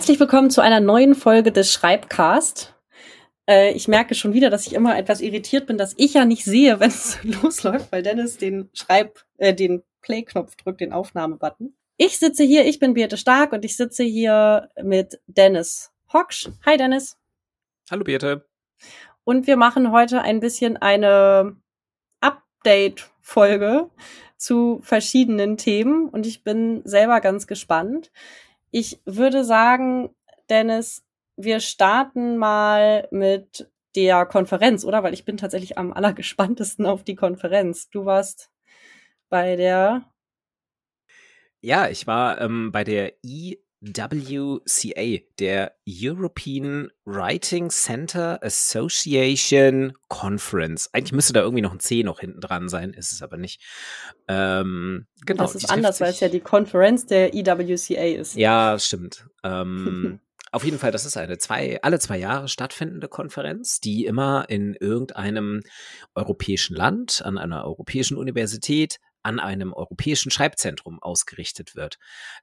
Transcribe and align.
Herzlich 0.00 0.18
willkommen 0.18 0.48
zu 0.48 0.62
einer 0.62 0.80
neuen 0.80 1.14
Folge 1.14 1.52
des 1.52 1.74
Schreibcast. 1.74 2.74
Äh, 3.46 3.72
ich 3.72 3.86
merke 3.86 4.14
schon 4.14 4.32
wieder, 4.32 4.48
dass 4.48 4.66
ich 4.66 4.72
immer 4.72 4.96
etwas 4.96 5.20
irritiert 5.20 5.66
bin, 5.66 5.76
dass 5.76 5.92
ich 5.98 6.14
ja 6.14 6.24
nicht 6.24 6.42
sehe, 6.42 6.80
wenn 6.80 6.88
es 6.88 7.22
losläuft, 7.22 7.92
weil 7.92 8.02
Dennis 8.02 8.38
den 8.38 8.70
Schreib, 8.72 9.22
äh, 9.36 9.52
den 9.52 9.82
Play-Knopf 10.00 10.56
drückt, 10.56 10.80
den 10.80 10.94
Aufnahmebutton. 10.94 11.76
Ich 11.98 12.18
sitze 12.18 12.44
hier, 12.44 12.64
ich 12.64 12.78
bin 12.78 12.94
Birte 12.94 13.18
Stark 13.18 13.52
und 13.52 13.62
ich 13.62 13.76
sitze 13.76 14.02
hier 14.02 14.70
mit 14.82 15.20
Dennis 15.26 15.90
Hocksch. 16.10 16.48
Hi 16.64 16.78
Dennis. 16.78 17.18
Hallo 17.90 18.02
Birte. 18.02 18.48
Und 19.24 19.46
wir 19.46 19.58
machen 19.58 19.92
heute 19.92 20.22
ein 20.22 20.40
bisschen 20.40 20.78
eine 20.78 21.56
Update-Folge 22.22 23.90
zu 24.38 24.80
verschiedenen 24.82 25.58
Themen 25.58 26.08
und 26.08 26.24
ich 26.24 26.42
bin 26.42 26.80
selber 26.86 27.20
ganz 27.20 27.46
gespannt. 27.46 28.10
Ich 28.70 29.00
würde 29.04 29.44
sagen, 29.44 30.14
Dennis, 30.48 31.04
wir 31.36 31.60
starten 31.60 32.36
mal 32.36 33.08
mit 33.10 33.70
der 33.96 34.26
Konferenz, 34.26 34.84
oder? 34.84 35.02
Weil 35.02 35.14
ich 35.14 35.24
bin 35.24 35.36
tatsächlich 35.36 35.78
am 35.78 35.92
allergespanntesten 35.92 36.86
auf 36.86 37.02
die 37.02 37.16
Konferenz. 37.16 37.90
Du 37.90 38.04
warst 38.04 38.50
bei 39.28 39.56
der. 39.56 40.04
Ja, 41.60 41.88
ich 41.88 42.06
war 42.06 42.40
ähm, 42.40 42.72
bei 42.72 42.84
der 42.84 43.14
EWCA, 43.82 45.24
der 45.38 45.74
European 45.88 46.90
Writing 47.04 47.70
Center 47.70 48.42
Association 48.42 49.94
Conference. 50.08 50.90
Eigentlich 50.92 51.12
müsste 51.12 51.32
da 51.32 51.40
irgendwie 51.40 51.62
noch 51.62 51.72
ein 51.72 51.80
C 51.80 52.02
noch 52.02 52.20
hinten 52.20 52.40
dran 52.40 52.68
sein, 52.68 52.92
ist 52.92 53.12
es 53.12 53.22
aber 53.22 53.36
nicht. 53.36 53.62
Ähm, 54.28 55.06
genau. 55.24 55.44
Das 55.44 55.54
ist 55.54 55.70
anders, 55.70 56.00
weil 56.00 56.10
es 56.10 56.20
ja 56.20 56.28
die 56.28 56.40
Konferenz 56.40 57.06
der 57.06 57.34
EWCA 57.34 58.20
ist. 58.20 58.36
Ja, 58.36 58.78
stimmt. 58.78 59.26
Ähm, 59.42 60.20
Auf 60.52 60.64
jeden 60.64 60.78
Fall, 60.78 60.90
das 60.90 61.04
ist 61.04 61.16
eine 61.16 61.38
zwei, 61.38 61.80
alle 61.82 62.00
zwei 62.00 62.18
Jahre 62.18 62.48
stattfindende 62.48 63.06
Konferenz, 63.06 63.80
die 63.80 64.04
immer 64.04 64.46
in 64.48 64.74
irgendeinem 64.74 65.62
europäischen 66.16 66.74
Land, 66.74 67.22
an 67.24 67.38
einer 67.38 67.64
europäischen 67.64 68.16
Universität, 68.16 68.98
an 69.22 69.38
einem 69.40 69.72
europäischen 69.72 70.30
Schreibzentrum 70.30 71.02
ausgerichtet 71.02 71.74
wird. 71.76 71.98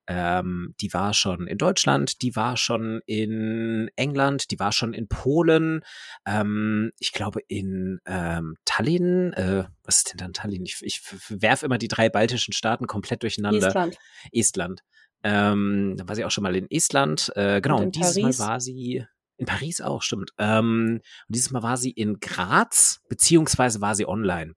Ähm, 0.08 0.76
die 0.80 0.94
war 0.94 1.14
schon 1.14 1.48
in 1.48 1.58
Deutschland, 1.58 2.22
die 2.22 2.36
war 2.36 2.58
schon 2.58 3.02
in 3.06 3.90
England, 3.96 4.52
die 4.52 4.60
war 4.60 4.72
schon 4.72 4.94
in 4.94 5.08
Polen, 5.08 5.82
ähm, 6.26 6.92
ich 7.00 7.12
glaube 7.12 7.42
in 7.48 8.00
ähm, 8.06 8.56
Tallinn. 8.66 9.34
Äh, 9.34 9.66
was 9.84 9.98
ist 9.98 10.12
denn 10.12 10.18
dann 10.18 10.34
Tallinn? 10.34 10.66
Ich, 10.66 10.80
ich 10.82 11.02
werfe 11.30 11.66
immer 11.66 11.78
die 11.78 11.88
drei 11.88 12.10
baltischen 12.10 12.54
Staaten 12.54 12.88
komplett 12.88 13.24
durcheinander. 13.24 13.68
Estland. 13.68 13.98
Estland. 14.32 14.84
Ähm, 15.24 15.96
da 15.98 16.08
war 16.08 16.16
sie 16.16 16.26
auch 16.26 16.32
schon 16.32 16.44
mal 16.44 16.56
in 16.56 16.70
Estland. 16.70 17.32
Äh, 17.36 17.62
genau, 17.62 17.78
und, 17.78 17.86
und 17.86 17.96
dieses 17.96 18.22
Paris. 18.22 18.40
Mal 18.40 18.48
war 18.48 18.60
sie 18.60 19.06
in 19.38 19.46
Paris 19.46 19.82
auch, 19.82 20.02
stimmt. 20.02 20.32
Ähm, 20.38 21.02
und 21.28 21.36
dieses 21.36 21.52
Mal 21.52 21.64
war 21.64 21.78
sie 21.78 21.92
in 21.92 22.20
Graz, 22.20 23.02
beziehungsweise 23.10 23.82
war 23.82 23.96
sie 23.96 24.08
online. 24.08 24.54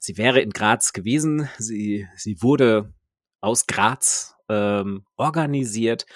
Sie 0.00 0.16
wäre 0.18 0.40
in 0.40 0.50
Graz 0.50 0.92
gewesen. 0.92 1.48
Sie, 1.58 2.06
sie 2.16 2.42
wurde 2.42 2.92
aus 3.40 3.66
Graz 3.66 4.34
ähm, 4.48 5.04
organisiert 5.16 6.06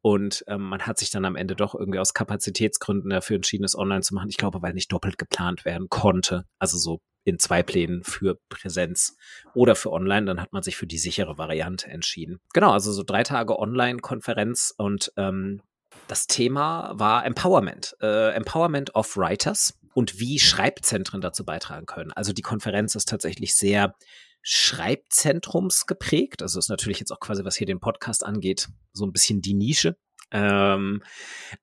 und 0.00 0.44
ähm, 0.48 0.62
man 0.62 0.82
hat 0.82 0.98
sich 0.98 1.10
dann 1.10 1.24
am 1.24 1.36
Ende 1.36 1.54
doch 1.54 1.74
irgendwie 1.74 1.98
aus 1.98 2.14
Kapazitätsgründen 2.14 3.10
dafür 3.10 3.36
entschieden, 3.36 3.64
es 3.64 3.78
online 3.78 4.00
zu 4.00 4.14
machen. 4.14 4.28
Ich 4.28 4.38
glaube, 4.38 4.62
weil 4.62 4.72
nicht 4.72 4.92
doppelt 4.92 5.18
geplant 5.18 5.64
werden 5.64 5.88
konnte. 5.88 6.46
Also 6.58 6.78
so 6.78 7.00
in 7.24 7.38
zwei 7.38 7.62
Plänen 7.62 8.04
für 8.04 8.38
Präsenz 8.48 9.16
oder 9.54 9.74
für 9.74 9.92
online. 9.92 10.26
Dann 10.26 10.40
hat 10.40 10.52
man 10.52 10.62
sich 10.62 10.76
für 10.76 10.86
die 10.86 10.98
sichere 10.98 11.38
Variante 11.38 11.88
entschieden. 11.88 12.40
Genau, 12.54 12.72
also 12.72 12.92
so 12.92 13.02
drei 13.02 13.24
Tage 13.24 13.58
Online-Konferenz 13.58 14.72
und 14.76 15.12
ähm, 15.16 15.60
das 16.08 16.26
Thema 16.26 16.92
war 16.94 17.24
Empowerment, 17.24 17.96
äh, 18.00 18.34
Empowerment 18.34 18.94
of 18.94 19.16
Writers 19.16 19.78
und 19.94 20.20
wie 20.20 20.38
Schreibzentren 20.38 21.20
dazu 21.20 21.44
beitragen 21.44 21.86
können. 21.86 22.12
Also 22.12 22.32
die 22.32 22.42
Konferenz 22.42 22.94
ist 22.94 23.08
tatsächlich 23.08 23.54
sehr 23.54 23.94
Schreibzentrums 24.42 25.86
geprägt. 25.86 26.42
Also 26.42 26.58
ist 26.58 26.68
natürlich 26.68 27.00
jetzt 27.00 27.10
auch 27.10 27.20
quasi, 27.20 27.44
was 27.44 27.56
hier 27.56 27.66
den 27.66 27.80
Podcast 27.80 28.24
angeht, 28.24 28.68
so 28.92 29.04
ein 29.04 29.12
bisschen 29.12 29.40
die 29.40 29.54
Nische. 29.54 29.96
Ähm, 30.30 31.02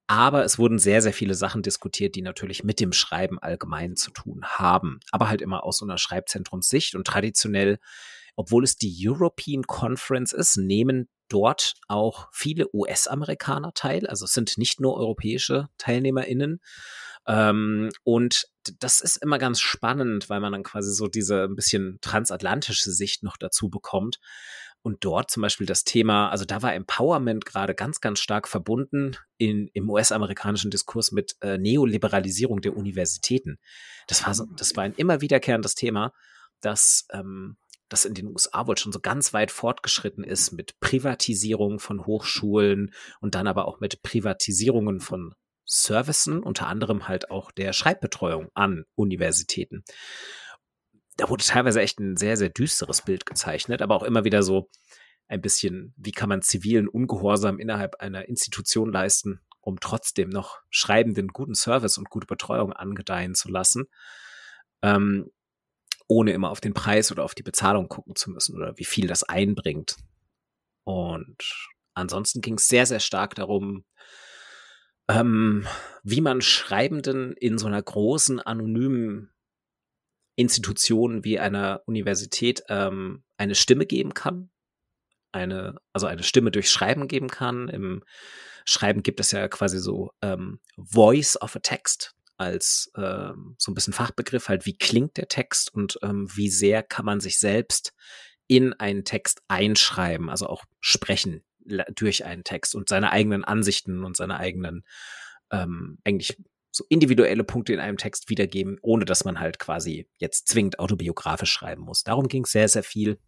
aber 0.08 0.44
es 0.44 0.58
wurden 0.58 0.80
sehr, 0.80 1.02
sehr 1.02 1.14
viele 1.14 1.36
Sachen 1.36 1.62
diskutiert, 1.62 2.16
die 2.16 2.22
natürlich 2.22 2.64
mit 2.64 2.80
dem 2.80 2.94
Schreiben 2.94 3.40
allgemein 3.40 3.96
zu 3.96 4.12
tun 4.12 4.44
haben. 4.46 5.00
Aber 5.12 5.30
halt 5.30 5.42
immer 5.42 5.64
aus 5.64 5.78
so 5.78 5.86
einer 5.86 5.98
Schreibzentrumssicht 5.98 6.96
und 6.96 7.06
traditionell, 7.06 7.80
obwohl 8.36 8.64
es 8.64 8.78
die 8.78 8.96
European 9.08 9.64
Conference 9.64 10.34
ist, 10.34 10.58
nehmen 10.58 11.10
dort 11.30 11.74
auch 11.88 12.28
viele 12.32 12.68
US-Amerikaner 12.74 13.74
teil. 13.74 14.08
Also 14.08 14.26
es 14.26 14.34
sind 14.34 14.58
nicht 14.58 14.80
nur 14.80 14.98
europäische 14.98 15.70
TeilnehmerInnen. 15.78 16.60
Ähm, 17.26 17.90
und 18.04 18.48
das 18.80 19.02
ist 19.02 19.18
immer 19.18 19.40
ganz 19.40 19.60
spannend, 19.60 20.30
weil 20.30 20.40
man 20.40 20.52
dann 20.52 20.64
quasi 20.64 20.94
so 20.94 21.08
diese 21.08 21.44
ein 21.46 21.56
bisschen 21.56 22.00
transatlantische 22.02 22.92
Sicht 22.92 23.24
noch 23.24 23.38
dazu 23.38 23.70
bekommt. 23.70 24.20
Und 24.82 25.06
dort 25.06 25.32
zum 25.32 25.42
Beispiel 25.42 25.66
das 25.66 25.86
Thema, 25.86 26.30
also 26.30 26.44
da 26.44 26.62
war 26.62 26.74
Empowerment 26.74 27.46
gerade 27.46 27.74
ganz, 27.74 28.02
ganz 28.02 28.20
stark 28.20 28.50
verbunden 28.50 29.16
in, 29.38 29.70
im 29.74 29.90
US-amerikanischen 29.90 30.72
Diskurs 30.72 31.14
mit 31.14 31.38
äh, 31.42 31.58
Neoliberalisierung 31.58 32.60
der 32.60 32.76
Universitäten. 32.76 33.60
Das 34.08 34.26
war 34.26 34.34
so, 34.34 34.46
das 34.58 34.76
war 34.76 34.84
ein 34.84 34.94
immer 34.96 35.22
wiederkehrendes 35.22 35.76
Thema, 35.76 36.12
dass 36.60 37.08
ähm, 37.14 37.56
das 37.94 38.06
in 38.06 38.16
den 38.16 38.28
USA 38.28 38.68
wohl 38.68 38.78
schon 38.78 38.92
so 38.92 39.00
ganz 39.00 39.34
weit 39.34 39.52
fortgeschritten 39.52 40.24
ist 40.24 40.52
mit 40.52 40.80
Privatisierung 40.80 41.80
von 41.80 42.06
Hochschulen 42.06 42.92
und 43.22 43.36
dann 43.36 43.48
aber 43.48 43.68
auch 43.68 43.80
mit 43.80 44.02
Privatisierungen 44.02 45.00
von 45.00 45.36
Servicen, 45.66 46.42
unter 46.42 46.68
anderem 46.68 47.08
halt 47.08 47.32
auch 47.32 47.52
der 47.52 47.72
Schreibbetreuung 47.72 48.50
an 48.56 48.86
Universitäten. 48.96 49.84
Da 51.18 51.30
wurde 51.30 51.44
teilweise 51.44 51.82
echt 51.82 52.00
ein 52.00 52.18
sehr, 52.18 52.36
sehr 52.36 52.50
düsteres 52.50 53.04
Bild 53.04 53.26
gezeichnet, 53.26 53.82
aber 53.82 53.96
auch 53.96 54.04
immer 54.04 54.24
wieder 54.24 54.42
so 54.42 54.70
ein 55.28 55.42
bisschen, 55.42 55.94
wie 55.96 56.12
kann 56.12 56.30
man 56.30 56.42
zivilen 56.42 56.88
Ungehorsam 56.88 57.60
innerhalb 57.60 58.02
einer 58.02 58.28
Institution 58.28 58.92
leisten, 58.92 59.40
um 59.62 59.80
trotzdem 59.80 60.30
noch 60.30 60.60
Schreibenden 60.70 61.28
guten 61.28 61.54
Service 61.54 61.98
und 62.00 62.10
gute 62.10 62.28
Betreuung 62.28 62.74
angedeihen 62.74 63.36
zu 63.36 63.50
lassen. 63.50 63.86
Ähm, 64.82 65.30
ohne 66.14 66.32
immer 66.32 66.52
auf 66.52 66.62
den 66.62 66.76
Preis 66.76 67.12
oder 67.12 67.24
auf 67.24 67.34
die 67.34 67.44
Bezahlung 67.44 67.88
gucken 67.90 68.16
zu 68.16 68.30
müssen 68.30 68.56
oder 68.56 68.78
wie 68.78 68.86
viel 68.86 69.08
das 69.08 69.24
einbringt. 69.24 69.98
Und 70.84 71.38
ansonsten 71.96 72.42
ging 72.42 72.56
es 72.56 72.68
sehr, 72.68 72.86
sehr 72.86 73.00
stark 73.00 73.34
darum, 73.34 73.84
ähm, 75.10 75.66
wie 76.04 76.22
man 76.22 76.42
Schreibenden 76.42 77.34
in 77.34 77.58
so 77.58 77.66
einer 77.66 77.82
großen, 77.82 78.40
anonymen 78.40 79.32
Institution 80.36 81.24
wie 81.24 81.40
einer 81.40 81.82
Universität 81.86 82.64
ähm, 82.70 83.24
eine 83.38 83.56
Stimme 83.56 83.86
geben 83.86 84.14
kann. 84.14 84.52
Eine, 85.32 85.80
also 85.94 86.06
eine 86.06 86.24
Stimme 86.24 86.52
durch 86.52 86.70
Schreiben 86.70 87.08
geben 87.08 87.28
kann. 87.28 87.70
Im 87.70 88.04
Schreiben 88.66 89.02
gibt 89.02 89.20
es 89.20 89.32
ja 89.32 89.48
quasi 89.48 89.80
so 89.80 90.12
ähm, 90.22 90.60
Voice 90.78 91.42
of 91.42 91.56
a 91.56 91.60
Text 91.60 92.16
als 92.38 92.92
ähm, 92.98 93.56
so 93.58 93.72
ein 93.72 93.76
bisschen 93.76 93.94
Fachbegriff 93.94 94.50
halt, 94.50 94.66
wie 94.66 94.78
klingt 94.78 95.18
der 95.18 95.28
Text 95.28 95.74
und 95.74 96.00
ähm, 96.02 96.28
wie 96.36 96.50
sehr 96.50 96.84
kann 96.84 97.06
man 97.06 97.20
sich 97.20 97.40
selbst 97.40 97.94
in 98.48 98.74
einen 98.74 99.06
Text 99.06 99.42
einschreiben, 99.48 100.30
also 100.30 100.48
auch 100.48 100.64
sprechen 100.80 101.44
durch 101.96 102.26
einen 102.26 102.44
Text 102.44 102.76
und 102.76 102.90
seine 102.90 103.12
eigenen 103.12 103.46
Ansichten 103.46 104.04
und 104.04 104.18
seine 104.18 104.38
eigenen 104.38 104.84
ähm, 105.52 106.00
eigentlich 106.04 106.38
so 106.72 106.84
individuelle 106.90 107.44
Punkte 107.44 107.74
in 107.74 107.80
einem 107.80 107.98
Text 107.98 108.30
wiedergeben, 108.30 108.80
ohne 108.82 109.06
dass 109.06 109.26
man 109.26 109.40
halt 109.40 109.60
quasi 109.60 110.10
jetzt 110.18 110.48
zwingend 110.48 110.80
autobiografisch 110.80 111.52
schreiben 111.52 111.84
muss. 111.84 112.04
Darum 112.04 112.28
ging 112.28 112.44
es 112.44 112.52
sehr, 112.52 112.68
sehr 112.68 112.84
viel. 112.84 113.20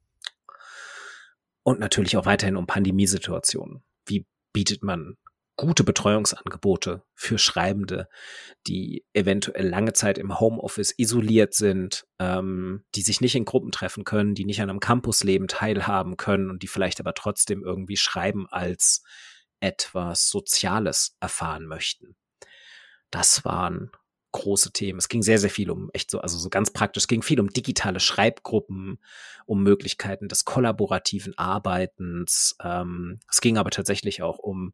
Und 1.63 1.79
natürlich 1.79 2.17
auch 2.17 2.25
weiterhin 2.25 2.57
um 2.57 2.67
Pandemiesituationen. 2.67 3.83
Wie 4.05 4.25
bietet 4.51 4.83
man 4.83 5.17
gute 5.57 5.83
Betreuungsangebote 5.83 7.03
für 7.13 7.37
Schreibende, 7.37 8.07
die 8.67 9.05
eventuell 9.13 9.67
lange 9.67 9.93
Zeit 9.93 10.17
im 10.17 10.39
Homeoffice 10.39 10.93
isoliert 10.97 11.53
sind, 11.53 12.05
ähm, 12.19 12.83
die 12.95 13.01
sich 13.01 13.21
nicht 13.21 13.35
in 13.35 13.45
Gruppen 13.45 13.71
treffen 13.71 14.03
können, 14.03 14.35
die 14.35 14.45
nicht 14.45 14.61
an 14.61 14.69
einem 14.69 14.79
Campusleben 14.79 15.47
teilhaben 15.47 16.17
können 16.17 16.49
und 16.49 16.63
die 16.63 16.67
vielleicht 16.67 16.99
aber 16.99 17.13
trotzdem 17.13 17.63
irgendwie 17.63 17.97
Schreiben 17.97 18.47
als 18.49 19.03
etwas 19.61 20.29
Soziales 20.29 21.15
erfahren 21.19 21.65
möchten. 21.65 22.15
Das 23.09 23.45
waren 23.45 23.91
große 24.33 24.73
Themen. 24.73 24.99
Es 24.99 25.07
ging 25.07 25.23
sehr, 25.23 25.39
sehr 25.39 25.49
viel 25.49 25.71
um 25.71 25.89
echt 25.93 26.11
so, 26.11 26.19
also 26.19 26.37
so 26.37 26.49
ganz 26.49 26.71
praktisch, 26.71 27.03
es 27.03 27.07
ging 27.07 27.21
viel 27.21 27.39
um 27.39 27.49
digitale 27.49 28.01
Schreibgruppen, 28.01 28.99
um 29.45 29.63
Möglichkeiten 29.63 30.27
des 30.27 30.43
kollaborativen 30.43 31.37
Arbeitens. 31.37 32.57
Ähm, 32.61 33.19
es 33.31 33.39
ging 33.39 33.57
aber 33.57 33.69
tatsächlich 33.69 34.21
auch 34.21 34.37
um 34.37 34.73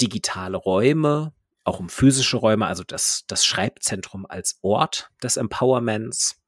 digitale 0.00 0.56
Räume, 0.56 1.32
auch 1.64 1.80
um 1.80 1.88
physische 1.88 2.36
Räume, 2.36 2.66
also 2.66 2.84
das, 2.84 3.24
das 3.26 3.44
Schreibzentrum 3.44 4.26
als 4.26 4.58
Ort 4.62 5.10
des 5.22 5.36
Empowerments. 5.36 6.40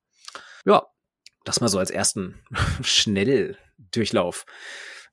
Ja, 0.64 0.86
das 1.44 1.60
mal 1.60 1.68
so 1.68 1.78
als 1.78 1.90
ersten 1.90 2.40
Schnelldurchlauf. 2.82 4.44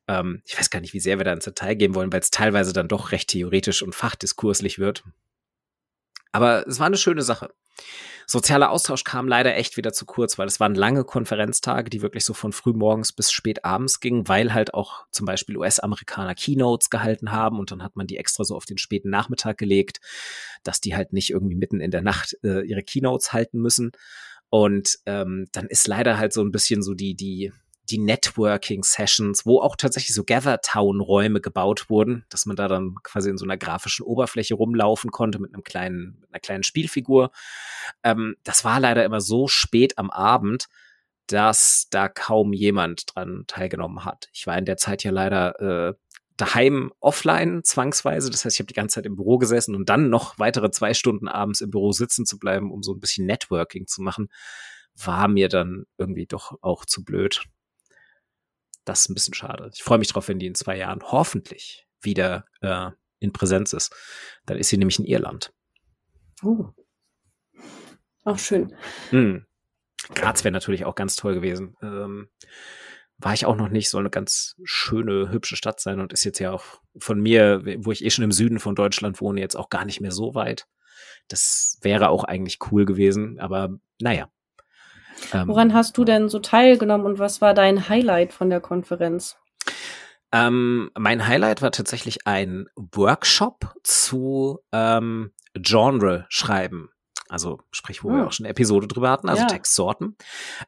Ähm, 0.07 0.41
ich 0.45 0.57
weiß 0.57 0.69
gar 0.69 0.79
nicht, 0.81 0.93
wie 0.93 0.99
sehr 0.99 1.17
wir 1.17 1.23
da 1.23 1.33
ins 1.33 1.45
Detail 1.45 1.75
gehen 1.75 1.95
wollen, 1.95 2.11
weil 2.11 2.19
es 2.19 2.29
teilweise 2.29 2.73
dann 2.73 2.87
doch 2.87 3.11
recht 3.11 3.29
theoretisch 3.29 3.81
und 3.81 3.95
fachdiskurslich 3.95 4.77
wird. 4.79 5.03
Aber 6.31 6.67
es 6.67 6.79
war 6.79 6.87
eine 6.87 6.97
schöne 6.97 7.21
Sache. 7.21 7.53
Sozialer 8.27 8.71
Austausch 8.71 9.03
kam 9.03 9.27
leider 9.27 9.55
echt 9.55 9.77
wieder 9.77 9.93
zu 9.93 10.05
kurz, 10.05 10.37
weil 10.37 10.47
es 10.47 10.59
waren 10.59 10.75
lange 10.75 11.03
Konferenztage, 11.03 11.89
die 11.89 12.01
wirklich 12.01 12.25
so 12.25 12.33
von 12.33 12.53
frühmorgens 12.53 13.13
bis 13.13 13.31
spät 13.31 13.65
abends 13.65 13.99
gingen, 13.99 14.27
weil 14.27 14.53
halt 14.53 14.73
auch 14.73 15.05
zum 15.11 15.25
Beispiel 15.25 15.57
US-Amerikaner 15.57 16.35
Keynotes 16.35 16.89
gehalten 16.89 17.31
haben 17.31 17.59
und 17.59 17.71
dann 17.71 17.83
hat 17.83 17.95
man 17.95 18.07
die 18.07 18.17
extra 18.17 18.43
so 18.43 18.55
auf 18.55 18.65
den 18.65 18.77
späten 18.77 19.09
Nachmittag 19.09 19.57
gelegt, 19.57 19.99
dass 20.63 20.81
die 20.81 20.95
halt 20.95 21.13
nicht 21.13 21.29
irgendwie 21.29 21.55
mitten 21.55 21.79
in 21.79 21.91
der 21.91 22.01
Nacht 22.01 22.37
äh, 22.43 22.61
ihre 22.61 22.83
Keynotes 22.83 23.33
halten 23.33 23.59
müssen. 23.59 23.91
Und 24.49 24.99
ähm, 25.05 25.47
dann 25.51 25.67
ist 25.67 25.87
leider 25.87 26.17
halt 26.17 26.31
so 26.31 26.41
ein 26.41 26.51
bisschen 26.51 26.81
so 26.81 26.93
die, 26.93 27.15
die, 27.15 27.51
die 27.89 27.99
Networking-Sessions, 27.99 29.45
wo 29.45 29.59
auch 29.59 29.75
tatsächlich 29.75 30.15
so 30.15 30.23
Gather-Town-Räume 30.23 31.41
gebaut 31.41 31.89
wurden, 31.89 32.25
dass 32.29 32.45
man 32.45 32.55
da 32.55 32.67
dann 32.67 32.95
quasi 33.03 33.29
in 33.29 33.37
so 33.37 33.45
einer 33.45 33.57
grafischen 33.57 34.05
Oberfläche 34.05 34.55
rumlaufen 34.55 35.11
konnte 35.11 35.39
mit 35.39 35.53
einem 35.53 35.63
kleinen, 35.63 36.23
einer 36.29 36.39
kleinen 36.39 36.63
Spielfigur. 36.63 37.31
Ähm, 38.03 38.35
das 38.43 38.63
war 38.63 38.79
leider 38.79 39.05
immer 39.05 39.21
so 39.21 39.47
spät 39.47 39.97
am 39.97 40.09
Abend, 40.09 40.67
dass 41.27 41.87
da 41.89 42.07
kaum 42.07 42.53
jemand 42.53 43.15
dran 43.15 43.45
teilgenommen 43.47 44.05
hat. 44.05 44.29
Ich 44.33 44.47
war 44.47 44.57
in 44.57 44.65
der 44.65 44.77
Zeit 44.77 45.03
ja 45.03 45.11
leider 45.11 45.59
äh, 45.89 45.93
daheim 46.37 46.91
offline 46.99 47.63
zwangsweise. 47.63 48.29
Das 48.29 48.45
heißt, 48.45 48.55
ich 48.55 48.59
habe 48.59 48.67
die 48.67 48.73
ganze 48.73 48.95
Zeit 48.95 49.05
im 49.05 49.15
Büro 49.15 49.37
gesessen 49.37 49.75
und 49.75 49.89
dann 49.89 50.09
noch 50.09 50.37
weitere 50.37 50.69
zwei 50.71 50.93
Stunden 50.93 51.27
abends 51.27 51.61
im 51.61 51.71
Büro 51.71 51.91
sitzen 51.91 52.25
zu 52.25 52.37
bleiben, 52.37 52.71
um 52.71 52.83
so 52.83 52.93
ein 52.93 52.99
bisschen 52.99 53.25
Networking 53.25 53.87
zu 53.87 54.01
machen, 54.01 54.29
war 54.95 55.27
mir 55.27 55.49
dann 55.49 55.85
irgendwie 55.97 56.25
doch 56.25 56.57
auch 56.61 56.85
zu 56.85 57.03
blöd. 57.03 57.43
Das 58.85 59.01
ist 59.01 59.09
ein 59.09 59.15
bisschen 59.15 59.33
schade. 59.33 59.69
Ich 59.73 59.83
freue 59.83 59.97
mich 59.97 60.07
drauf, 60.07 60.27
wenn 60.27 60.39
die 60.39 60.47
in 60.47 60.55
zwei 60.55 60.77
Jahren 60.77 61.01
hoffentlich 61.03 61.87
wieder 62.01 62.45
äh, 62.61 62.91
in 63.19 63.33
Präsenz 63.33 63.73
ist. 63.73 63.93
Dann 64.45 64.57
ist 64.57 64.69
sie 64.69 64.77
nämlich 64.77 64.99
in 64.99 65.05
Irland. 65.05 65.53
Oh. 66.43 66.69
Auch 68.23 68.39
schön. 68.39 68.75
Hm. 69.09 69.45
Graz 70.13 70.43
wäre 70.43 70.51
natürlich 70.51 70.85
auch 70.85 70.95
ganz 70.95 71.15
toll 71.15 71.33
gewesen. 71.33 71.75
Ähm, 71.81 72.29
war 73.17 73.33
ich 73.33 73.45
auch 73.45 73.55
noch 73.55 73.69
nicht, 73.69 73.89
soll 73.89 74.01
eine 74.01 74.09
ganz 74.09 74.55
schöne, 74.63 75.31
hübsche 75.31 75.55
Stadt 75.55 75.79
sein 75.79 75.99
und 75.99 76.11
ist 76.11 76.25
jetzt 76.25 76.39
ja 76.39 76.51
auch 76.51 76.81
von 76.97 77.19
mir, 77.19 77.63
wo 77.79 77.91
ich 77.91 78.03
eh 78.03 78.09
schon 78.09 78.25
im 78.25 78.31
Süden 78.31 78.59
von 78.59 78.75
Deutschland 78.75 79.21
wohne, 79.21 79.39
jetzt 79.39 79.55
auch 79.55 79.69
gar 79.69 79.85
nicht 79.85 80.01
mehr 80.01 80.11
so 80.11 80.35
weit. 80.35 80.67
Das 81.27 81.79
wäre 81.81 82.09
auch 82.09 82.23
eigentlich 82.23 82.59
cool 82.71 82.85
gewesen, 82.85 83.39
aber 83.39 83.69
naja, 83.99 84.29
Woran 85.33 85.73
hast 85.73 85.97
du 85.97 86.05
denn 86.05 86.29
so 86.29 86.39
teilgenommen 86.39 87.05
und 87.05 87.19
was 87.19 87.41
war 87.41 87.53
dein 87.53 87.89
Highlight 87.89 88.33
von 88.33 88.49
der 88.49 88.61
Konferenz? 88.61 89.37
Ähm, 90.31 90.91
mein 90.97 91.27
Highlight 91.27 91.61
war 91.61 91.71
tatsächlich 91.71 92.27
ein 92.27 92.67
Workshop 92.75 93.73
zu 93.83 94.59
ähm, 94.71 95.31
Genre 95.53 96.25
schreiben. 96.29 96.89
Also 97.27 97.59
sprich, 97.71 98.03
wo 98.03 98.09
hm. 98.09 98.17
wir 98.17 98.27
auch 98.27 98.31
schon 98.31 98.45
eine 98.45 98.51
Episode 98.51 98.87
drüber 98.87 99.09
hatten, 99.09 99.29
also 99.29 99.41
ja. 99.41 99.47
Textsorten. 99.47 100.15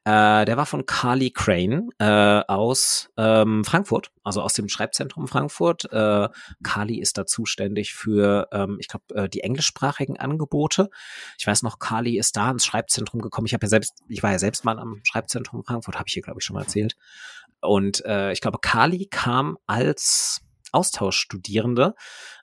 Äh, 0.05 0.45
der 0.45 0.57
war 0.57 0.65
von 0.65 0.87
Carly 0.87 1.29
Crane 1.29 1.89
äh, 1.99 2.41
aus 2.47 3.11
ähm, 3.15 3.63
Frankfurt, 3.63 4.11
also 4.23 4.41
aus 4.41 4.53
dem 4.53 4.67
Schreibzentrum 4.67 5.27
Frankfurt. 5.27 5.85
Äh, 5.91 6.29
Carly 6.63 6.99
ist 6.99 7.19
da 7.19 7.27
zuständig 7.27 7.93
für, 7.93 8.47
ähm, 8.51 8.77
ich 8.79 8.87
glaube, 8.87 9.05
äh, 9.13 9.29
die 9.29 9.41
englischsprachigen 9.41 10.17
Angebote. 10.17 10.89
Ich 11.37 11.45
weiß 11.45 11.61
noch, 11.61 11.77
Carly 11.77 12.17
ist 12.17 12.35
da 12.37 12.49
ins 12.49 12.65
Schreibzentrum 12.65 13.21
gekommen. 13.21 13.45
Ich 13.45 13.53
habe 13.53 13.65
ja 13.65 13.69
selbst, 13.69 13.93
ich 14.07 14.23
war 14.23 14.31
ja 14.31 14.39
selbst 14.39 14.65
mal 14.65 14.79
am 14.79 15.01
Schreibzentrum 15.03 15.63
Frankfurt, 15.63 15.95
habe 15.95 16.07
ich 16.07 16.13
hier, 16.13 16.23
glaube 16.23 16.39
ich, 16.39 16.45
schon 16.45 16.55
mal 16.55 16.63
erzählt. 16.63 16.95
Und 17.61 18.03
äh, 18.05 18.31
ich 18.31 18.41
glaube, 18.41 18.59
Carly 18.59 19.05
kam 19.05 19.57
als 19.67 20.41
Austauschstudierende 20.73 21.95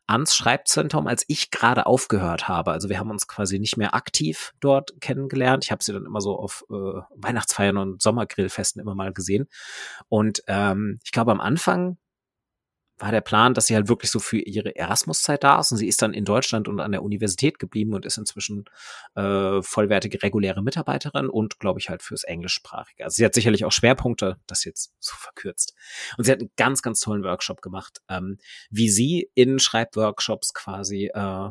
ans 0.07 0.37
Schreibzentrum, 0.37 1.07
als 1.07 1.25
ich 1.29 1.51
gerade 1.51 1.87
aufgehört 1.87 2.47
habe. 2.47 2.73
Also 2.73 2.89
wir 2.89 2.99
haben 2.99 3.11
uns 3.11 3.27
quasi 3.27 3.59
nicht 3.59 3.77
mehr 3.77 3.95
aktiv 3.95 4.53
dort 4.61 5.01
kennengelernt. 5.01 5.65
Ich 5.65 5.71
habe 5.71 5.83
sie 5.83 5.93
dann 5.93 6.05
immer 6.05 6.21
so 6.21 6.39
auf 6.39 6.65
äh, 6.71 6.75
Weihnachtsfeiern 7.17 7.79
und 7.79 8.03
Sommergrillfesten 8.03 8.83
immer 8.83 8.95
mal 8.95 9.13
gesehen. 9.13 9.49
Und 10.09 10.43
ähm, 10.47 10.99
ich 11.05 11.13
glaube, 11.13 11.33
am 11.33 11.41
Anfang 11.41 11.97
war 12.99 13.11
der 13.11 13.21
Plan, 13.21 13.55
dass 13.55 13.67
sie 13.67 13.75
halt 13.75 13.89
wirklich 13.89 14.11
so 14.11 14.21
für 14.21 14.39
ihre 14.39 14.77
Erasmus-Zeit 14.77 15.43
da 15.43 15.59
ist 15.59 15.73
und 15.73 15.79
sie 15.79 15.89
ist 15.89 16.01
dann 16.01 16.15
in 16.15 16.25
Deutschland 16.25 16.69
und 16.69 16.81
an 16.81 16.93
der 16.93 17.03
Universität 17.03 17.59
geblieben 17.59 17.93
und 17.95 18.07
ist 18.07 18.19
inzwischen 18.19 18.67
äh, 19.17 19.63
vollwertige 19.63 20.23
reguläre 20.23 20.63
Mitarbeiterin 20.63 21.29
und 21.29 21.59
glaube 21.59 21.81
ich 21.81 21.89
halt 21.89 22.03
fürs 22.03 22.25
Englischsprachige. 22.25 23.05
Also 23.05 23.17
sie 23.17 23.25
hat 23.25 23.35
sicherlich 23.35 23.65
auch 23.65 23.73
Schwerpunkte, 23.73 24.39
das 24.47 24.65
jetzt 24.65 24.93
so 25.01 25.15
verkürzt. 25.17 25.75
Und 26.17 26.25
sie 26.25 26.33
hat 26.33 26.41
einen 26.41 26.51
ganz, 26.57 26.83
ganz 26.83 27.01
tollen 27.01 27.25
Workshop 27.25 27.63
gemacht, 27.63 28.01
ähm, 28.09 28.39
wie 28.71 28.89
sie 28.89 29.31
in 29.35 29.59
Schreibworkshops 29.59 30.55
quasi 30.55 31.11
äh, 31.13 31.51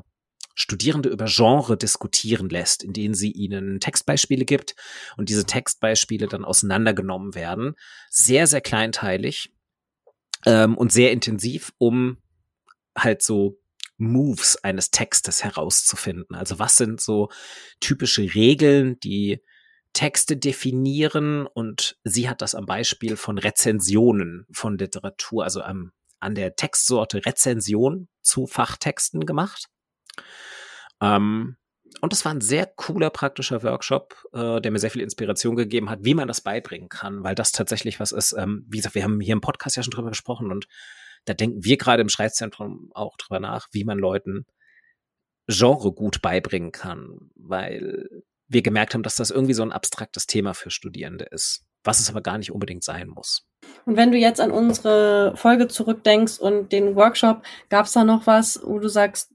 Studierende 0.56 1.10
über 1.10 1.26
Genre 1.28 1.78
diskutieren 1.78 2.48
lässt, 2.48 2.84
in 2.84 2.94
denen 2.94 3.16
sie 3.16 3.32
ihnen 3.32 3.80
Textbeispiele 3.80 4.46
gibt 4.46 4.76
und 5.18 5.30
diese 5.30 5.46
Textbeispiele 5.46 6.28
dann 6.28 6.46
auseinandergenommen 6.46 7.34
werden. 7.34 7.74
Sehr, 8.10 8.46
sehr 8.46 8.62
kleinteilig 8.62 9.52
ähm, 10.46 10.78
und 10.78 10.92
sehr 10.92 11.12
intensiv, 11.12 11.74
um 11.78 12.18
halt 12.98 13.22
so 13.22 13.60
Moves 13.98 14.58
eines 14.64 14.92
Textes 14.92 15.44
herauszufinden. 15.44 16.36
Also 16.36 16.60
was 16.60 16.78
sind 16.78 17.02
so 17.02 17.30
typische 17.80 18.34
Regeln, 18.34 19.00
die 19.00 19.42
Texte 19.94 20.38
definieren 20.38 21.46
und 21.46 21.98
sie 22.04 22.28
hat 22.28 22.42
das 22.42 22.56
am 22.56 22.66
Beispiel 22.66 23.16
von 23.16 23.38
Rezensionen 23.38 24.48
von 24.52 24.78
Literatur, 24.78 25.44
also 25.44 25.62
am, 25.62 25.92
an 26.20 26.34
der 26.34 26.56
Textsorte 26.56 27.26
Rezension 27.26 28.10
zu 28.22 28.48
Fachtexten 28.48 29.26
gemacht. 29.26 29.70
Ähm, 31.00 31.58
und 32.02 32.14
das 32.14 32.26
war 32.26 32.34
ein 32.34 32.42
sehr 32.42 32.66
cooler 32.66 33.10
praktischer 33.10 33.64
Workshop, 33.64 34.16
äh, 34.34 34.62
der 34.62 34.72
mir 34.72 34.80
sehr 34.80 34.92
viel 34.92 35.02
Inspiration 35.02 35.56
gegeben 35.56 35.90
hat, 35.90 36.00
wie 36.04 36.14
man 36.14 36.28
das 36.28 36.42
beibringen 36.42 36.90
kann, 36.90 37.24
weil 37.24 37.36
das 37.36 37.52
tatsächlich 37.52 38.00
was 38.00 38.12
ist. 38.12 38.34
Ähm, 38.38 38.66
wie 38.70 38.78
gesagt, 38.78 38.96
wir 38.96 39.04
haben 39.04 39.20
hier 39.20 39.34
im 39.34 39.42
Podcast 39.42 39.78
ja 39.78 39.84
schon 39.84 39.92
drüber 39.92 40.10
gesprochen 40.10 40.52
und 40.52 40.68
da 41.26 41.34
denken 41.34 41.64
wir 41.64 41.78
gerade 41.78 42.02
im 42.02 42.10
Schreibzentrum 42.10 42.92
auch 42.94 43.18
drüber 43.18 43.40
nach, 43.40 43.68
wie 43.72 43.84
man 43.84 43.98
Leuten 43.98 44.46
Genre 45.48 45.92
gut 45.92 46.22
beibringen 46.22 46.72
kann, 46.72 47.32
weil 47.36 48.08
wir 48.48 48.62
gemerkt 48.62 48.94
haben, 48.94 49.04
dass 49.04 49.16
das 49.16 49.32
irgendwie 49.32 49.54
so 49.54 49.64
ein 49.64 49.72
abstraktes 49.72 50.28
Thema 50.28 50.54
für 50.54 50.70
Studierende 50.70 51.26
ist, 51.26 51.66
was 51.84 52.00
es 52.00 52.10
aber 52.10 52.22
gar 52.22 52.38
nicht 52.38 52.52
unbedingt 52.52 52.84
sein 52.84 53.10
muss. 53.10 53.46
Und 53.86 53.98
wenn 53.98 54.12
du 54.12 54.18
jetzt 54.18 54.40
an 54.40 54.52
unsere 54.52 55.34
Folge 55.36 55.68
zurückdenkst 55.68 56.40
und 56.40 56.72
den 56.72 56.96
Workshop, 56.96 57.44
gab 57.70 57.86
es 57.86 57.94
da 57.94 58.04
noch 58.04 58.28
was, 58.28 58.62
wo 58.64 58.80
du 58.80 58.88
sagst, 58.88 59.34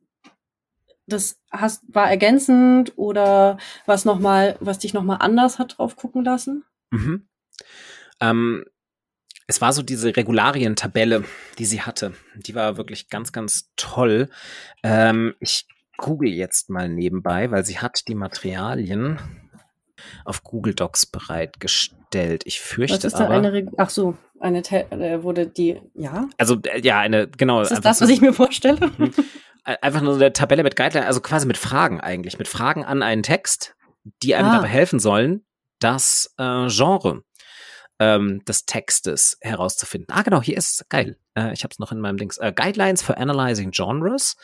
das 1.08 1.40
hast, 1.50 1.82
war 1.88 2.10
ergänzend 2.10 2.92
oder 2.96 3.58
was 3.86 4.04
noch 4.04 4.18
mal, 4.18 4.56
was 4.60 4.78
dich 4.78 4.94
nochmal 4.94 5.18
anders 5.20 5.58
hat 5.58 5.78
drauf 5.78 5.96
gucken 5.96 6.24
lassen? 6.24 6.64
Mhm. 6.90 7.28
Ähm, 8.20 8.64
es 9.46 9.60
war 9.60 9.72
so 9.72 9.82
diese 9.82 10.14
Regularientabelle, 10.14 11.24
die 11.58 11.64
sie 11.64 11.80
hatte. 11.80 12.12
Die 12.34 12.54
war 12.54 12.76
wirklich 12.76 13.08
ganz, 13.08 13.32
ganz 13.32 13.72
toll. 13.76 14.28
Ähm, 14.82 15.34
ich 15.40 15.66
google 15.96 16.30
jetzt 16.30 16.68
mal 16.68 16.88
nebenbei, 16.88 17.50
weil 17.50 17.64
sie 17.64 17.78
hat 17.78 18.08
die 18.08 18.14
Materialien 18.14 19.18
auf 20.24 20.44
Google 20.44 20.74
Docs 20.74 21.06
bereitgestellt. 21.06 22.42
Ich 22.46 22.60
fürchte 22.60 22.96
was 22.98 23.04
ist 23.04 23.14
aber. 23.14 23.34
Eine 23.34 23.70
Ach 23.76 23.90
so, 23.90 24.16
eine 24.38 24.60
äh, 24.60 25.22
wurde 25.22 25.46
die 25.46 25.80
ja. 25.94 26.28
Also 26.36 26.58
äh, 26.64 26.80
ja, 26.80 27.00
eine 27.00 27.28
genau. 27.28 27.62
Ist 27.62 27.70
das 27.70 27.80
das, 27.80 28.00
was 28.00 28.10
ich 28.10 28.20
mir 28.20 28.32
vorstelle? 28.32 28.90
Mhm 29.68 29.76
einfach 29.82 30.00
nur 30.00 30.14
eine 30.14 30.32
Tabelle 30.32 30.62
mit 30.62 30.76
Guideline, 30.76 31.06
also 31.06 31.20
quasi 31.20 31.46
mit 31.46 31.58
Fragen 31.58 32.00
eigentlich, 32.00 32.38
mit 32.38 32.48
Fragen 32.48 32.84
an 32.84 33.02
einen 33.02 33.22
Text, 33.22 33.76
die 34.22 34.34
einem 34.34 34.48
ah. 34.48 34.56
dabei 34.56 34.68
helfen 34.68 34.98
sollen, 34.98 35.44
das 35.78 36.34
äh, 36.38 36.68
Genre 36.68 37.22
ähm, 38.00 38.44
des 38.44 38.64
Textes 38.64 39.36
herauszufinden. 39.40 40.14
Ah, 40.14 40.22
genau, 40.22 40.40
hier 40.40 40.56
ist 40.56 40.88
geil. 40.88 41.18
Äh, 41.34 41.52
ich 41.52 41.64
habe 41.64 41.72
es 41.72 41.78
noch 41.78 41.92
in 41.92 42.00
meinem 42.00 42.16
Links. 42.16 42.38
Äh, 42.38 42.52
Guidelines 42.54 43.02
for 43.02 43.18
Analyzing 43.18 43.70
Genres 43.72 44.36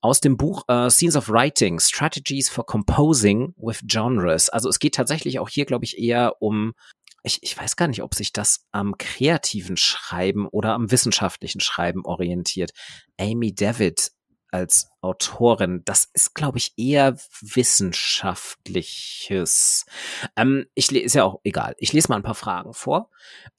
aus 0.00 0.20
dem 0.20 0.36
Buch 0.36 0.64
äh, 0.68 0.90
Scenes 0.90 1.16
of 1.16 1.28
Writing, 1.28 1.78
Strategies 1.80 2.48
for 2.48 2.66
Composing 2.66 3.54
with 3.56 3.82
Genres. 3.84 4.48
Also 4.48 4.68
es 4.68 4.78
geht 4.78 4.94
tatsächlich 4.94 5.38
auch 5.38 5.48
hier, 5.48 5.66
glaube 5.66 5.84
ich, 5.84 5.98
eher 5.98 6.34
um 6.40 6.74
ich, 7.22 7.42
ich 7.42 7.58
weiß 7.58 7.74
gar 7.74 7.88
nicht, 7.88 8.04
ob 8.04 8.14
sich 8.14 8.32
das 8.32 8.66
am 8.70 8.96
kreativen 8.98 9.76
Schreiben 9.76 10.46
oder 10.46 10.74
am 10.74 10.92
wissenschaftlichen 10.92 11.60
Schreiben 11.60 12.04
orientiert. 12.04 12.70
Amy 13.18 13.52
David 13.52 14.12
als 14.50 14.90
Autorin. 15.00 15.82
Das 15.84 16.10
ist, 16.12 16.34
glaube 16.34 16.58
ich, 16.58 16.72
eher 16.76 17.16
wissenschaftliches. 17.40 19.86
Ähm, 20.36 20.66
ich 20.74 20.92
ist 20.92 21.14
ja 21.14 21.24
auch 21.24 21.40
egal. 21.44 21.74
Ich 21.78 21.92
lese 21.92 22.08
mal 22.08 22.16
ein 22.16 22.22
paar 22.22 22.34
Fragen 22.34 22.74
vor, 22.74 23.10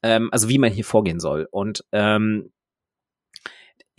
ähm, 0.02 0.28
also 0.32 0.48
wie 0.48 0.58
man 0.58 0.72
hier 0.72 0.84
vorgehen 0.84 1.20
soll. 1.20 1.48
Und 1.50 1.84
ähm, 1.92 2.52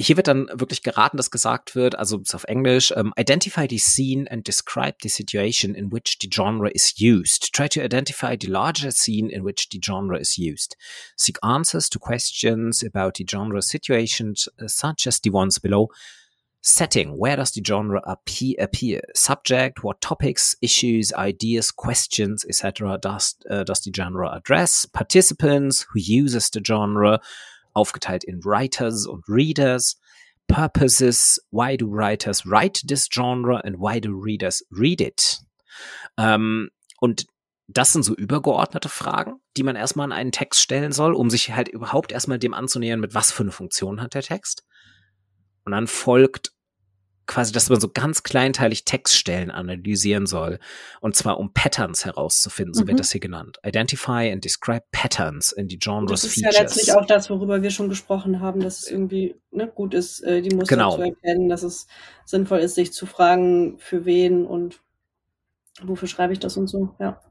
hier 0.02 0.16
wird 0.16 0.30
dann 0.30 0.48
wirklich 0.54 0.82
geraten, 0.82 1.18
dass 1.18 1.30
gesagt 1.30 1.76
wird, 1.76 1.96
also 1.96 2.22
auf 2.34 2.46
Englisch, 2.46 2.96
um, 2.96 3.12
identify 3.20 3.68
the 3.70 3.78
scene 3.78 4.32
and 4.32 4.48
describe 4.48 4.96
the 5.02 5.10
situation 5.10 5.76
in 5.76 5.92
which 5.92 6.18
the 6.22 6.30
genre 6.30 6.72
is 6.72 6.94
used. 7.02 7.52
Try 7.52 7.68
to 7.68 7.82
identify 7.82 8.38
the 8.40 8.48
larger 8.48 8.92
scene 8.92 9.30
in 9.30 9.44
which 9.44 9.68
the 9.74 9.80
genre 9.84 10.18
is 10.18 10.38
used. 10.38 10.78
Seek 11.18 11.38
answers 11.42 11.90
to 11.90 12.00
questions 12.00 12.82
about 12.82 13.18
the 13.18 13.26
genre 13.30 13.62
situations 13.62 14.48
uh, 14.62 14.70
such 14.70 15.06
as 15.06 15.20
the 15.20 15.32
ones 15.32 15.60
below. 15.60 15.90
Setting, 16.62 17.18
where 17.18 17.38
does 17.38 17.52
the 17.52 17.62
genre 17.66 18.02
appear? 18.06 19.02
Subject, 19.16 19.84
what 19.84 20.02
topics, 20.02 20.56
issues, 20.62 21.14
ideas, 21.14 21.72
questions, 21.72 22.46
etc. 22.48 22.98
does, 23.02 23.36
uh, 23.50 23.64
does 23.64 23.80
the 23.82 23.92
genre 23.96 24.30
address? 24.36 24.86
Participants, 24.86 25.86
who 25.94 26.00
uses 26.00 26.50
the 26.50 26.62
genre? 26.62 27.20
aufgeteilt 27.76 28.24
in 28.24 28.42
Writers 28.44 29.08
und 29.08 29.24
Readers. 29.28 29.96
Purposes, 30.48 31.40
why 31.52 31.78
do 31.78 31.88
writers 31.88 32.46
write 32.46 32.82
this 32.88 33.08
genre 33.08 33.62
and 33.64 33.78
why 33.78 34.00
do 34.00 34.12
readers 34.12 34.64
read 34.72 35.00
it? 35.00 35.40
Ähm, 36.18 36.70
und 37.00 37.28
das 37.68 37.94
sind 37.94 38.04
so 38.04 38.16
übergeordnete 38.16 38.90
Fragen, 38.90 39.40
die 39.56 39.64
man 39.64 39.76
erstmal 39.76 40.06
an 40.06 40.12
einen 40.12 40.32
Text 40.32 40.60
stellen 40.60 40.92
soll, 40.92 41.14
um 41.14 41.30
sich 41.30 41.52
halt 41.52 41.68
überhaupt 41.68 42.12
erstmal 42.12 42.40
dem 42.40 42.56
anzunähern, 42.56 43.00
mit 43.00 43.14
was 43.14 43.32
für 43.32 43.44
eine 43.44 43.52
Funktion 43.52 44.02
hat 44.02 44.16
der 44.16 44.24
Text. 44.24 44.64
Und 45.70 45.74
dann 45.74 45.88
folgt 45.88 46.52
quasi, 47.28 47.52
dass 47.52 47.70
man 47.70 47.80
so 47.80 47.90
ganz 47.94 48.24
kleinteilig 48.24 48.86
Textstellen 48.86 49.52
analysieren 49.52 50.26
soll. 50.26 50.58
Und 51.00 51.16
zwar 51.16 51.40
um 51.40 51.54
Patterns 51.54 52.04
herauszufinden, 52.04 52.74
so 52.74 52.82
mhm. 52.82 52.88
wird 52.88 53.00
das 53.00 53.12
hier 53.12 53.22
genannt. 53.22 53.60
Identify 53.64 54.32
and 54.32 54.44
describe 54.44 54.84
patterns 54.92 55.52
in 55.52 55.70
the 55.70 55.78
genres 55.78 56.10
Das 56.10 56.24
ist 56.24 56.34
features. 56.34 56.56
ja 56.56 56.62
letztlich 56.64 56.94
auch 56.96 57.06
das, 57.06 57.30
worüber 57.30 57.62
wir 57.62 57.70
schon 57.70 57.88
gesprochen 57.88 58.40
haben, 58.40 58.62
dass 58.62 58.80
es 58.80 58.90
irgendwie 58.90 59.36
ne, 59.52 59.68
gut 59.68 59.94
ist, 59.94 60.22
äh, 60.24 60.42
die 60.42 60.56
Muster 60.56 60.76
genau. 60.76 60.96
zu 60.96 61.04
erkennen, 61.04 61.50
dass 61.50 61.62
es 61.62 61.86
sinnvoll 62.26 62.60
ist, 62.60 62.74
sich 62.74 62.94
zu 62.94 63.06
fragen, 63.06 63.78
für 63.78 64.06
wen 64.06 64.48
und 64.48 64.82
wofür 65.84 66.08
schreibe 66.08 66.34
ich 66.34 66.40
das 66.40 66.58
und 66.58 66.66
so, 66.66 66.96
ja. 67.00 67.22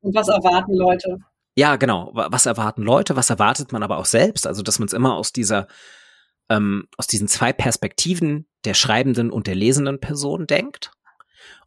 Und 0.00 0.12
was 0.12 0.26
erwarten 0.26 0.74
Leute? 0.74 1.18
Ja, 1.54 1.76
genau. 1.76 2.10
Was 2.14 2.46
erwarten 2.46 2.82
Leute? 2.82 3.14
Was 3.14 3.30
erwartet 3.30 3.70
man 3.70 3.84
aber 3.84 3.98
auch 3.98 4.06
selbst? 4.06 4.46
Also, 4.46 4.62
dass 4.62 4.78
man 4.80 4.86
es 4.86 4.92
immer 4.92 5.14
aus 5.14 5.32
dieser 5.32 5.68
ähm, 6.50 6.88
aus 6.98 7.06
diesen 7.06 7.28
zwei 7.28 7.52
Perspektiven 7.54 8.46
der 8.64 8.74
schreibenden 8.74 9.30
und 9.30 9.46
der 9.46 9.54
lesenden 9.54 10.00
Person 10.00 10.46
denkt. 10.46 10.90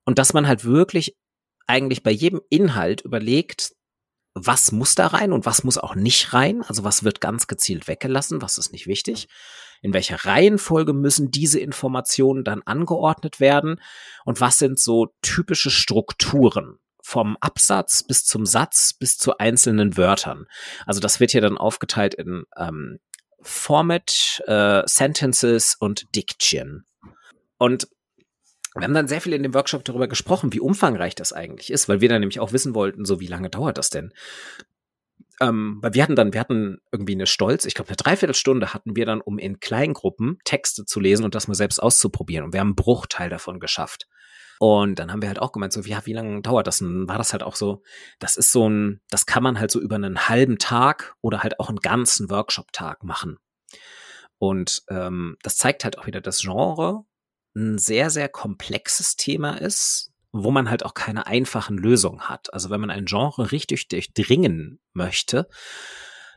Und 0.06 0.20
dass 0.20 0.34
man 0.34 0.48
halt 0.48 0.66
wirklich 0.66 1.18
eigentlich 1.66 2.04
bei 2.04 2.12
jedem 2.12 2.42
Inhalt 2.50 3.02
überlegt, 3.02 3.74
was 4.36 4.72
muss 4.72 4.96
da 4.96 5.08
rein 5.08 5.32
und 5.32 5.46
was 5.46 5.63
muss 5.63 5.78
auch 5.78 5.96
nicht 5.96 6.34
rein, 6.34 6.63
also 6.63 6.84
was 6.84 7.04
wird 7.04 7.22
ganz 7.22 7.48
gezielt 7.48 7.88
weggelassen, 7.88 8.42
was 8.42 8.58
ist 8.58 8.72
nicht 8.72 8.88
wichtig, 8.88 9.28
in 9.82 9.94
welcher 9.94 10.25
Reihenfolge 10.25 10.94
müssen 10.94 11.30
diese 11.30 11.60
Informationen 11.60 12.44
dann 12.44 12.62
angeordnet 12.63 13.40
werden? 13.40 13.80
Und 14.25 14.42
was 14.42 14.58
sind 14.58 14.80
so 14.80 15.13
typische 15.22 15.70
Strukturen? 15.70 16.80
Vom 17.06 17.36
Absatz 17.42 18.02
bis 18.02 18.24
zum 18.24 18.46
Satz 18.46 18.94
bis 18.94 19.18
zu 19.18 19.38
einzelnen 19.38 19.98
Wörtern. 19.98 20.46
Also 20.86 21.02
das 21.02 21.20
wird 21.20 21.32
hier 21.32 21.42
dann 21.42 21.58
aufgeteilt 21.58 22.13
in 22.13 22.46
ähm, 22.58 23.00
Format, 23.43 24.41
äh, 24.47 24.81
Sentences 24.85 25.75
und 25.79 26.15
Diction. 26.15 26.85
Und 27.57 27.88
wir 28.75 28.83
haben 28.83 28.93
dann 28.93 29.07
sehr 29.07 29.21
viel 29.21 29.33
in 29.33 29.43
dem 29.43 29.53
Workshop 29.53 29.85
darüber 29.85 30.07
gesprochen, 30.07 30.51
wie 30.53 30.59
umfangreich 30.59 31.13
das 31.15 31.31
eigentlich 31.31 31.71
ist, 31.71 31.88
weil 31.88 32.01
wir 32.01 32.09
dann 32.09 32.21
nämlich 32.21 32.39
auch 32.39 32.53
wissen 32.53 32.73
wollten, 32.73 33.05
so 33.05 33.19
wie 33.19 33.27
lange 33.27 33.50
dauert 33.50 33.77
das 33.77 33.89
denn? 33.89 34.13
Ähm, 35.39 35.79
weil 35.81 35.93
wir 35.93 36.03
hatten 36.03 36.15
dann, 36.15 36.33
wir 36.33 36.39
hatten 36.39 36.79
irgendwie 36.91 37.13
eine 37.13 37.27
Stolz, 37.27 37.65
ich 37.65 37.75
glaube 37.75 37.89
eine 37.89 37.97
Dreiviertelstunde 37.97 38.73
hatten 38.73 38.95
wir 38.95 39.05
dann, 39.05 39.21
um 39.21 39.38
in 39.38 39.59
Kleingruppen 39.59 40.39
Texte 40.43 40.85
zu 40.85 41.00
lesen 41.00 41.23
und 41.23 41.35
das 41.35 41.47
mal 41.47 41.55
selbst 41.55 41.79
auszuprobieren. 41.79 42.45
Und 42.45 42.53
wir 42.53 42.59
haben 42.59 42.69
einen 42.69 42.75
Bruchteil 42.75 43.29
davon 43.29 43.59
geschafft. 43.59 44.07
Und 44.63 44.98
dann 44.98 45.12
haben 45.12 45.22
wir 45.22 45.27
halt 45.27 45.41
auch 45.41 45.51
gemeint, 45.51 45.74
so, 45.74 45.82
ja, 45.82 46.05
wie 46.05 46.13
lange 46.13 46.41
dauert 46.41 46.67
das? 46.67 46.82
Und 46.82 47.10
war 47.10 47.17
das 47.17 47.34
halt 47.34 47.43
auch 47.43 47.58
so, 47.58 47.84
das 48.20 48.38
ist 48.38 48.53
so 48.53 48.70
ein, 48.70 49.01
das 49.10 49.25
kann 49.25 49.43
man 49.43 49.60
halt 49.60 49.72
so 49.72 49.82
über 49.82 49.96
einen 49.96 50.29
halben 50.29 50.58
Tag 50.58 51.17
oder 51.20 51.43
halt 51.43 51.60
auch 51.60 51.67
einen 51.67 51.79
ganzen 51.79 52.29
Workshop-Tag 52.29 53.03
machen. 53.03 53.39
Und 54.38 54.84
ähm, 54.88 55.36
das 55.43 55.58
zeigt 55.58 55.84
halt 55.84 55.98
auch 55.98 56.08
wieder, 56.08 56.22
dass 56.22 56.39
Genre 56.39 57.03
ein 57.58 57.77
sehr, 57.77 58.10
sehr 58.10 58.29
komplexes 58.29 59.17
Thema 59.17 59.60
ist, 59.60 60.13
wo 60.32 60.50
man 60.50 60.70
halt 60.70 60.86
auch 60.86 60.93
keine 60.93 61.27
einfachen 61.27 61.77
Lösungen 61.77 62.29
hat. 62.29 62.53
Also 62.53 62.70
wenn 62.70 62.79
man 62.79 62.89
ein 62.89 63.03
Genre 63.03 63.51
richtig 63.51 63.89
durchdringen 63.89 64.79
möchte, 64.93 65.50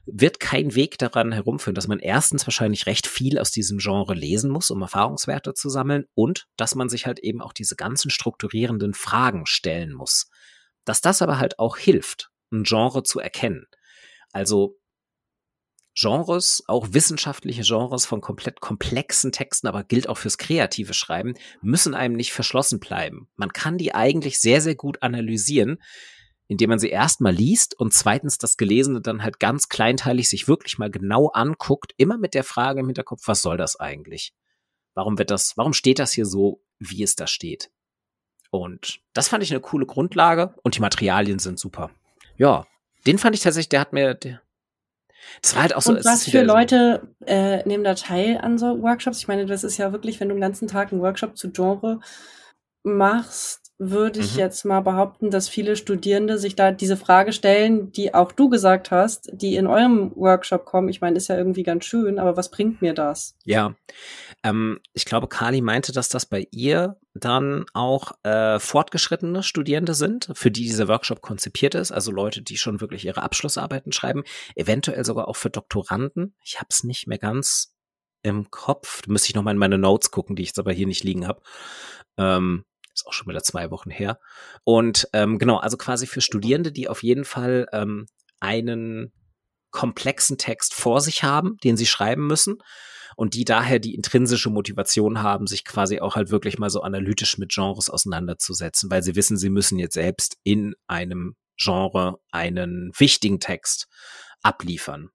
wird 0.07 0.39
kein 0.41 0.75
Weg 0.75 0.99
daran 0.99 1.33
herumführen, 1.33 1.75
dass 1.75 1.89
man 1.89 1.99
erstens 1.99 2.47
wahrscheinlich 2.47 2.87
recht 2.87 3.07
viel 3.07 3.39
aus 3.39 3.51
diesem 3.51 3.79
Genre 3.79 4.15
lesen 4.15 4.51
muss, 4.51 4.71
um 4.71 4.81
Erfahrungswerte 4.81 5.53
zu 5.55 5.69
sammeln 5.69 6.05
und 6.15 6.47
dass 6.57 6.75
man 6.75 6.89
sich 6.89 7.07
halt 7.07 7.19
eben 7.19 7.43
auch 7.43 7.53
diese 7.53 7.77
ganzen 7.77 8.11
strukturierenden 8.11 8.95
Fragen 8.95 9.47
stellen 9.47 9.93
muss. 9.93 10.29
Dass 10.85 11.01
das 11.01 11.23
aber 11.23 11.39
halt 11.39 11.59
auch 11.59 11.77
hilft, 11.77 12.31
ein 12.53 12.63
Genre 12.63 13.03
zu 13.03 13.19
erkennen. 13.19 13.67
Also 14.33 14.79
Genres, 15.99 16.63
auch 16.67 16.89
wissenschaftliche 16.91 17.63
Genres 17.63 18.05
von 18.05 18.21
komplett 18.21 18.61
komplexen 18.61 19.33
Texten, 19.33 19.67
aber 19.67 19.83
gilt 19.83 20.09
auch 20.11 20.19
fürs 20.19 20.37
kreative 20.37 20.93
Schreiben, 20.93 21.35
müssen 21.63 21.95
einem 21.95 22.15
nicht 22.15 22.33
verschlossen 22.33 22.81
bleiben. 22.81 23.29
Man 23.37 23.53
kann 23.53 23.79
die 23.79 23.95
eigentlich 23.95 24.39
sehr, 24.39 24.61
sehr 24.61 24.75
gut 24.75 25.03
analysieren, 25.03 25.79
indem 26.49 26.71
man 26.71 26.79
sie 26.79 26.91
erstmal 26.91 27.33
liest 27.33 27.79
und 27.79 27.93
zweitens 27.93 28.39
das 28.39 28.57
Gelesene 28.57 29.01
dann 29.01 29.23
halt 29.23 29.41
ganz 29.41 29.69
kleinteilig 29.69 30.29
sich 30.29 30.49
wirklich 30.49 30.79
mal 30.79 30.91
genau 30.91 31.29
anguckt, 31.29 31.93
immer 31.97 32.19
mit 32.19 32.35
der 32.35 32.45
Frage 32.45 32.81
im 32.81 32.87
Hinterkopf, 32.87 33.27
was 33.27 33.43
soll 33.43 33.57
das 33.57 33.79
eigentlich? 33.79 34.33
Warum 34.95 35.19
wird 35.19 35.31
das, 35.31 35.57
warum 35.57 35.73
steht 35.73 35.99
das 35.99 36.13
hier 36.13 36.27
so, 36.27 36.63
wie 36.79 37.03
es 37.03 37.17
da 37.17 37.27
steht? 37.27 37.71
Und 38.51 39.01
das 39.13 39.29
fand 39.29 39.43
ich 39.43 39.51
eine 39.51 39.61
coole 39.61 39.87
Grundlage 39.87 40.55
und 40.63 40.77
die 40.77 40.81
Materialien 40.81 41.39
sind 41.39 41.59
super. 41.59 41.91
Ja, 42.37 42.67
den 43.07 43.19
fand 43.19 43.35
ich 43.35 43.43
tatsächlich, 43.43 43.69
der 43.69 43.81
hat 43.81 43.93
mir, 43.93 44.15
der, 44.15 44.41
das 45.43 45.55
war 45.55 45.63
halt 45.63 45.75
auch 45.75 45.83
so. 45.83 45.93
Und 45.93 46.05
was 46.05 46.29
für 46.29 46.43
Leute 46.43 47.15
äh, 47.27 47.67
nehmen 47.67 47.85
da 47.85 47.95
teil 47.95 48.39
an 48.39 48.59
so 48.59 48.81
Workshops? 48.83 49.19
Ich 49.19 49.29
meine, 49.29 49.47
das 49.47 49.65
ist 49.65 49.77
ja 49.79 49.93
wirklich, 49.93 50.21
wenn 50.21 50.29
du 50.29 50.35
den 50.35 50.41
ganzen 50.41 50.69
Tag 50.69 50.93
einen 50.93 51.03
Workshop 51.03 51.37
zu 51.37 51.51
Genre 51.51 52.01
machst, 52.83 53.66
würde 53.79 54.21
ich 54.21 54.35
mhm. 54.35 54.39
jetzt 54.39 54.65
mal 54.65 54.81
behaupten, 54.81 55.31
dass 55.31 55.49
viele 55.49 55.77
Studierende 55.77 56.39
sich 56.39 56.57
da 56.57 56.73
diese 56.73 56.97
Frage 56.97 57.33
stellen, 57.33 57.93
die 57.93 58.15
auch 58.15 58.33
du 58.33 58.49
gesagt 58.49 58.91
hast, 58.91 59.31
die 59.33 59.57
in 59.57 59.67
eurem 59.67 60.13
Workshop 60.17 60.65
kommen. 60.65 60.89
Ich 60.89 61.03
meine, 61.03 61.17
ist 61.17 61.29
ja 61.29 61.37
irgendwie 61.37 61.63
ganz 61.63 61.85
schön, 61.85 62.19
aber 62.19 62.37
was 62.37 62.51
bringt 62.51 62.81
mir 62.81 62.95
das? 62.95 63.37
Ja, 63.45 63.75
ähm, 64.43 64.81
ich 64.95 65.05
glaube, 65.05 65.29
Kali 65.29 65.61
meinte, 65.61 65.93
dass 65.93 66.09
das 66.09 66.25
bei 66.25 66.49
ihr 66.51 66.97
dann 67.13 67.67
auch 67.75 68.13
äh, 68.23 68.59
fortgeschrittene 68.59 69.43
Studierende 69.43 69.95
sind, 69.95 70.31
für 70.33 70.51
die 70.51 70.63
dieser 70.63 70.89
Workshop 70.89 71.21
konzipiert 71.21 71.75
ist, 71.75 71.93
also 71.93 72.11
Leute, 72.11 72.43
die 72.43 72.57
schon 72.57 72.81
wirklich 72.81 73.05
ihre 73.05 73.23
Abschlussarbeiten 73.23 73.93
schreiben, 73.93 74.25
eventuell 74.55 75.05
sogar 75.05 75.29
auch 75.29 75.37
für 75.37 75.51
Doktoranden. 75.51 76.35
Ich 76.43 76.57
habe 76.59 76.69
es 76.71 76.83
nicht 76.83 77.07
mehr 77.07 77.19
ganz 77.19 77.75
im 78.23 78.51
Kopf. 78.51 79.03
Da 79.03 79.13
müsste 79.13 79.29
ich 79.29 79.35
noch 79.35 79.43
mal 79.43 79.53
in 79.53 79.59
meine 79.59 79.79
Notes 79.79 80.11
gucken, 80.11 80.35
die 80.35 80.43
ich 80.43 80.49
jetzt 80.49 80.59
aber 80.59 80.73
hier 80.73 80.87
nicht 80.87 81.05
liegen 81.05 81.27
habe. 81.27 81.43
Ähm, 82.19 82.65
ist 82.97 83.07
auch 83.07 83.13
schon 83.13 83.29
wieder 83.29 83.43
zwei 83.43 83.71
Wochen 83.71 83.91
her. 83.91 84.19
Und 84.65 85.09
ähm, 85.13 85.39
genau, 85.39 85.59
also 85.59 85.77
quasi 85.77 86.07
für 86.07 86.21
Studierende, 86.21 86.73
die 86.73 86.89
auf 86.89 87.03
jeden 87.03 87.25
Fall 87.25 87.67
ähm, 87.73 88.07
einen 88.41 89.13
komplexen 89.71 90.39
Text 90.39 90.75
vor 90.75 91.01
sich 91.01 91.23
haben, 91.23 91.57
den 91.63 91.77
sie 91.77 91.87
schreiben 91.87 92.27
müssen 92.27 92.59
und 93.17 93.35
die 93.35 93.45
daher 93.45 93.79
die 93.79 93.95
intrinsische 93.95 94.51
Motivation 94.51 95.23
haben, 95.23 95.47
sich 95.47 95.65
quasi 95.65 96.01
auch 96.01 96.17
halt 96.17 96.31
wirklich 96.31 96.59
mal 96.59 96.71
so 96.71 96.83
analytisch 96.83 97.39
mit 97.39 97.53
Genres 97.53 97.91
auseinanderzusetzen, 97.91 98.91
weil 98.91 99.03
sie 99.03 99.17
wissen, 99.17 99.37
sie 99.37 99.51
müssen 99.51 99.79
jetzt 99.79 99.95
selbst 99.95 100.37
in 100.45 100.75
einem 100.87 101.37
Genre 101.57 102.19
einen 102.31 102.93
wichtigen 102.97 103.41
Text 103.41 103.89
abliefern. 104.43 105.11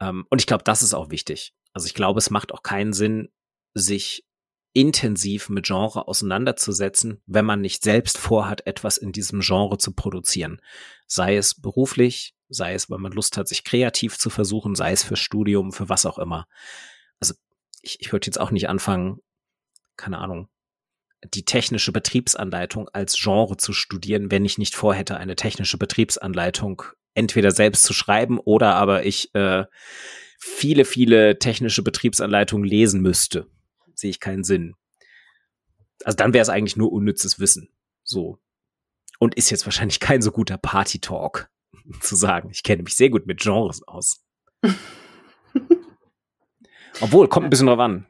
Ähm, 0.00 0.24
und 0.30 0.40
ich 0.40 0.46
glaube, 0.46 0.64
das 0.64 0.82
ist 0.82 0.94
auch 0.94 1.10
wichtig. 1.10 1.52
Also 1.72 1.86
ich 1.86 1.94
glaube, 1.94 2.18
es 2.18 2.30
macht 2.30 2.52
auch 2.52 2.62
keinen 2.62 2.92
Sinn, 2.92 3.28
sich 3.74 4.24
intensiv 4.72 5.48
mit 5.48 5.66
Genre 5.66 6.06
auseinanderzusetzen, 6.06 7.20
wenn 7.26 7.44
man 7.44 7.60
nicht 7.60 7.82
selbst 7.82 8.18
vorhat, 8.18 8.66
etwas 8.66 8.98
in 8.98 9.12
diesem 9.12 9.40
Genre 9.40 9.78
zu 9.78 9.92
produzieren. 9.92 10.60
Sei 11.06 11.36
es 11.36 11.60
beruflich, 11.60 12.34
sei 12.48 12.74
es, 12.74 12.88
weil 12.88 12.98
man 12.98 13.12
Lust 13.12 13.36
hat, 13.36 13.48
sich 13.48 13.64
kreativ 13.64 14.18
zu 14.18 14.30
versuchen, 14.30 14.74
sei 14.74 14.92
es 14.92 15.02
für 15.02 15.16
Studium, 15.16 15.72
für 15.72 15.88
was 15.88 16.06
auch 16.06 16.18
immer. 16.18 16.46
Also 17.18 17.34
ich, 17.82 18.00
ich 18.00 18.12
würde 18.12 18.26
jetzt 18.26 18.40
auch 18.40 18.50
nicht 18.50 18.68
anfangen, 18.68 19.18
keine 19.96 20.18
Ahnung, 20.18 20.48
die 21.34 21.44
technische 21.44 21.92
Betriebsanleitung 21.92 22.88
als 22.88 23.16
Genre 23.20 23.56
zu 23.56 23.72
studieren, 23.72 24.30
wenn 24.30 24.44
ich 24.44 24.56
nicht 24.56 24.74
vorhätte, 24.74 25.16
eine 25.16 25.36
technische 25.36 25.78
Betriebsanleitung 25.78 26.82
entweder 27.14 27.50
selbst 27.50 27.84
zu 27.84 27.92
schreiben 27.92 28.38
oder 28.38 28.76
aber 28.76 29.04
ich 29.04 29.34
äh, 29.34 29.64
viele, 30.38 30.84
viele 30.84 31.38
technische 31.38 31.82
Betriebsanleitungen 31.82 32.66
lesen 32.66 33.02
müsste 33.02 33.46
sehe 34.00 34.10
ich 34.10 34.20
keinen 34.20 34.44
Sinn. 34.44 34.74
Also 36.04 36.16
dann 36.16 36.32
wäre 36.32 36.42
es 36.42 36.48
eigentlich 36.48 36.76
nur 36.76 36.92
unnützes 36.92 37.38
Wissen. 37.38 37.68
So. 38.02 38.38
Und 39.18 39.34
ist 39.34 39.50
jetzt 39.50 39.66
wahrscheinlich 39.66 40.00
kein 40.00 40.22
so 40.22 40.32
guter 40.32 40.56
Party-Talk 40.56 41.50
zu 42.00 42.16
sagen. 42.16 42.50
Ich 42.50 42.62
kenne 42.62 42.82
mich 42.82 42.96
sehr 42.96 43.10
gut 43.10 43.26
mit 43.26 43.40
Genres 43.40 43.86
aus. 43.86 44.24
Obwohl, 47.00 47.28
kommt 47.28 47.46
ein 47.46 47.50
bisschen 47.50 47.66
drauf 47.66 47.78
an. 47.78 48.06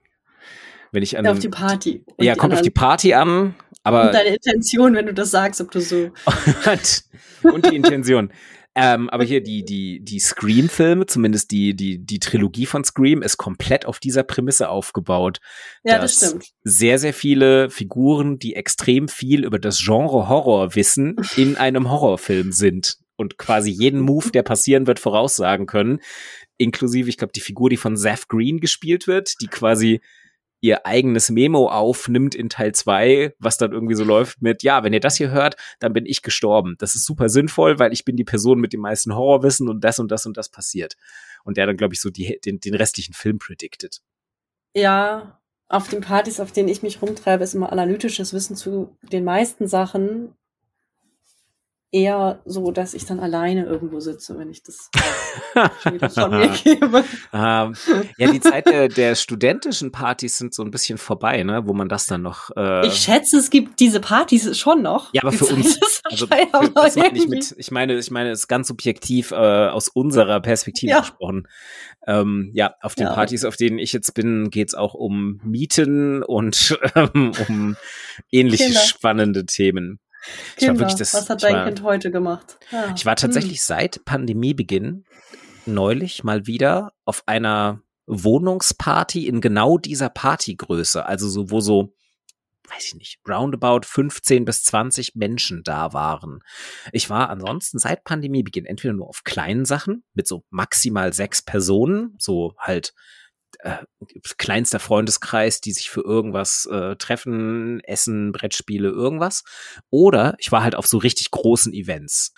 Wenn 0.93 1.03
ich 1.03 1.17
an 1.17 1.25
ja, 1.25 1.33
auf 1.33 1.39
die 1.39 1.49
Party. 1.49 2.05
Ja, 2.19 2.35
kommt 2.35 2.55
auf 2.55 2.63
die 2.63 2.71
Party 2.71 3.15
an, 3.15 3.55
aber. 3.85 4.07
Und 4.07 4.15
deine 4.15 4.35
Intention, 4.35 4.95
wenn 4.95 5.07
du 5.07 5.15
das 5.15 5.31
sagst, 5.31 5.61
ob 5.61 5.71
du 5.71 5.81
so. 5.81 6.11
und 7.45 7.71
die 7.71 7.77
Intention. 7.77 8.33
Ähm, 8.77 9.11
aber 9.11 9.25
hier 9.25 9.43
die, 9.43 9.65
die, 9.65 10.01
die 10.01 10.21
Scream-Filme, 10.21 11.07
zumindest 11.07 11.51
die, 11.51 11.75
die, 11.75 11.99
die 11.99 12.21
Trilogie 12.21 12.67
von 12.67 12.85
Scream, 12.85 13.21
ist 13.21 13.37
komplett 13.37 13.85
auf 13.85 13.99
dieser 13.99 14.23
Prämisse 14.23 14.69
aufgebaut. 14.69 15.41
Ja, 15.83 15.99
das 15.99 16.17
stimmt. 16.17 16.51
Sehr, 16.63 16.99
sehr 16.99 17.13
viele 17.13 17.69
Figuren, 17.69 18.39
die 18.39 18.55
extrem 18.55 19.09
viel 19.09 19.45
über 19.45 19.59
das 19.59 19.83
Genre 19.83 20.29
Horror 20.29 20.77
wissen, 20.77 21.17
in 21.37 21.57
einem 21.57 21.91
Horrorfilm 21.91 22.53
sind 22.53 22.99
und 23.17 23.39
quasi 23.39 23.71
jeden 23.71 24.01
Move, 24.01 24.31
der 24.31 24.43
passieren 24.43 24.87
wird, 24.87 24.99
voraussagen 24.99 25.67
können. 25.67 26.01
Inklusive, 26.57 27.09
ich 27.09 27.19
glaube, 27.19 27.33
die 27.35 27.41
Figur, 27.41 27.71
die 27.71 27.77
von 27.77 27.97
Zeph 27.97 28.29
Green 28.29 28.61
gespielt 28.61 29.07
wird, 29.07 29.35
die 29.41 29.49
quasi 29.49 30.01
ihr 30.61 30.87
eigenes 30.87 31.31
Memo 31.31 31.69
aufnimmt 31.69 32.35
in 32.35 32.49
Teil 32.49 32.73
zwei, 32.75 33.35
was 33.39 33.57
dann 33.57 33.73
irgendwie 33.73 33.95
so 33.95 34.05
läuft 34.05 34.43
mit, 34.43 34.63
ja, 34.63 34.85
wenn 34.85 34.93
ihr 34.93 35.01
das 35.01 35.17
hier 35.17 35.31
hört, 35.31 35.57
dann 35.79 35.93
bin 35.93 36.07
ich 36.07 36.23
gestorben. 36.23 36.77
Das 36.79 36.95
ist 36.95 37.05
super 37.05 37.29
sinnvoll, 37.29 37.79
weil 37.79 37.93
ich 37.93 38.05
bin 38.05 38.17
die 38.17 38.25
Person 38.25 38.61
mit 38.61 38.73
dem 38.73 38.81
meisten 38.81 39.15
Horrorwissen 39.15 39.69
und 39.69 39.83
das 39.83 39.99
und 39.99 40.11
das 40.11 40.27
und 40.27 40.37
das 40.37 40.49
passiert. 40.49 40.97
Und 41.45 41.57
der 41.57 41.67
dann, 41.67 41.77
glaube 41.77 41.95
ich, 41.95 42.01
so 42.01 42.11
die, 42.11 42.39
den, 42.45 42.61
den 42.61 42.75
restlichen 42.75 43.15
Film 43.15 43.39
predicted. 43.39 44.01
Ja, 44.75 45.41
auf 45.69 45.89
den 45.89 46.01
Partys, 46.01 46.41
auf 46.41 46.53
denen 46.53 46.69
ich 46.69 46.83
mich 46.83 47.01
rumtreibe, 47.01 47.45
ist 47.45 47.55
immer 47.55 47.73
analytisches 47.73 48.33
Wissen 48.33 48.57
zu 48.57 48.97
den 49.03 49.25
meisten 49.25 49.69
Sachen 49.69 50.35
eher 51.93 52.41
so, 52.45 52.71
dass 52.71 52.95
ich 52.95 53.05
dann 53.05 53.19
alleine 53.19 53.65
irgendwo 53.65 53.99
sitze, 53.99 54.39
wenn 54.39 54.49
ich 54.49 54.63
das 54.63 54.91
von 56.15 56.31
mir 56.31 56.49
gebe. 56.49 57.05
ähm, 57.33 57.75
ja, 58.17 58.31
die 58.31 58.41
Zeit 58.41 58.67
der, 58.67 58.89
der, 58.89 59.17
studentischen 59.17 59.91
Partys 59.91 60.39
sind 60.39 60.55
so 60.55 60.63
ein 60.63 60.71
bisschen 60.71 60.99
vorbei, 60.99 61.43
ne, 61.43 61.67
wo 61.67 61.73
man 61.73 61.89
das 61.89 62.07
dann 62.07 62.23
noch. 62.23 62.51
Äh 62.57 62.87
ich 62.87 62.95
schätze, 62.95 63.39
es 63.39 63.51
gibt 63.51 63.81
diese 63.81 64.01
Partys 64.01 64.57
schon 64.57 64.83
noch. 64.83 65.13
Ja, 65.13 65.23
aber 65.23 65.33
für 65.33 65.47
uns. 65.47 65.81
Also, 66.05 66.27
für, 66.27 66.71
das 66.75 66.97
meine 66.97 67.19
ich, 67.19 67.29
mit, 67.29 67.55
ich 67.57 67.71
meine, 67.71 67.99
ich 67.99 68.11
meine, 68.11 68.31
es 68.31 68.41
ist 68.41 68.49
ganz 68.49 68.69
subjektiv 68.69 69.33
äh, 69.33 69.35
aus 69.35 69.89
unserer 69.89 70.41
Perspektive 70.41 70.91
ja. 70.91 71.01
gesprochen. 71.01 71.47
Ähm, 72.07 72.51
ja, 72.55 72.75
auf 72.81 72.95
den 72.95 73.07
ja. 73.07 73.15
Partys, 73.15 73.45
auf 73.45 73.57
denen 73.57 73.79
ich 73.79 73.93
jetzt 73.93 74.15
bin, 74.15 74.51
geht's 74.51 74.75
auch 74.75 74.95
um 74.95 75.41
Mieten 75.45 76.23
und 76.23 76.79
ähm, 76.95 77.33
um 77.49 77.77
ähnliche 78.31 78.65
Kinder. 78.65 78.81
spannende 78.81 79.45
Themen. 79.45 80.01
Kinder, 80.57 80.87
das, 80.87 81.15
was 81.15 81.31
hat 81.31 81.43
dein 81.43 81.55
war, 81.55 81.65
Kind 81.67 81.83
heute 81.83 82.11
gemacht? 82.11 82.59
Ja. 82.71 82.93
Ich 82.97 83.07
war 83.07 83.17
tatsächlich 83.17 83.59
hm. 83.59 83.65
seit 83.65 84.05
Pandemiebeginn 84.05 85.05
neulich 85.67 86.25
mal 86.25 86.47
wieder 86.47 86.93
auf 87.05 87.23
einer 87.27 87.83
Wohnungsparty 88.07 89.27
in 89.27 89.41
genau 89.41 89.79
dieser 89.79 90.09
Partygröße, 90.09 91.07
also 91.07 91.29
so, 91.29 91.51
wo 91.51 91.61
so, 91.61 91.95
weiß 92.69 92.87
ich 92.87 92.95
nicht, 92.95 93.21
roundabout 93.29 93.83
15 93.85 94.45
bis 94.45 94.65
20 94.65 95.15
Menschen 95.15 95.63
da 95.63 95.93
waren. 95.93 96.41
Ich 96.93 97.09
war 97.09 97.31
ansonsten 97.31 97.79
seit 97.79 98.05
Pandemiebeginn 98.05 98.67
entweder 98.67 98.95
nur 98.95 99.09
auf 99.09 99.23
kleinen 99.25 99.65
Sachen 99.65 100.05
mit 100.13 100.27
so 100.27 100.45
maximal 100.51 101.13
sechs 101.13 101.43
Personen, 101.43 102.17
so 102.19 102.55
halt 102.59 102.93
äh, 103.61 103.77
kleinster 104.39 104.79
Freundeskreis, 104.79 105.61
die 105.61 105.73
sich 105.73 105.91
für 105.91 106.03
irgendwas 106.03 106.67
äh, 106.67 106.97
treffen, 106.97 107.81
essen, 107.81 108.33
Brettspiele, 108.33 108.89
irgendwas. 108.89 109.45
Oder 109.91 110.35
ich 110.39 110.51
war 110.53 110.63
halt 110.63 110.75
auf 110.75 110.87
so 110.87 110.99
richtig 110.99 111.31
großen 111.31 111.73
Events, 111.73 112.35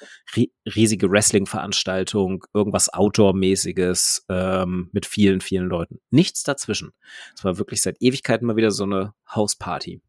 riesige 0.67 1.11
Wrestling-Veranstaltung, 1.11 2.45
irgendwas 2.55 2.93
Outdoor-mäßiges 2.93 4.27
ähm, 4.29 4.91
mit 4.93 5.07
vielen, 5.07 5.41
vielen 5.41 5.67
Leuten. 5.67 6.01
Nichts 6.11 6.43
dazwischen. 6.43 6.93
Es 7.37 7.45
war 7.45 7.59
wirklich 7.59 7.83
seit 7.83 8.01
Ewigkeiten 8.01 8.47
mal 8.47 8.57
wieder 8.57 8.71
so 8.71 8.85
eine 8.85 9.15
Hausparty. 9.35 10.01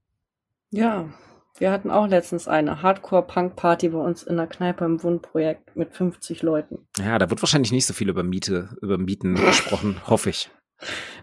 Ja, 0.72 1.14
wir 1.60 1.72
hatten 1.72 1.92
auch 1.92 2.08
letztens 2.08 2.48
eine 2.48 2.82
Hardcore-Punk-Party 2.82 3.90
bei 3.90 4.00
uns 4.00 4.24
in 4.24 4.38
der 4.38 4.48
Kneipe 4.48 4.86
im 4.86 5.04
Wohnprojekt 5.04 5.76
mit 5.76 5.94
50 5.94 6.42
Leuten. 6.42 6.88
Ja, 6.98 7.20
da 7.20 7.30
wird 7.30 7.42
wahrscheinlich 7.44 7.72
nicht 7.72 7.86
so 7.86 7.94
viel 7.94 8.10
über 8.10 8.24
Miete, 8.24 8.76
über 8.82 8.98
Mieten 8.98 9.36
gesprochen, 9.36 10.02
hoffe 10.08 10.32
ich. 10.32 10.50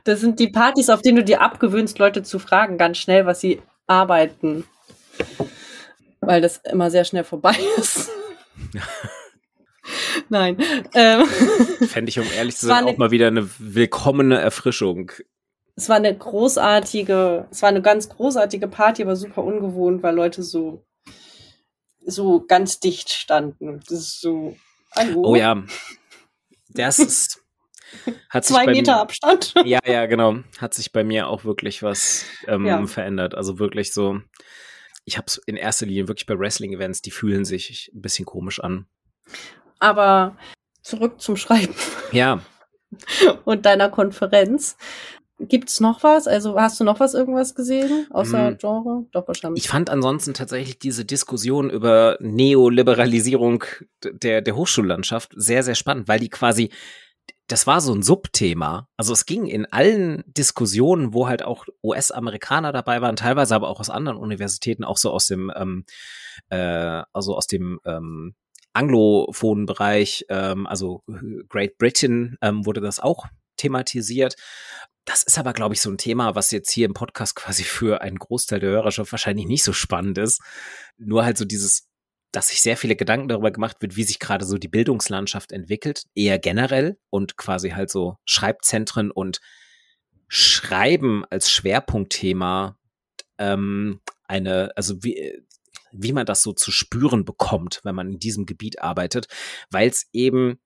Das 0.05 0.21
sind 0.21 0.41
die 0.41 0.49
Partys, 0.49 0.91
auf 0.91 1.03
denen 1.03 1.17
du 1.17 1.25
dir 1.25 1.41
abgewöhnst, 1.41 1.99
Leute 1.99 2.23
zu 2.23 2.39
fragen, 2.39 2.79
ganz 2.79 2.99
schnell, 2.99 3.27
was 3.27 3.41
sie 3.41 3.61
arbeiten. 3.87 4.65
Weil 6.21 6.41
das 6.41 6.59
immer 6.71 6.91
sehr 6.91 7.05
schnell 7.05 7.25
vorbei 7.25 7.57
ist. 7.77 8.11
Nein. 10.29 10.59
Ähm, 10.95 11.27
Fände 11.89 12.11
ich, 12.11 12.19
um 12.19 12.27
ehrlich 12.37 12.57
zu 12.57 12.67
sein, 12.67 12.85
auch 12.85 12.97
mal 12.97 13.11
wieder 13.11 13.27
eine 13.27 13.49
willkommene 13.59 14.39
Erfrischung. 14.39 15.13
Es 15.77 15.89
war 15.89 15.97
eine 15.97 16.17
großartige, 16.17 17.49
es 17.51 17.63
war 17.63 17.69
eine 17.69 17.83
ganz 17.83 18.09
großartige 18.09 18.69
Party, 18.69 19.03
aber 19.03 19.17
super 19.17 19.43
ungewohnt, 19.43 20.03
weil 20.03 20.15
Leute 20.15 20.43
so, 20.43 20.85
so 22.05 22.45
ganz 22.47 22.81
dicht 22.81 23.11
standen. 23.11 23.81
Das 23.89 23.99
ist 23.99 24.21
so. 24.21 24.57
Hallo. 24.95 25.23
Oh 25.25 25.37
ja. 25.37 25.63
Das 26.69 26.99
ist, 26.99 27.40
hat 28.29 28.45
Zwei 28.45 28.67
Meter 28.67 28.97
mir, 28.97 29.01
Abstand. 29.01 29.55
Ja, 29.65 29.81
ja, 29.85 30.07
genau. 30.07 30.37
Hat 30.59 30.75
sich 30.75 30.93
bei 30.93 31.05
mir 31.05 31.29
auch 31.29 31.45
wirklich 31.45 31.83
was 31.83 32.25
ähm, 32.47 32.67
ja. 32.67 32.85
verändert. 32.87 33.35
Also 33.35 33.59
wirklich 33.59 33.93
so, 33.93 34.21
ich 35.05 35.17
habe 35.17 35.27
es 35.27 35.41
in 35.47 35.57
erster 35.57 35.87
Linie 35.87 36.09
wirklich 36.09 36.27
bei 36.27 36.39
Wrestling-Events, 36.39 37.03
die 37.03 37.11
fühlen 37.11 37.45
sich 37.45 37.91
ein 37.95 38.03
bisschen 38.03 38.27
komisch 38.27 38.61
an. 38.61 38.87
Aber 39.79 40.37
zurück 40.83 41.21
zum 41.21 41.37
Schreiben. 41.37 41.75
Ja. 42.13 42.43
Und 43.45 43.67
deiner 43.67 43.89
Konferenz. 43.89 44.77
Gibt's 45.43 45.81
noch 45.81 46.03
was? 46.03 46.29
Also 46.29 46.61
hast 46.61 46.79
du 46.81 46.85
noch 46.85 47.01
was 47.01 47.15
irgendwas 47.15 47.55
gesehen 47.55 48.07
außer 48.11 48.51
mm. 48.51 48.59
Genre? 48.59 49.07
Doch 49.11 49.27
wahrscheinlich. 49.27 49.65
Ich 49.65 49.71
fand 49.71 49.89
ansonsten 49.89 50.35
tatsächlich 50.35 50.79
diese 50.79 51.07
Diskussion 51.07 51.71
über 51.71 52.19
Neoliberalisierung 52.21 53.65
der 54.05 54.43
der 54.43 54.55
Hochschullandschaft 54.57 55.33
sehr 55.35 55.63
sehr 55.63 55.77
spannend, 55.77 56.09
weil 56.09 56.21
die 56.21 56.29
quasi 56.29 56.71
das 57.47 57.67
war 57.67 57.81
so 57.81 57.95
ein 57.95 58.03
Subthema. 58.03 58.89
Also 58.97 59.13
es 59.13 59.27
ging 59.27 59.47
in 59.47 59.67
allen 59.67 60.23
Diskussionen, 60.27 61.13
wo 61.13 61.29
halt 61.29 61.43
auch 61.43 61.67
US-Amerikaner 61.83 62.73
dabei 62.73 63.01
waren, 63.03 63.17
teilweise 63.17 63.55
aber 63.55 63.69
auch 63.69 63.81
aus 63.81 63.91
anderen 63.91 64.19
Universitäten, 64.19 64.85
auch 64.85 64.99
so 64.99 65.11
aus 65.11 65.27
dem, 65.27 65.53
ähm, 65.57 65.85
äh, 66.49 67.03
also 67.13 67.37
aus 67.37 67.47
dem 67.47 67.81
ähm, 67.85 68.35
anglophonen 68.73 69.67
Bereich, 69.67 70.25
ähm, 70.29 70.67
also 70.67 71.03
Great 71.49 71.77
Britain 71.79 72.37
ähm, 72.41 72.67
wurde 72.67 72.81
das 72.81 73.01
auch 73.01 73.27
thematisiert. 73.57 74.37
Das 75.05 75.23
ist 75.23 75.39
aber, 75.39 75.53
glaube 75.53 75.75
ich, 75.75 75.81
so 75.81 75.91
ein 75.91 75.99
Thema, 75.99 76.35
was 76.35 76.51
jetzt 76.51 76.71
hier 76.71 76.87
im 76.87 76.95
Podcast 76.95 77.35
quasi 77.35 77.65
für 77.65 78.01
einen 78.01 78.19
Großteil 78.19 78.61
der 78.61 78.71
Hörerschaft 78.71 79.13
wahrscheinlich 79.13 79.47
nicht 79.47 79.65
so 79.65 79.73
spannend 79.73 80.19
ist. 80.19 80.41
Nur 80.99 81.25
halt 81.25 81.39
so 81.39 81.45
dieses 81.45 81.90
dass 82.33 82.49
sich 82.49 82.61
sehr 82.61 82.77
viele 82.77 82.97
Gedanken 82.97 83.29
darüber 83.29 83.51
gemacht 83.51 83.79
wird, 83.81 83.97
wie 83.97 84.05
sich 84.05 84.19
gerade 84.19 84.45
so 84.45 84.57
die 84.59 84.69
Bildungslandschaft 84.69 85.53
entwickelt, 85.53 86.05
eher 86.15 86.39
generell 86.39 86.99
und 87.11 87.37
quasi 87.37 87.71
halt 87.71 87.91
so 87.91 88.17
Schreibzentren 88.25 89.11
und 89.11 89.41
Schreiben 90.29 91.25
als 91.29 91.51
Schwerpunktthema 91.51 92.79
ähm, 93.39 94.01
eine, 94.29 94.71
also 94.77 95.03
wie, 95.03 95.43
wie 95.93 96.13
man 96.13 96.27
das 96.27 96.43
so 96.43 96.53
zu 96.53 96.71
spüren 96.71 97.25
bekommt, 97.25 97.81
wenn 97.83 97.97
man 97.97 98.11
in 98.11 98.19
diesem 98.21 98.47
Gebiet 98.47 98.81
arbeitet, 98.81 99.27
weil 99.71 99.89
es 99.89 100.07
eben 100.13 100.61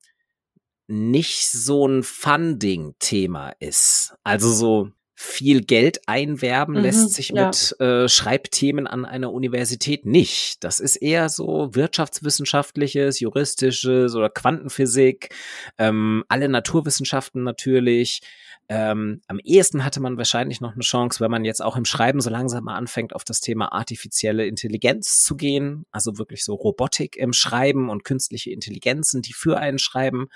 nicht 0.86 1.48
so 1.48 1.86
ein 1.88 2.02
Funding-Thema 2.02 3.54
ist. 3.58 4.14
Also 4.22 4.52
so, 4.52 4.90
viel 5.16 5.62
Geld 5.62 6.08
einwerben 6.08 6.74
mhm, 6.74 6.80
lässt 6.80 7.14
sich 7.14 7.28
ja. 7.28 7.46
mit 7.46 7.80
äh, 7.80 8.08
Schreibthemen 8.08 8.86
an 8.86 9.04
einer 9.04 9.32
Universität 9.32 10.06
nicht. 10.06 10.64
Das 10.64 10.80
ist 10.80 10.96
eher 10.96 11.28
so 11.28 11.70
wirtschaftswissenschaftliches, 11.72 13.20
juristisches 13.20 14.14
oder 14.16 14.28
Quantenphysik, 14.28 15.34
ähm, 15.78 16.24
alle 16.28 16.48
Naturwissenschaften 16.48 17.44
natürlich. 17.44 18.22
Ähm, 18.68 19.20
am 19.28 19.38
ehesten 19.44 19.84
hatte 19.84 20.00
man 20.00 20.16
wahrscheinlich 20.16 20.60
noch 20.60 20.72
eine 20.72 20.82
Chance, 20.82 21.20
wenn 21.20 21.30
man 21.30 21.44
jetzt 21.44 21.62
auch 21.62 21.76
im 21.76 21.84
Schreiben 21.84 22.20
so 22.20 22.30
langsam 22.30 22.64
mal 22.64 22.76
anfängt, 22.76 23.14
auf 23.14 23.22
das 23.22 23.40
Thema 23.40 23.72
artifizielle 23.72 24.46
Intelligenz 24.46 25.22
zu 25.22 25.36
gehen. 25.36 25.84
Also 25.92 26.18
wirklich 26.18 26.44
so 26.44 26.54
Robotik 26.54 27.16
im 27.16 27.32
Schreiben 27.32 27.88
und 27.88 28.04
künstliche 28.04 28.50
Intelligenzen, 28.50 29.22
die 29.22 29.34
für 29.34 29.58
einen 29.58 29.78
schreiben. 29.78 30.26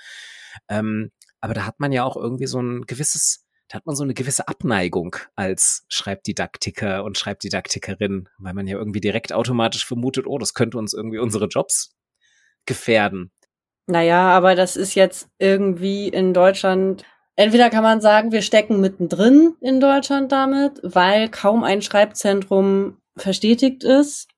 Ähm, 0.69 1.11
aber 1.41 1.53
da 1.53 1.65
hat 1.65 1.79
man 1.79 1.91
ja 1.91 2.03
auch 2.03 2.17
irgendwie 2.17 2.47
so 2.47 2.61
ein 2.61 2.83
gewisses 2.85 3.45
da 3.69 3.75
hat 3.75 3.85
man 3.85 3.95
so 3.95 4.03
eine 4.03 4.15
gewisse 4.15 4.47
Abneigung 4.47 5.15
als 5.35 5.85
Schreibdidaktiker 5.89 7.03
und 7.03 7.17
Schreibdidaktikerin, 7.17 8.27
weil 8.39 8.55
man 8.55 8.67
ja 8.67 8.77
irgendwie 8.77 8.99
direkt 8.99 9.31
automatisch 9.31 9.85
vermutet, 9.85 10.25
oh, 10.25 10.39
das 10.39 10.55
könnte 10.55 10.79
uns 10.79 10.93
irgendwie 10.93 11.19
unsere 11.19 11.45
Jobs 11.45 11.95
gefährden. 12.65 13.31
Naja, 13.85 14.29
aber 14.29 14.55
das 14.55 14.75
ist 14.75 14.95
jetzt 14.95 15.29
irgendwie 15.37 16.09
in 16.09 16.33
Deutschland. 16.33 17.03
Entweder 17.35 17.69
kann 17.69 17.83
man 17.83 18.01
sagen, 18.01 18.31
wir 18.31 18.41
stecken 18.41 18.81
mittendrin 18.81 19.55
in 19.61 19.79
Deutschland 19.79 20.31
damit, 20.31 20.79
weil 20.83 21.29
kaum 21.29 21.63
ein 21.63 21.81
Schreibzentrum 21.81 22.97
verstetigt 23.17 23.83
ist 23.83 24.29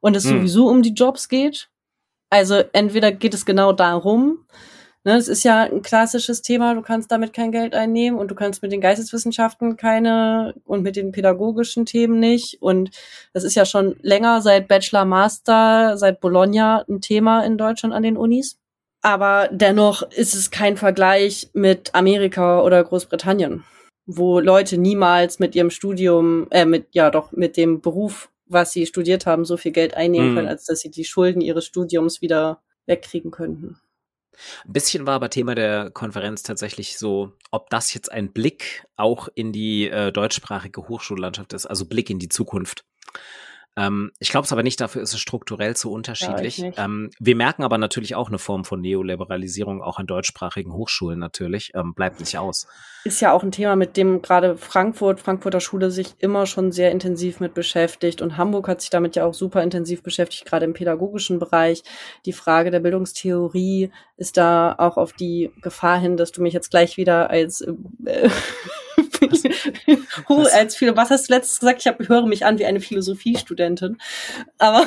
und 0.00 0.16
es 0.16 0.24
hm. 0.24 0.38
sowieso 0.38 0.68
um 0.68 0.82
die 0.82 0.94
Jobs 0.94 1.28
geht. 1.28 1.70
Also 2.28 2.62
entweder 2.72 3.12
geht 3.12 3.34
es 3.34 3.46
genau 3.46 3.72
darum, 3.72 4.46
Ne, 5.02 5.16
es 5.16 5.28
ist 5.28 5.44
ja 5.44 5.62
ein 5.62 5.80
klassisches 5.80 6.42
Thema, 6.42 6.74
du 6.74 6.82
kannst 6.82 7.10
damit 7.10 7.32
kein 7.32 7.52
Geld 7.52 7.74
einnehmen 7.74 8.18
und 8.18 8.30
du 8.30 8.34
kannst 8.34 8.60
mit 8.60 8.70
den 8.70 8.82
Geisteswissenschaften 8.82 9.78
keine 9.78 10.54
und 10.66 10.82
mit 10.82 10.94
den 10.94 11.10
pädagogischen 11.10 11.86
Themen 11.86 12.20
nicht. 12.20 12.60
Und 12.60 12.90
das 13.32 13.44
ist 13.44 13.54
ja 13.54 13.64
schon 13.64 13.96
länger 14.02 14.42
seit 14.42 14.68
Bachelor, 14.68 15.06
Master, 15.06 15.96
seit 15.96 16.20
Bologna 16.20 16.84
ein 16.86 17.00
Thema 17.00 17.42
in 17.46 17.56
Deutschland 17.56 17.94
an 17.94 18.02
den 18.02 18.18
Unis. 18.18 18.58
Aber 19.00 19.48
dennoch 19.50 20.02
ist 20.02 20.34
es 20.34 20.50
kein 20.50 20.76
Vergleich 20.76 21.48
mit 21.54 21.94
Amerika 21.94 22.60
oder 22.62 22.84
Großbritannien, 22.84 23.64
wo 24.04 24.38
Leute 24.38 24.76
niemals 24.76 25.38
mit 25.38 25.54
ihrem 25.54 25.70
Studium, 25.70 26.46
äh, 26.50 26.66
mit, 26.66 26.88
ja 26.92 27.10
doch, 27.10 27.32
mit 27.32 27.56
dem 27.56 27.80
Beruf, 27.80 28.28
was 28.44 28.72
sie 28.72 28.84
studiert 28.84 29.24
haben, 29.24 29.46
so 29.46 29.56
viel 29.56 29.72
Geld 29.72 29.94
einnehmen 29.94 30.32
mhm. 30.32 30.34
können, 30.34 30.48
als 30.48 30.66
dass 30.66 30.80
sie 30.80 30.90
die 30.90 31.04
Schulden 31.04 31.40
ihres 31.40 31.64
Studiums 31.64 32.20
wieder 32.20 32.60
wegkriegen 32.84 33.30
könnten. 33.30 33.78
Ein 34.64 34.72
bisschen 34.72 35.06
war 35.06 35.14
aber 35.14 35.30
Thema 35.30 35.54
der 35.54 35.90
Konferenz 35.90 36.42
tatsächlich 36.42 36.98
so, 36.98 37.32
ob 37.50 37.70
das 37.70 37.94
jetzt 37.94 38.10
ein 38.10 38.32
Blick 38.32 38.86
auch 38.96 39.28
in 39.34 39.52
die 39.52 39.88
äh, 39.88 40.12
deutschsprachige 40.12 40.88
Hochschullandschaft 40.88 41.52
ist, 41.52 41.66
also 41.66 41.86
Blick 41.86 42.10
in 42.10 42.18
die 42.18 42.28
Zukunft. 42.28 42.84
Ähm, 43.76 44.10
ich 44.18 44.30
glaube 44.30 44.44
es 44.44 44.52
aber 44.52 44.62
nicht, 44.62 44.80
dafür 44.80 45.02
ist 45.02 45.14
es 45.14 45.20
strukturell 45.20 45.76
zu 45.76 45.92
unterschiedlich. 45.92 46.62
Ähm, 46.76 47.10
wir 47.18 47.36
merken 47.36 47.62
aber 47.62 47.78
natürlich 47.78 48.14
auch 48.14 48.28
eine 48.28 48.38
Form 48.38 48.64
von 48.64 48.80
Neoliberalisierung, 48.80 49.82
auch 49.82 49.98
an 49.98 50.06
deutschsprachigen 50.06 50.72
Hochschulen 50.72 51.18
natürlich, 51.18 51.72
ähm, 51.74 51.94
bleibt 51.94 52.20
nicht 52.20 52.36
aus. 52.36 52.66
Ist 53.04 53.20
ja 53.20 53.32
auch 53.32 53.42
ein 53.42 53.52
Thema, 53.52 53.76
mit 53.76 53.96
dem 53.96 54.20
gerade 54.20 54.56
Frankfurt, 54.58 55.20
Frankfurter 55.20 55.60
Schule 55.60 55.90
sich 55.90 56.16
immer 56.18 56.46
schon 56.46 56.72
sehr 56.72 56.90
intensiv 56.90 57.40
mit 57.40 57.54
beschäftigt 57.54 58.20
und 58.20 58.36
Hamburg 58.36 58.68
hat 58.68 58.80
sich 58.80 58.90
damit 58.90 59.16
ja 59.16 59.24
auch 59.24 59.34
super 59.34 59.62
intensiv 59.62 60.02
beschäftigt, 60.02 60.44
gerade 60.44 60.66
im 60.66 60.74
pädagogischen 60.74 61.38
Bereich. 61.38 61.82
Die 62.26 62.32
Frage 62.32 62.70
der 62.70 62.80
Bildungstheorie 62.80 63.90
ist 64.16 64.36
da 64.36 64.74
auch 64.76 64.96
auf 64.96 65.12
die 65.12 65.50
Gefahr 65.62 65.98
hin, 65.98 66.16
dass 66.16 66.32
du 66.32 66.42
mich 66.42 66.52
jetzt 66.52 66.70
gleich 66.70 66.96
wieder 66.96 67.30
als 67.30 67.62
äh, 67.62 68.28
was? 69.20 70.52
als 70.54 70.76
Philo 70.76 70.96
was 70.96 71.10
hast 71.10 71.28
du 71.28 71.34
letztes 71.34 71.60
gesagt? 71.60 71.80
Ich 71.80 71.86
hab, 71.86 72.06
höre 72.06 72.26
mich 72.26 72.44
an 72.44 72.58
wie 72.58 72.66
eine 72.66 72.80
Philosophiestudentin. 72.80 73.59
Aber 74.58 74.86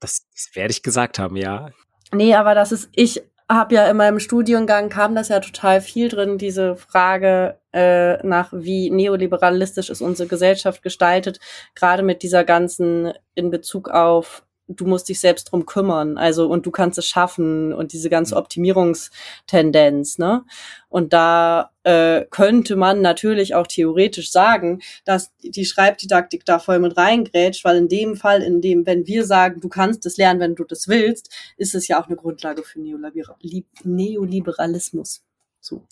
das, 0.00 0.26
das 0.32 0.50
werde 0.54 0.70
ich 0.70 0.82
gesagt 0.82 1.18
haben, 1.18 1.36
ja. 1.36 1.70
Nee, 2.12 2.34
aber 2.34 2.54
das 2.54 2.72
ist, 2.72 2.88
ich 2.92 3.22
habe 3.50 3.74
ja 3.74 3.90
in 3.90 3.96
meinem 3.96 4.20
Studiengang 4.20 4.88
kam 4.90 5.14
das 5.14 5.28
ja 5.28 5.40
total 5.40 5.80
viel 5.80 6.08
drin, 6.08 6.36
diese 6.36 6.76
Frage 6.76 7.58
äh, 7.72 8.24
nach, 8.26 8.52
wie 8.52 8.90
neoliberalistisch 8.90 9.88
ist 9.88 10.02
unsere 10.02 10.28
Gesellschaft 10.28 10.82
gestaltet, 10.82 11.40
gerade 11.74 12.02
mit 12.02 12.22
dieser 12.22 12.44
ganzen 12.44 13.12
in 13.34 13.50
Bezug 13.50 13.88
auf 13.88 14.44
du 14.68 14.86
musst 14.86 15.08
dich 15.08 15.18
selbst 15.18 15.50
drum 15.50 15.66
kümmern, 15.66 16.18
also 16.18 16.48
und 16.48 16.66
du 16.66 16.70
kannst 16.70 16.98
es 16.98 17.06
schaffen 17.06 17.72
und 17.72 17.92
diese 17.92 18.10
ganze 18.10 18.34
mhm. 18.34 18.40
Optimierungstendenz, 18.40 20.18
ne? 20.18 20.44
Und 20.88 21.12
da 21.12 21.70
äh, 21.82 22.24
könnte 22.30 22.76
man 22.76 23.02
natürlich 23.02 23.54
auch 23.54 23.66
theoretisch 23.66 24.30
sagen, 24.30 24.80
dass 25.04 25.32
die 25.42 25.64
Schreibdidaktik 25.64 26.44
da 26.44 26.58
voll 26.58 26.78
mit 26.78 26.96
reingrätscht, 26.96 27.64
weil 27.64 27.76
in 27.76 27.88
dem 27.88 28.16
Fall, 28.16 28.42
in 28.42 28.60
dem, 28.60 28.86
wenn 28.86 29.06
wir 29.06 29.24
sagen, 29.24 29.60
du 29.60 29.68
kannst 29.68 30.06
es 30.06 30.16
lernen, 30.16 30.40
wenn 30.40 30.54
du 30.54 30.64
das 30.64 30.88
willst, 30.88 31.30
ist 31.56 31.74
es 31.74 31.88
ja 31.88 32.00
auch 32.00 32.06
eine 32.06 32.16
Grundlage 32.16 32.62
für 32.62 32.80
Neoliberalismus. 32.80 35.22
So. 35.60 35.84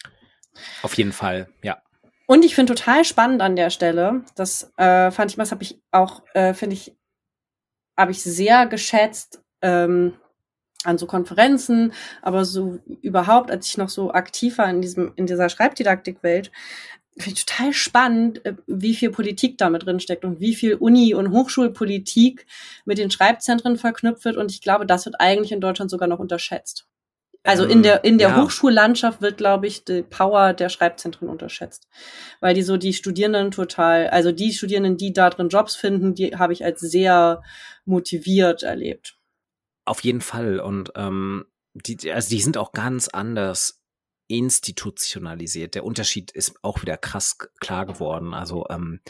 Auf 0.83 0.95
jeden 0.95 1.13
Fall, 1.13 1.49
ja. 1.63 1.83
Und 2.27 2.45
ich 2.45 2.55
finde 2.55 2.75
total 2.75 3.05
spannend 3.05 3.41
an 3.41 3.55
der 3.55 3.71
Stelle, 3.71 4.25
das 4.35 4.73
äh, 4.77 5.11
fand 5.11 5.31
ich, 5.31 5.39
was 5.39 5.53
habe 5.53 5.63
ich 5.63 5.81
auch, 5.93 6.23
äh, 6.35 6.55
finde 6.55 6.75
ich 6.75 6.97
habe 7.97 8.13
ich 8.13 8.23
sehr 8.23 8.67
geschätzt 8.67 9.41
ähm, 9.63 10.15
an 10.85 10.99
so 10.99 11.07
Konferenzen, 11.07 11.93
aber 12.23 12.45
so 12.45 12.79
überhaupt, 13.03 13.51
als 13.51 13.69
ich 13.69 13.79
noch 13.79 13.89
so 13.89 14.13
aktiv 14.13 14.59
war 14.59 14.71
in 14.71 14.83
diesem 14.83 15.13
in 15.17 15.27
dieser 15.27 15.49
Schreibdidaktikwelt, 15.49 16.53
finde 17.19 17.39
ich 17.39 17.47
total 17.47 17.73
spannend, 17.73 18.45
äh, 18.45 18.55
wie 18.67 18.95
viel 18.95 19.11
Politik 19.11 19.59
da 19.59 19.71
mit 19.71 19.85
drin 19.85 20.01
steckt 20.01 20.25
und 20.25 20.41
wie 20.41 20.55
viel 20.55 20.75
Uni- 20.75 21.15
und 21.15 21.31
Hochschulpolitik 21.33 22.47
mit 22.85 22.99
den 22.99 23.11
Schreibzentren 23.11 23.77
verknüpft 23.77 24.25
wird. 24.25 24.37
Und 24.37 24.51
ich 24.53 24.61
glaube, 24.61 24.87
das 24.87 25.07
wird 25.07 25.21
eigentlich 25.21 25.53
in 25.53 25.61
Deutschland 25.61 25.91
sogar 25.91 26.09
noch 26.09 26.19
unterschätzt. 26.19 26.87
Also 27.47 27.65
in 27.65 27.83
der 27.83 28.05
in 28.05 28.19
der 28.19 28.31
ja. 28.31 28.43
Hochschullandschaft 28.43 29.23
wird, 29.23 29.37
glaube 29.37 29.67
ich, 29.67 29.85
die 29.85 30.03
Power 30.03 30.53
der 30.53 30.69
Schreibzentren 30.69 31.29
unterschätzt, 31.29 31.89
weil 32.41 32.55
die 32.55 32.63
so 32.63 32.77
die 32.77 32.93
Studierenden 32.93 33.51
total, 33.51 34.09
also 34.09 34.33
die 34.33 34.53
Studierenden, 34.53 34.97
die 34.97 35.13
da 35.13 35.31
drin 35.31 35.49
Jobs 35.49 35.77
finden, 35.77 36.15
die 36.15 36.37
habe 36.37 36.53
ich 36.53 36.65
als 36.65 36.81
sehr 36.81 37.43
motiviert 37.85 38.63
erlebt. 38.63 39.17
Auf 39.85 40.01
jeden 40.01 40.21
Fall 40.21 40.59
und 40.59 40.93
ähm, 40.97 41.47
die, 41.75 42.11
also 42.11 42.31
die 42.31 42.41
sind 42.41 42.57
auch 42.57 42.73
ganz 42.73 43.09
anders 43.09 43.76
institutionalisiert. 44.29 45.75
Der 45.75 45.85
Unterschied 45.85 46.31
ist 46.33 46.55
auch 46.63 46.83
wieder 46.83 46.97
krass 46.97 47.39
klar 47.61 47.87
geworden. 47.87 48.35
Also, 48.35 48.67
ähm, 48.71 49.01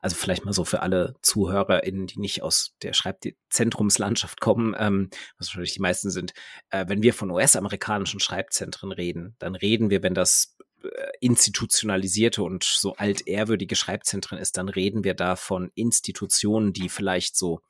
also 0.00 0.16
vielleicht 0.16 0.44
mal 0.44 0.52
so 0.52 0.64
für 0.64 0.80
alle 0.82 1.16
ZuhörerInnen, 1.22 2.06
die 2.06 2.18
nicht 2.18 2.42
aus 2.42 2.74
der 2.82 2.92
Schreibzentrumslandschaft 2.92 4.40
kommen, 4.40 4.74
ähm, 4.78 5.10
was 5.38 5.48
wahrscheinlich 5.48 5.74
die 5.74 5.80
meisten 5.80 6.10
sind. 6.10 6.32
Äh, 6.70 6.86
wenn 6.88 7.02
wir 7.02 7.14
von 7.14 7.30
US-amerikanischen 7.30 8.20
Schreibzentren 8.20 8.92
reden, 8.92 9.36
dann 9.38 9.54
reden 9.54 9.90
wir, 9.90 10.02
wenn 10.02 10.14
das 10.14 10.56
äh, 10.82 10.88
institutionalisierte 11.20 12.42
und 12.42 12.64
so 12.64 12.94
altehrwürdige 12.96 13.76
Schreibzentren 13.76 14.38
ist, 14.38 14.56
dann 14.56 14.68
reden 14.68 15.04
wir 15.04 15.14
da 15.14 15.36
von 15.36 15.70
Institutionen, 15.74 16.72
die 16.72 16.88
vielleicht 16.88 17.36
so 17.36 17.60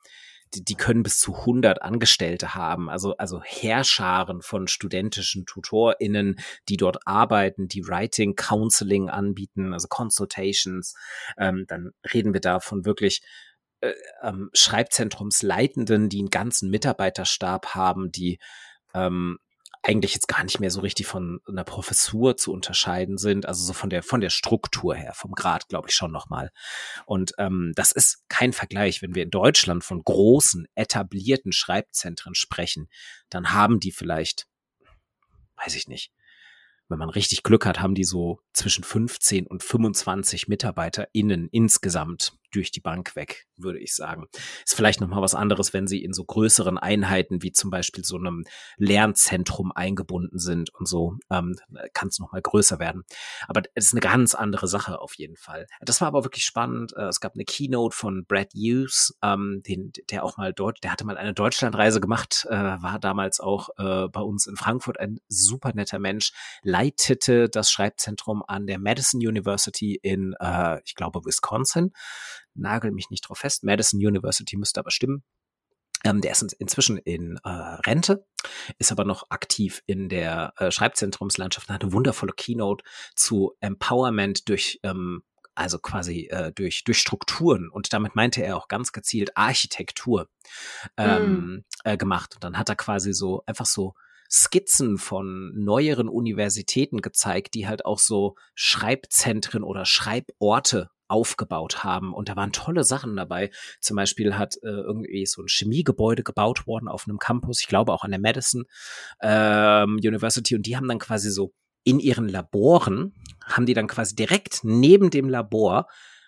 die, 0.63 0.75
können 0.75 1.03
bis 1.03 1.19
zu 1.19 1.35
100 1.35 1.81
Angestellte 1.81 2.55
haben, 2.55 2.89
also, 2.89 3.15
also 3.17 3.41
Herrscharen 3.43 4.41
von 4.41 4.67
studentischen 4.67 5.45
TutorInnen, 5.45 6.37
die 6.69 6.77
dort 6.77 7.07
arbeiten, 7.07 7.67
die 7.67 7.87
Writing, 7.87 8.35
Counseling 8.35 9.09
anbieten, 9.09 9.73
also 9.73 9.87
Consultations. 9.87 10.95
Ähm, 11.37 11.65
dann 11.67 11.91
reden 12.13 12.33
wir 12.33 12.41
da 12.41 12.59
von 12.59 12.85
wirklich 12.85 13.21
äh, 13.81 13.93
ähm, 14.21 14.49
Schreibzentrumsleitenden, 14.53 16.09
die 16.09 16.19
einen 16.19 16.29
ganzen 16.29 16.69
Mitarbeiterstab 16.69 17.75
haben, 17.75 18.11
die 18.11 18.39
ähm, 18.93 19.37
eigentlich 19.87 20.13
jetzt 20.13 20.27
gar 20.27 20.43
nicht 20.43 20.59
mehr 20.59 20.71
so 20.71 20.81
richtig 20.81 21.05
von 21.05 21.39
einer 21.47 21.63
Professur 21.63 22.37
zu 22.37 22.51
unterscheiden 22.51 23.17
sind, 23.17 23.45
also 23.45 23.63
so 23.63 23.73
von 23.73 23.89
der 23.89 24.01
von 24.01 24.19
der 24.19 24.31
Struktur 24.31 24.95
her, 24.95 25.13
vom 25.13 25.33
Grad, 25.33 25.67
glaube 25.67 25.89
ich 25.89 25.95
schon 25.95 26.11
nochmal. 26.11 26.49
Und 27.05 27.33
ähm, 27.37 27.71
das 27.75 27.91
ist 27.91 28.23
kein 28.27 28.51
Vergleich, 28.51 29.01
wenn 29.01 29.13
wir 29.13 29.23
in 29.23 29.29
Deutschland 29.29 29.83
von 29.83 30.03
großen 30.03 30.67
etablierten 30.73 31.51
Schreibzentren 31.51 32.33
sprechen, 32.33 32.89
dann 33.29 33.53
haben 33.53 33.79
die 33.79 33.91
vielleicht, 33.91 34.47
weiß 35.63 35.75
ich 35.75 35.87
nicht, 35.87 36.11
wenn 36.87 36.99
man 36.99 37.09
richtig 37.09 37.43
Glück 37.43 37.65
hat, 37.65 37.79
haben 37.79 37.95
die 37.95 38.03
so 38.03 38.39
zwischen 38.53 38.83
15 38.83 39.47
und 39.47 39.63
25 39.63 40.47
MitarbeiterInnen 40.47 41.47
insgesamt 41.51 42.33
durch 42.55 42.71
die 42.71 42.79
Bank 42.79 43.15
weg, 43.15 43.47
würde 43.57 43.79
ich 43.79 43.93
sagen. 43.95 44.27
Ist 44.65 44.75
vielleicht 44.75 45.01
nochmal 45.01 45.21
was 45.21 45.35
anderes, 45.35 45.73
wenn 45.73 45.87
sie 45.87 46.03
in 46.03 46.13
so 46.13 46.23
größeren 46.23 46.77
Einheiten 46.77 47.41
wie 47.41 47.51
zum 47.51 47.69
Beispiel 47.69 48.03
so 48.05 48.17
einem 48.17 48.45
Lernzentrum 48.77 49.71
eingebunden 49.71 50.39
sind 50.39 50.73
und 50.73 50.87
so, 50.87 51.17
ähm, 51.29 51.55
kann 51.93 52.07
es 52.07 52.19
nochmal 52.19 52.41
größer 52.41 52.79
werden. 52.79 53.03
Aber 53.47 53.61
es 53.73 53.87
ist 53.87 53.93
eine 53.93 54.01
ganz 54.01 54.35
andere 54.35 54.67
Sache 54.67 54.99
auf 54.99 55.15
jeden 55.15 55.35
Fall. 55.35 55.67
Das 55.81 56.01
war 56.01 56.07
aber 56.07 56.23
wirklich 56.23 56.45
spannend. 56.45 56.93
Äh, 56.95 57.07
es 57.07 57.19
gab 57.19 57.33
eine 57.35 57.45
Keynote 57.45 57.95
von 57.95 58.25
Brad 58.25 58.53
Hughes, 58.53 59.17
ähm, 59.21 59.61
den, 59.67 59.91
der 60.09 60.23
auch 60.23 60.37
mal 60.37 60.53
dort, 60.53 60.83
der 60.83 60.91
hatte 60.91 61.05
mal 61.05 61.17
eine 61.17 61.33
Deutschlandreise 61.33 61.99
gemacht, 61.99 62.45
äh, 62.49 62.55
war 62.55 62.99
damals 62.99 63.39
auch 63.39 63.69
äh, 63.77 64.07
bei 64.07 64.21
uns 64.21 64.47
in 64.47 64.55
Frankfurt 64.55 64.99
ein 64.99 65.19
super 65.27 65.73
netter 65.73 65.99
Mensch, 65.99 66.31
leitete 66.63 67.49
das 67.49 67.69
Schreibzentrum 67.69 68.43
an 68.47 68.67
der 68.67 68.79
Madison 68.79 69.19
University 69.19 69.95
in, 70.01 70.35
äh, 70.39 70.79
ich 70.85 70.95
glaube, 70.95 71.25
Wisconsin 71.25 71.91
nagel 72.55 72.91
mich 72.91 73.09
nicht 73.09 73.27
drauf 73.27 73.39
fest. 73.39 73.63
Madison 73.63 73.99
University 73.99 74.57
müsste 74.57 74.79
aber 74.79 74.91
stimmen. 74.91 75.23
Ähm, 76.03 76.21
der 76.21 76.31
ist 76.31 76.53
inzwischen 76.53 76.97
in 76.97 77.39
äh, 77.43 77.49
Rente, 77.49 78.25
ist 78.77 78.91
aber 78.91 79.05
noch 79.05 79.29
aktiv 79.29 79.81
in 79.87 80.07
der 80.07 80.53
äh, 80.57 80.69
Schreibzentrumslandschaft 80.69 81.69
und 81.69 81.73
hat 81.73 81.83
eine 81.83 81.93
wundervolle 81.93 82.33
Keynote 82.33 82.83
zu 83.15 83.53
Empowerment 83.59 84.47
durch 84.47 84.79
ähm, 84.83 85.23
also 85.55 85.79
quasi 85.79 86.27
äh, 86.29 86.51
durch, 86.51 86.83
durch 86.83 86.99
Strukturen 86.99 87.69
und 87.69 87.91
damit 87.93 88.15
meinte 88.15 88.43
er 88.43 88.57
auch 88.57 88.67
ganz 88.67 88.91
gezielt 88.91 89.35
Architektur 89.37 90.27
ähm, 90.97 91.45
mm. 91.45 91.65
äh, 91.85 91.97
gemacht. 91.97 92.35
Und 92.35 92.43
dann 92.43 92.57
hat 92.57 92.69
er 92.69 92.75
quasi 92.75 93.13
so 93.13 93.41
einfach 93.45 93.65
so 93.65 93.93
Skizzen 94.29 94.97
von 94.97 95.53
neueren 95.55 96.09
Universitäten 96.09 97.01
gezeigt, 97.01 97.53
die 97.53 97.67
halt 97.67 97.85
auch 97.85 97.99
so 97.99 98.35
Schreibzentren 98.53 99.63
oder 99.63 99.85
Schreiborte 99.85 100.89
aufgebaut 101.07 101.83
haben. 101.83 102.13
Und 102.13 102.29
da 102.29 102.35
waren 102.35 102.51
tolle 102.51 102.83
Sachen 102.83 103.15
dabei. 103.15 103.51
Zum 103.79 103.95
Beispiel 103.95 104.37
hat 104.37 104.55
äh, 104.63 104.67
irgendwie 104.67 105.25
so 105.25 105.41
ein 105.41 105.47
Chemiegebäude 105.47 106.23
gebaut 106.23 106.67
worden 106.67 106.87
auf 106.87 107.07
einem 107.07 107.19
Campus, 107.19 107.61
ich 107.61 107.67
glaube 107.67 107.93
auch 107.93 108.03
an 108.03 108.11
der 108.11 108.19
Madison 108.19 108.65
ähm, 109.21 109.99
University. 110.03 110.55
Und 110.55 110.65
die 110.65 110.75
haben 110.77 110.87
dann 110.87 110.99
quasi 110.99 111.29
so 111.29 111.53
in 111.83 111.99
ihren 111.99 112.27
Laboren, 112.27 113.13
haben 113.43 113.65
die 113.65 113.73
dann 113.73 113.87
quasi 113.87 114.15
direkt 114.15 114.61
neben 114.63 115.09
dem 115.09 115.29
Labor 115.29 115.87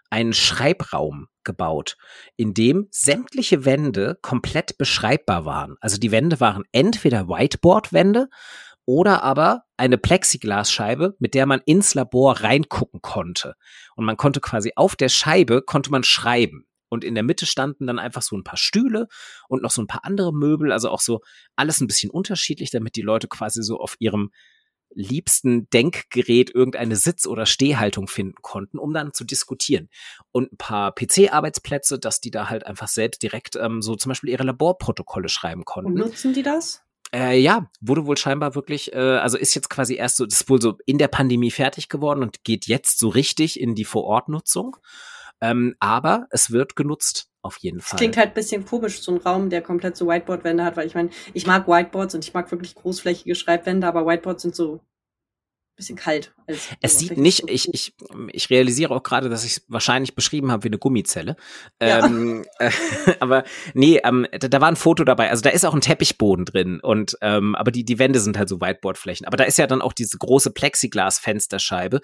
einen 0.10 0.34
Schreibraum 0.34 1.28
gebaut, 1.44 1.98
in 2.36 2.54
dem 2.54 2.88
sämtliche 2.92 3.66
Wände 3.66 4.18
komplett 4.22 4.78
beschreibbar 4.78 5.46
waren. 5.46 5.76
Also 5.82 5.98
die 5.98 6.12
Wände 6.12 6.40
waren 6.40 6.64
entweder 6.72 7.28
Whiteboard-Wände 7.28 8.30
oder 8.88 9.22
aber 9.22 9.66
eine 9.76 9.98
Plexiglasscheibe, 9.98 11.16
mit 11.20 11.36
der 11.36 11.46
man 11.46 11.62
ins 11.66 11.94
Labor 11.94 12.40
reingucken 12.40 13.02
konnte. 13.02 13.56
Und 13.96 14.06
man 14.06 14.18
konnte 14.18 14.40
quasi 14.40 14.72
auf 14.76 14.96
der 14.96 15.10
Scheibe 15.10 15.62
konnte 15.62 15.92
man 15.92 16.04
schreiben. 16.04 16.66
Und 16.90 17.04
in 17.04 17.14
der 17.14 17.24
Mitte 17.24 17.46
standen 17.46 17.86
dann 17.86 18.00
einfach 18.00 18.22
so 18.22 18.38
ein 18.38 18.46
paar 18.46 18.58
Stühle 18.58 19.10
und 19.50 19.62
noch 19.62 19.72
so 19.72 19.82
ein 19.82 19.88
paar 19.88 20.06
andere 20.06 20.34
Möbel, 20.34 20.72
also 20.72 20.90
auch 20.90 21.02
so 21.02 21.20
alles 21.58 21.82
ein 21.82 21.88
bisschen 21.88 22.10
unterschiedlich, 22.10 22.72
damit 22.72 22.96
die 22.96 23.02
Leute 23.02 23.28
quasi 23.28 23.62
so 23.62 23.78
auf 23.78 23.98
ihrem 24.00 24.32
liebsten 24.94 25.70
Denkgerät 25.70 26.56
irgendeine 26.56 26.96
Sitz- 26.96 27.28
oder 27.28 27.46
Stehhaltung 27.46 28.08
finden 28.08 28.42
konnten, 28.42 28.80
um 28.80 28.94
dann 28.94 29.14
zu 29.14 29.26
diskutieren. 29.26 29.90
Und 30.32 30.54
ein 30.54 30.58
paar 30.58 30.96
PC-Arbeitsplätze, 30.96 32.00
dass 32.00 32.22
die 32.22 32.32
da 32.32 32.50
halt 32.50 32.66
einfach 32.66 32.88
selbst 32.88 33.22
direkt 33.22 33.58
ähm, 33.58 33.82
so 33.82 33.98
zum 33.98 34.12
Beispiel 34.12 34.30
ihre 34.30 34.44
Laborprotokolle 34.44 35.28
schreiben 35.28 35.66
konnten. 35.66 35.92
Und 35.92 35.98
nutzen 35.98 36.34
die 36.34 36.42
das? 36.42 36.87
Äh, 37.14 37.40
ja, 37.40 37.70
wurde 37.80 38.06
wohl 38.06 38.18
scheinbar 38.18 38.56
wirklich, 38.56 38.94
äh, 38.94 38.98
also 38.98 39.38
ist 39.38 39.56
jetzt 39.56 39.70
quasi 39.70 39.96
erst 39.96 40.18
so, 40.18 40.26
das 40.26 40.42
ist 40.42 40.50
wohl 40.50 40.62
so 40.62 40.78
in 40.86 40.98
der 40.98 41.08
Pandemie 41.08 41.52
fertig 41.52 41.90
geworden 41.90 42.22
und 42.22 42.44
geht 42.44 42.68
jetzt 42.68 43.00
so 43.00 43.10
richtig 43.10 43.60
in 43.60 43.76
die 43.76 43.86
Vorortnutzung. 43.86 44.78
Ähm, 45.40 45.76
aber 45.80 46.28
es 46.32 46.52
wird 46.52 46.76
genutzt, 46.76 47.30
auf 47.42 47.58
jeden 47.58 47.80
Fall. 47.80 47.92
Das 47.92 48.00
klingt 48.00 48.18
halt 48.18 48.30
ein 48.30 48.34
bisschen 48.34 48.66
komisch, 48.66 49.02
so 49.02 49.12
ein 49.12 49.20
Raum, 49.20 49.50
der 49.50 49.62
komplett 49.62 49.96
so 49.96 50.08
Whiteboard-Wände 50.08 50.64
hat, 50.64 50.78
weil 50.78 50.88
ich 50.88 50.96
meine, 50.96 51.10
ich 51.34 51.46
mag 51.46 51.68
Whiteboards 51.68 52.16
und 52.16 52.26
ich 52.26 52.34
mag 52.34 52.52
wirklich 52.52 52.76
großflächige 52.76 53.36
Schreibwände, 53.36 53.88
aber 53.88 54.06
Whiteboards 54.06 54.42
sind 54.42 54.56
so 54.56 54.82
bisschen 55.78 55.96
kalt. 55.96 56.34
es 56.82 57.00
sieht 57.00 57.18
nicht, 57.18 57.50
ich, 57.50 57.72
ich, 57.74 57.94
ich 58.32 58.50
realisiere 58.50 58.94
auch 58.94 59.04
gerade, 59.04 59.30
dass 59.30 59.46
ich 59.46 59.58
es 59.58 59.66
wahrscheinlich 59.68 60.16
beschrieben 60.16 60.52
habe 60.52 60.64
wie 60.64 60.70
eine 60.70 60.80
Gummizelle. 60.80 61.38
Ja. 61.82 62.06
Ähm, 62.06 62.46
äh, 62.60 62.72
aber 63.20 63.44
nee, 63.74 64.02
ähm, 64.04 64.28
da, 64.32 64.48
da, 64.48 64.60
war 64.60 64.68
ein 64.68 64.76
Foto 64.76 65.04
dabei. 65.04 65.30
Also 65.30 65.44
da 65.44 65.52
ist 65.52 65.66
auch 65.66 65.76
ein 65.76 65.82
Teppichboden 65.82 66.46
drin 66.46 66.80
und 66.82 67.16
ähm, 67.22 67.56
aber 67.56 67.72
die, 67.72 67.86
die 67.86 68.00
Wände 68.00 68.20
sind 68.20 68.38
halt 68.38 68.50
so 68.50 68.60
Whiteboardflächen. 68.60 69.28
Aber 69.28 69.38
da 69.38 69.44
ist 69.44 69.58
ja 69.58 69.68
dann 69.68 69.82
auch 69.82 69.94
diese 69.94 70.18
große 70.18 70.52
Plexiglas-Fensterscheibe, 70.52 72.02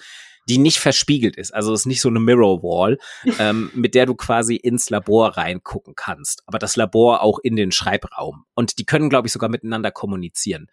die 0.48 0.60
nicht 0.60 0.78
verspiegelt 0.78 1.36
ist. 1.36 1.54
Also 1.54 1.74
es 1.74 1.82
ist 1.82 1.86
nicht 1.88 2.02
so 2.02 2.10
eine 2.10 2.20
Mirror 2.20 2.62
Wall, 2.62 2.98
ähm, 3.40 3.72
mit 3.74 3.96
der 3.96 4.06
du 4.06 4.14
quasi 4.14 4.56
ins 4.56 4.90
Labor 4.92 5.30
reingucken 5.38 5.96
kannst. 5.96 6.44
Aber 6.46 6.60
das 6.60 6.76
Labor 6.76 7.24
auch 7.24 7.40
in 7.40 7.56
den 7.56 7.72
Schreibraum. 7.72 8.46
Und 8.54 8.78
die 8.78 8.86
können, 8.86 9.10
glaube 9.10 9.28
ich, 9.28 9.34
sogar 9.34 9.50
miteinander 9.50 9.92
kommunizieren. 9.92 10.68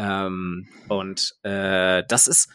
Ähm, 0.00 0.66
und 0.88 1.36
äh, 1.42 2.02
das 2.08 2.26
ist, 2.26 2.48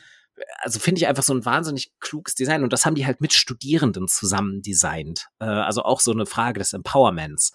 also 0.61 0.79
finde 0.79 0.99
ich 0.99 1.07
einfach 1.07 1.23
so 1.23 1.33
ein 1.33 1.45
wahnsinnig 1.45 1.91
kluges 1.99 2.33
Design. 2.33 2.63
Und 2.63 2.73
das 2.73 2.85
haben 2.85 2.95
die 2.95 3.05
halt 3.05 3.21
mit 3.21 3.33
Studierenden 3.33 4.07
zusammen 4.07 4.61
designt. 4.63 5.27
Äh, 5.39 5.45
also 5.45 5.83
auch 5.83 5.99
so 5.99 6.11
eine 6.11 6.25
Frage 6.25 6.59
des 6.59 6.73
Empowerments. 6.73 7.51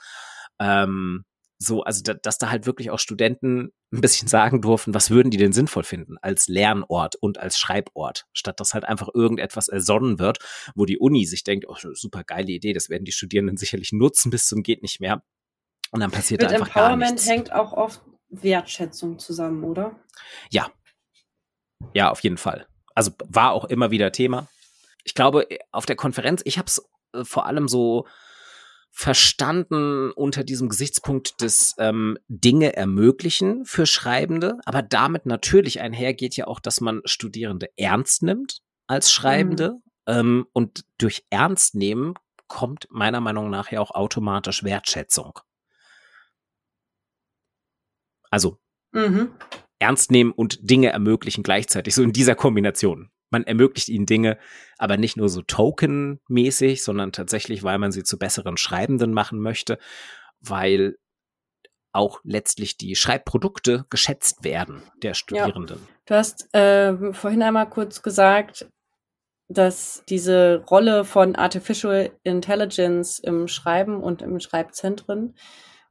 Ähm, 0.60 1.24
so, 1.58 1.82
also 1.82 2.02
da, 2.02 2.14
dass 2.14 2.38
da 2.38 2.50
halt 2.50 2.66
wirklich 2.66 2.90
auch 2.90 3.00
Studenten 3.00 3.72
ein 3.92 4.00
bisschen 4.00 4.28
sagen 4.28 4.62
durften, 4.62 4.94
was 4.94 5.10
würden 5.10 5.30
die 5.30 5.36
denn 5.36 5.52
sinnvoll 5.52 5.82
finden 5.82 6.16
als 6.22 6.46
Lernort 6.46 7.16
und 7.16 7.38
als 7.38 7.58
Schreibort, 7.58 8.26
statt 8.32 8.60
dass 8.60 8.72
halt 8.72 8.84
einfach 8.84 9.08
irgendetwas 9.12 9.66
ersonnen 9.66 10.20
wird, 10.20 10.38
wo 10.76 10.86
die 10.86 10.98
Uni 10.98 11.26
sich 11.26 11.42
denkt, 11.42 11.66
oh, 11.68 11.74
super 11.94 12.22
geile 12.22 12.52
Idee, 12.52 12.72
das 12.72 12.88
werden 12.88 13.04
die 13.04 13.12
Studierenden 13.12 13.56
sicherlich 13.56 13.90
nutzen 13.90 14.30
bis 14.30 14.46
zum 14.46 14.62
geht 14.62 14.82
nicht 14.82 15.00
mehr. 15.00 15.24
Und 15.90 15.98
dann 15.98 16.12
passiert 16.12 16.40
Mit 16.40 16.52
da 16.52 16.54
einfach 16.54 16.68
Empowerment 16.68 17.02
gar 17.02 17.10
nichts. 17.10 17.28
hängt 17.28 17.52
auch 17.52 17.72
oft 17.72 18.00
Wertschätzung 18.30 19.18
zusammen, 19.18 19.64
oder? 19.64 19.98
Ja. 20.50 20.70
Ja, 21.94 22.10
auf 22.10 22.20
jeden 22.20 22.36
Fall. 22.36 22.66
Also 22.94 23.12
war 23.24 23.52
auch 23.52 23.64
immer 23.64 23.90
wieder 23.90 24.12
Thema. 24.12 24.48
Ich 25.04 25.14
glaube, 25.14 25.46
auf 25.72 25.86
der 25.86 25.96
Konferenz, 25.96 26.42
ich 26.44 26.58
habe 26.58 26.66
es 26.66 26.82
äh, 27.12 27.24
vor 27.24 27.46
allem 27.46 27.68
so 27.68 28.06
verstanden 28.92 30.10
unter 30.10 30.42
diesem 30.42 30.68
Gesichtspunkt 30.68 31.40
des 31.40 31.74
ähm, 31.78 32.18
Dinge 32.28 32.76
ermöglichen 32.76 33.64
für 33.64 33.86
Schreibende, 33.86 34.58
aber 34.64 34.82
damit 34.82 35.26
natürlich 35.26 35.80
einhergeht 35.80 36.36
ja 36.36 36.48
auch, 36.48 36.60
dass 36.60 36.80
man 36.80 37.00
Studierende 37.04 37.68
ernst 37.76 38.22
nimmt 38.22 38.62
als 38.88 39.12
Schreibende 39.12 39.74
mhm. 39.74 39.80
ähm, 40.06 40.46
und 40.52 40.84
durch 40.98 41.24
Ernst 41.30 41.76
nehmen 41.76 42.14
kommt 42.48 42.88
meiner 42.90 43.20
Meinung 43.20 43.48
nach 43.48 43.70
ja 43.70 43.80
auch 43.80 43.92
automatisch 43.92 44.64
Wertschätzung. 44.64 45.38
Also 48.30 48.58
mhm. 48.92 49.32
ernst 49.78 50.10
nehmen 50.10 50.32
und 50.32 50.58
Dinge 50.70 50.90
ermöglichen 50.90 51.42
gleichzeitig, 51.42 51.94
so 51.94 52.02
in 52.02 52.12
dieser 52.12 52.34
Kombination. 52.34 53.10
Man 53.30 53.44
ermöglicht 53.44 53.88
ihnen 53.88 54.06
Dinge, 54.06 54.38
aber 54.78 54.96
nicht 54.96 55.16
nur 55.16 55.28
so 55.28 55.42
tokenmäßig, 55.42 56.82
sondern 56.82 57.12
tatsächlich, 57.12 57.62
weil 57.62 57.78
man 57.78 57.92
sie 57.92 58.02
zu 58.02 58.18
besseren 58.18 58.56
Schreibenden 58.56 59.12
machen 59.12 59.40
möchte, 59.40 59.78
weil 60.40 60.96
auch 61.92 62.20
letztlich 62.24 62.76
die 62.76 62.94
Schreibprodukte 62.96 63.84
geschätzt 63.90 64.44
werden 64.44 64.82
der 65.02 65.14
Studierenden. 65.14 65.78
Ja. 65.78 65.88
Du 66.06 66.14
hast 66.14 66.54
äh, 66.54 67.12
vorhin 67.12 67.42
einmal 67.42 67.68
kurz 67.68 68.02
gesagt, 68.02 68.68
dass 69.48 70.04
diese 70.08 70.64
Rolle 70.70 71.04
von 71.04 71.34
Artificial 71.34 72.12
Intelligence 72.22 73.18
im 73.18 73.48
Schreiben 73.48 74.00
und 74.00 74.22
im 74.22 74.38
Schreibzentren 74.38 75.34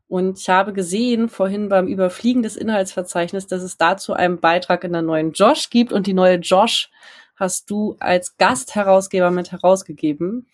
und 0.10 0.40
ich 0.40 0.50
habe 0.50 0.74
gesehen 0.74 1.30
vorhin 1.30 1.70
beim 1.70 1.88
Überfliegen 1.88 2.42
des 2.42 2.58
Inhaltsverzeichnisses, 2.58 3.48
dass 3.48 3.62
es 3.62 3.78
dazu 3.78 4.14
einen 4.14 4.40
Beitrag 4.40 4.84
in 4.84 4.92
der 4.92 5.04
neuen 5.04 5.34
Josh 5.34 5.70
gibt 5.70 5.94
und 5.94 6.08
die 6.08 6.14
neue 6.14 6.38
Josh 6.38 6.90
hast 7.36 7.70
du 7.70 7.96
als 8.00 8.36
Gastherausgeber 8.38 9.30
mit 9.30 9.52
herausgegeben. 9.52 10.48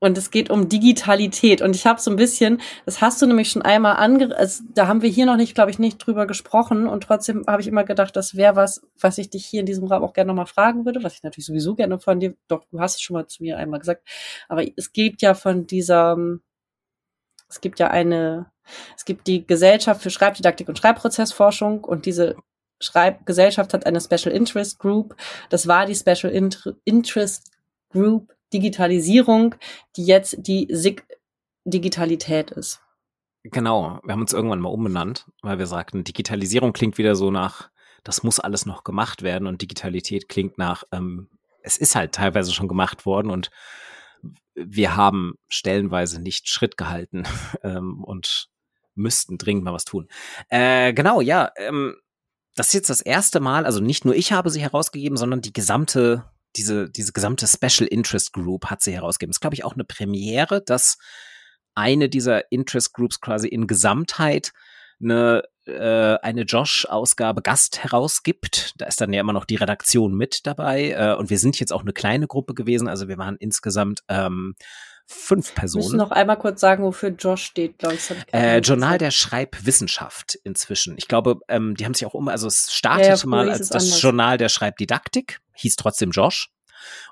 Und 0.00 0.18
es 0.18 0.30
geht 0.32 0.50
um 0.50 0.68
Digitalität. 0.68 1.62
Und 1.62 1.76
ich 1.76 1.86
habe 1.86 2.00
so 2.00 2.10
ein 2.10 2.16
bisschen, 2.16 2.60
das 2.86 3.00
hast 3.00 3.22
du 3.22 3.26
nämlich 3.26 3.50
schon 3.50 3.62
einmal 3.62 3.96
ange, 3.96 4.36
also 4.36 4.64
da 4.74 4.88
haben 4.88 5.02
wir 5.02 5.10
hier 5.10 5.26
noch 5.26 5.36
nicht, 5.36 5.54
glaube 5.54 5.70
ich, 5.70 5.78
nicht 5.78 5.98
drüber 5.98 6.26
gesprochen. 6.26 6.88
Und 6.88 7.04
trotzdem 7.04 7.44
habe 7.46 7.62
ich 7.62 7.68
immer 7.68 7.84
gedacht, 7.84 8.16
das 8.16 8.34
wäre 8.34 8.56
was, 8.56 8.82
was 8.98 9.18
ich 9.18 9.30
dich 9.30 9.44
hier 9.46 9.60
in 9.60 9.66
diesem 9.66 9.86
Raum 9.86 10.02
auch 10.02 10.14
gerne 10.14 10.28
nochmal 10.28 10.46
fragen 10.46 10.86
würde, 10.86 11.04
was 11.04 11.14
ich 11.14 11.22
natürlich 11.22 11.46
sowieso 11.46 11.74
gerne 11.76 12.00
von 12.00 12.18
dir, 12.18 12.34
doch, 12.48 12.64
du 12.70 12.80
hast 12.80 12.96
es 12.96 13.02
schon 13.02 13.14
mal 13.14 13.28
zu 13.28 13.42
mir 13.42 13.58
einmal 13.58 13.78
gesagt. 13.78 14.08
Aber 14.48 14.64
es 14.76 14.92
geht 14.92 15.22
ja 15.22 15.34
von 15.34 15.66
dieser, 15.68 16.16
es 17.48 17.60
gibt 17.60 17.78
ja 17.78 17.88
eine 17.88 18.51
es 18.96 19.04
gibt 19.04 19.26
die 19.26 19.46
Gesellschaft 19.46 20.02
für 20.02 20.10
Schreibdidaktik 20.10 20.68
und 20.68 20.78
Schreibprozessforschung 20.78 21.84
und 21.84 22.06
diese 22.06 22.36
Schreibgesellschaft 22.80 23.74
hat 23.74 23.86
eine 23.86 24.00
Special 24.00 24.34
Interest 24.34 24.78
Group. 24.78 25.16
Das 25.50 25.66
war 25.66 25.86
die 25.86 25.94
Special 25.94 26.32
Interest 26.84 27.50
Group 27.90 28.32
Digitalisierung, 28.52 29.54
die 29.96 30.04
jetzt 30.04 30.36
die 30.38 30.68
SIG 30.70 31.04
Digitalität 31.64 32.50
ist. 32.50 32.80
Genau, 33.44 34.00
wir 34.04 34.12
haben 34.12 34.20
uns 34.20 34.32
irgendwann 34.32 34.60
mal 34.60 34.68
umbenannt, 34.68 35.26
weil 35.42 35.58
wir 35.58 35.66
sagten, 35.66 36.04
Digitalisierung 36.04 36.72
klingt 36.72 36.98
wieder 36.98 37.14
so 37.14 37.30
nach, 37.30 37.70
das 38.04 38.22
muss 38.22 38.40
alles 38.40 38.66
noch 38.66 38.84
gemacht 38.84 39.22
werden 39.22 39.46
und 39.46 39.62
Digitalität 39.62 40.28
klingt 40.28 40.58
nach, 40.58 40.84
ähm, 40.92 41.28
es 41.62 41.78
ist 41.78 41.94
halt 41.94 42.12
teilweise 42.12 42.52
schon 42.52 42.68
gemacht 42.68 43.06
worden 43.06 43.30
und 43.30 43.50
wir 44.54 44.96
haben 44.96 45.34
stellenweise 45.48 46.20
nicht 46.20 46.48
Schritt 46.48 46.76
gehalten 46.76 47.24
ähm, 47.62 48.02
und 48.04 48.48
müssten 48.94 49.38
dringend 49.38 49.64
mal 49.64 49.72
was 49.72 49.84
tun. 49.84 50.08
Äh, 50.48 50.92
genau, 50.92 51.20
ja. 51.20 51.50
Ähm, 51.56 51.96
das 52.54 52.68
ist 52.68 52.74
jetzt 52.74 52.90
das 52.90 53.00
erste 53.00 53.40
Mal, 53.40 53.64
also 53.64 53.80
nicht 53.80 54.04
nur 54.04 54.14
ich 54.14 54.32
habe 54.32 54.50
sie 54.50 54.60
herausgegeben, 54.60 55.16
sondern 55.16 55.40
die 55.40 55.52
gesamte, 55.52 56.24
diese, 56.56 56.90
diese 56.90 57.12
gesamte 57.12 57.46
Special 57.46 57.88
Interest 57.88 58.32
Group 58.32 58.66
hat 58.66 58.82
sie 58.82 58.92
herausgegeben. 58.92 59.30
Das 59.30 59.36
ist, 59.36 59.40
glaube 59.40 59.54
ich, 59.54 59.64
auch 59.64 59.74
eine 59.74 59.84
Premiere, 59.84 60.62
dass 60.62 60.98
eine 61.74 62.08
dieser 62.10 62.52
Interest 62.52 62.92
Groups 62.92 63.20
quasi 63.20 63.48
in 63.48 63.66
Gesamtheit 63.66 64.52
eine, 65.02 65.42
äh, 65.66 66.18
eine 66.22 66.42
Josh-Ausgabe 66.42 67.42
Gast 67.42 67.82
herausgibt. 67.82 68.74
Da 68.76 68.86
ist 68.86 69.00
dann 69.00 69.12
ja 69.12 69.20
immer 69.20 69.32
noch 69.32 69.44
die 69.44 69.56
Redaktion 69.56 70.14
mit 70.14 70.46
dabei. 70.46 70.90
Äh, 70.90 71.14
und 71.16 71.30
wir 71.30 71.38
sind 71.38 71.58
jetzt 71.58 71.72
auch 71.72 71.82
eine 71.82 71.92
kleine 71.92 72.26
Gruppe 72.26 72.54
gewesen. 72.54 72.88
Also 72.88 73.08
wir 73.08 73.18
waren 73.18 73.36
insgesamt 73.36 74.02
ähm, 74.08 74.54
fünf 75.12 75.54
Personen. 75.54 75.84
Müssen 75.84 75.96
noch 75.98 76.10
einmal 76.10 76.38
kurz 76.38 76.60
sagen, 76.60 76.82
wofür 76.82 77.10
Josh 77.10 77.44
steht, 77.44 77.78
glaube 77.78 77.94
ich. 77.96 78.10
Äh, 78.32 78.58
Journal 78.58 78.98
der 78.98 79.10
Schreibwissenschaft 79.10 80.38
inzwischen. 80.44 80.96
Ich 80.98 81.08
glaube, 81.08 81.38
ähm, 81.48 81.74
die 81.76 81.84
haben 81.84 81.94
sich 81.94 82.06
auch 82.06 82.14
um, 82.14 82.28
also 82.28 82.46
es 82.46 82.72
startete 82.72 83.08
ja, 83.08 83.14
ja, 83.14 83.26
mal 83.26 83.50
als 83.50 83.68
das 83.68 83.84
anders. 83.84 84.02
Journal 84.02 84.38
der 84.38 84.48
Schreibdidaktik, 84.48 85.40
hieß 85.54 85.76
trotzdem 85.76 86.10
Josh. 86.10 86.50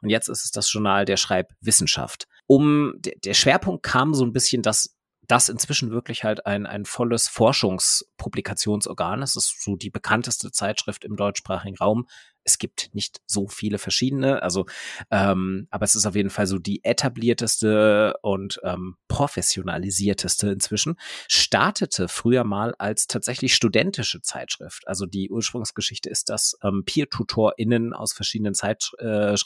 Und 0.03 0.11
jetzt 0.11 0.29
ist 0.29 0.45
es 0.45 0.51
das 0.51 0.73
Journal 0.73 1.05
der 1.05 1.17
Schreibwissenschaft. 1.17 2.27
Um 2.47 2.95
der, 2.99 3.15
der 3.25 3.35
Schwerpunkt 3.35 3.85
kam 3.85 4.15
so 4.15 4.25
ein 4.25 4.33
bisschen, 4.33 4.63
dass 4.63 4.97
das 5.31 5.49
inzwischen 5.49 5.93
wirklich 5.93 6.25
halt 6.25 6.47
ein, 6.47 6.67
ein 6.67 6.85
volles 6.85 7.29
Forschungspublikationsorgan 7.29 9.23
ist. 9.23 9.37
Es 9.37 9.47
ist 9.47 9.63
so 9.63 9.77
die 9.77 9.91
bekannteste 9.91 10.51
Zeitschrift 10.51 11.05
im 11.05 11.15
deutschsprachigen 11.15 11.77
Raum, 11.77 12.09
es 12.45 12.59
gibt 12.59 12.91
nicht 12.93 13.21
so 13.27 13.49
viele 13.49 13.79
verschiedene, 13.79 14.43
also 14.43 14.67
ähm, 15.11 15.67
aber 15.71 15.85
es 15.85 15.95
ist 15.95 16.07
auf 16.07 16.15
jeden 16.15 16.31
Fall 16.31 16.47
so 16.47 16.59
die 16.59 16.85
etablierteste 16.85 18.15
und 18.23 18.61
ähm, 18.65 18.97
professionalisierteste 19.09 20.51
inzwischen. 20.51 20.97
Startete 21.29 22.09
früher 22.09 22.45
mal 22.45 22.75
als 22.79 23.07
tatsächlich 23.07 23.55
studentische 23.55 24.23
Zeitschrift. 24.23 24.87
Also 24.87 25.07
die 25.07 25.31
Ursprungsgeschichte 25.31 26.09
ist, 26.09 26.29
dass 26.29 26.57
ähm, 26.63 26.85
Peer-TutorInnen 26.85 27.93
aus 27.93 28.13
verschiedenen 28.13 28.55
Zeit 28.55 28.91
äh, 28.99 29.37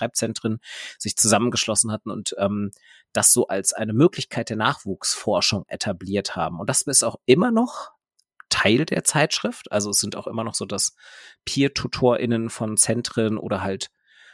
sich 0.99 1.17
zusammengeschlossen 1.17 1.91
hatten 1.91 2.11
und 2.11 2.35
ähm, 2.39 2.71
das 3.13 3.33
so 3.33 3.47
als 3.47 3.73
eine 3.73 3.93
Möglichkeit 3.93 4.51
der 4.51 4.57
Nachwuchsforschung 4.57 5.65
etabliert 5.69 6.37
haben. 6.37 6.61
Und 6.61 6.69
das 6.69 6.83
ist 6.83 7.05
auch 7.05 7.17
immer 7.27 7.51
noch 7.51 7.93
Teil 8.55 8.87
der 8.87 9.03
Zeitschrift. 9.03 9.73
Also 9.73 9.91
es 9.91 9.99
sind 9.99 10.15
auch 10.15 10.29
immer 10.29 10.45
noch 10.45 10.55
so, 10.55 10.65
dass 10.65 10.95
Peer-TutorInnen 11.45 12.51
von 12.51 12.77
Zentren 12.77 13.37
oder 13.37 13.63
halt 13.63 13.91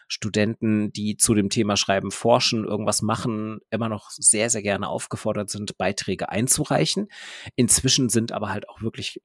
Studenten, 0.08 0.92
die 0.92 1.16
zu 1.16 1.32
dem 1.32 1.48
Thema 1.48 1.78
Schreiben 1.78 2.10
forschen, 2.10 2.66
irgendwas 2.66 3.00
machen, 3.00 3.60
immer 3.70 3.88
noch 3.88 4.10
sehr, 4.10 4.50
sehr 4.50 4.60
gerne 4.60 4.88
aufgefordert 4.88 5.48
sind, 5.48 5.78
Beiträge 5.78 6.28
einzureichen. 6.28 7.08
Inzwischen 7.56 8.10
sind 8.10 8.32
aber 8.32 8.50
halt 8.50 8.68
auch 8.68 8.82
wirklich 8.82 9.22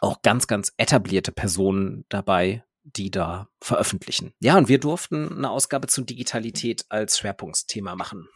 auch 0.00 0.20
ganz, 0.20 0.46
ganz 0.46 0.74
etablierte 0.76 1.32
Personen 1.32 2.04
dabei, 2.10 2.64
die 2.82 3.10
da 3.10 3.48
veröffentlichen. 3.62 4.34
Ja, 4.40 4.58
und 4.58 4.68
wir 4.68 4.78
durften 4.78 5.32
eine 5.32 5.50
Ausgabe 5.50 5.86
zu 5.86 6.02
Digitalität 6.02 6.84
als 6.90 7.18
Schwerpunktthema 7.18 7.94
machen 7.96 8.28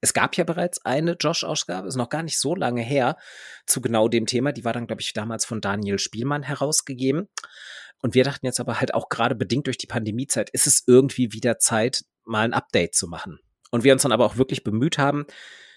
es 0.00 0.14
gab 0.14 0.36
ja 0.36 0.44
bereits 0.44 0.84
eine 0.84 1.12
Josh-Ausgabe, 1.12 1.88
ist 1.88 1.96
noch 1.96 2.08
gar 2.08 2.22
nicht 2.22 2.38
so 2.38 2.54
lange 2.54 2.82
her, 2.82 3.16
zu 3.66 3.80
genau 3.80 4.08
dem 4.08 4.26
Thema. 4.26 4.52
Die 4.52 4.64
war 4.64 4.72
dann, 4.72 4.86
glaube 4.86 5.02
ich, 5.02 5.12
damals 5.12 5.44
von 5.44 5.60
Daniel 5.60 5.98
Spielmann 5.98 6.42
herausgegeben. 6.42 7.28
Und 8.02 8.14
wir 8.14 8.24
dachten 8.24 8.46
jetzt 8.46 8.60
aber 8.60 8.80
halt 8.80 8.94
auch 8.94 9.08
gerade 9.08 9.34
bedingt 9.34 9.66
durch 9.66 9.78
die 9.78 9.86
Pandemiezeit, 9.86 10.50
ist 10.50 10.66
es 10.66 10.84
irgendwie 10.86 11.32
wieder 11.32 11.58
Zeit, 11.58 12.04
mal 12.24 12.44
ein 12.44 12.54
Update 12.54 12.94
zu 12.94 13.08
machen. 13.08 13.38
Und 13.70 13.84
wir 13.84 13.92
uns 13.92 14.02
dann 14.02 14.12
aber 14.12 14.24
auch 14.24 14.36
wirklich 14.36 14.64
bemüht 14.64 14.98
haben, 14.98 15.26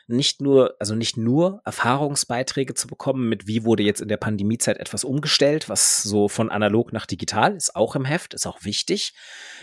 nicht 0.07 0.41
nur, 0.41 0.75
also 0.79 0.95
nicht 0.95 1.17
nur 1.17 1.61
Erfahrungsbeiträge 1.63 2.73
zu 2.73 2.87
bekommen 2.87 3.29
mit, 3.29 3.47
wie 3.47 3.63
wurde 3.63 3.83
jetzt 3.83 4.01
in 4.01 4.09
der 4.09 4.17
Pandemiezeit 4.17 4.77
etwas 4.77 5.03
umgestellt, 5.03 5.69
was 5.69 6.03
so 6.03 6.27
von 6.27 6.49
analog 6.49 6.91
nach 6.91 7.05
digital 7.05 7.55
ist, 7.55 7.75
auch 7.75 7.95
im 7.95 8.05
Heft, 8.05 8.33
ist 8.33 8.45
auch 8.45 8.63
wichtig. 8.63 9.13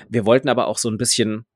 Wir 0.08 0.24
wollten 0.24 0.48
aber 0.48 0.66
auch 0.66 0.78
so 0.78 0.88
ein 0.88 0.96
bisschen 0.96 1.46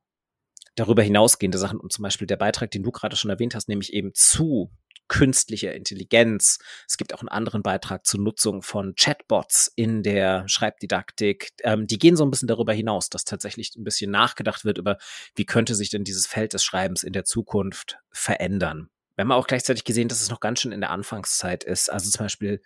darüber 0.74 1.02
hinausgehende 1.02 1.58
Sachen 1.58 1.78
und 1.78 1.92
zum 1.92 2.02
Beispiel 2.02 2.26
der 2.26 2.36
Beitrag, 2.36 2.70
den 2.70 2.82
du 2.82 2.90
gerade 2.90 3.16
schon 3.16 3.30
erwähnt 3.30 3.54
hast, 3.54 3.68
nämlich 3.68 3.92
eben 3.92 4.12
zu 4.14 4.70
künstlicher 5.08 5.74
Intelligenz. 5.74 6.58
Es 6.88 6.96
gibt 6.96 7.14
auch 7.14 7.20
einen 7.20 7.28
anderen 7.28 7.62
Beitrag 7.62 8.06
zur 8.06 8.20
Nutzung 8.20 8.62
von 8.62 8.94
Chatbots 8.94 9.70
in 9.76 10.02
der 10.02 10.48
Schreibdidaktik. 10.48 11.52
Ähm, 11.62 11.86
die 11.86 11.98
gehen 11.98 12.16
so 12.16 12.24
ein 12.24 12.30
bisschen 12.30 12.48
darüber 12.48 12.72
hinaus, 12.72 13.10
dass 13.10 13.24
tatsächlich 13.24 13.74
ein 13.76 13.84
bisschen 13.84 14.10
nachgedacht 14.10 14.64
wird 14.64 14.78
über, 14.78 14.96
wie 15.34 15.44
könnte 15.44 15.74
sich 15.74 15.90
denn 15.90 16.04
dieses 16.04 16.26
Feld 16.26 16.54
des 16.54 16.64
Schreibens 16.64 17.02
in 17.02 17.12
der 17.12 17.24
Zukunft 17.24 17.98
verändern. 18.10 18.88
Wir 19.16 19.22
haben 19.22 19.32
auch 19.32 19.46
gleichzeitig 19.46 19.84
gesehen, 19.84 20.08
dass 20.08 20.20
es 20.20 20.30
noch 20.30 20.40
ganz 20.40 20.60
schön 20.60 20.72
in 20.72 20.80
der 20.80 20.90
Anfangszeit 20.90 21.64
ist. 21.64 21.90
Also 21.90 22.10
zum 22.10 22.24
Beispiel 22.24 22.60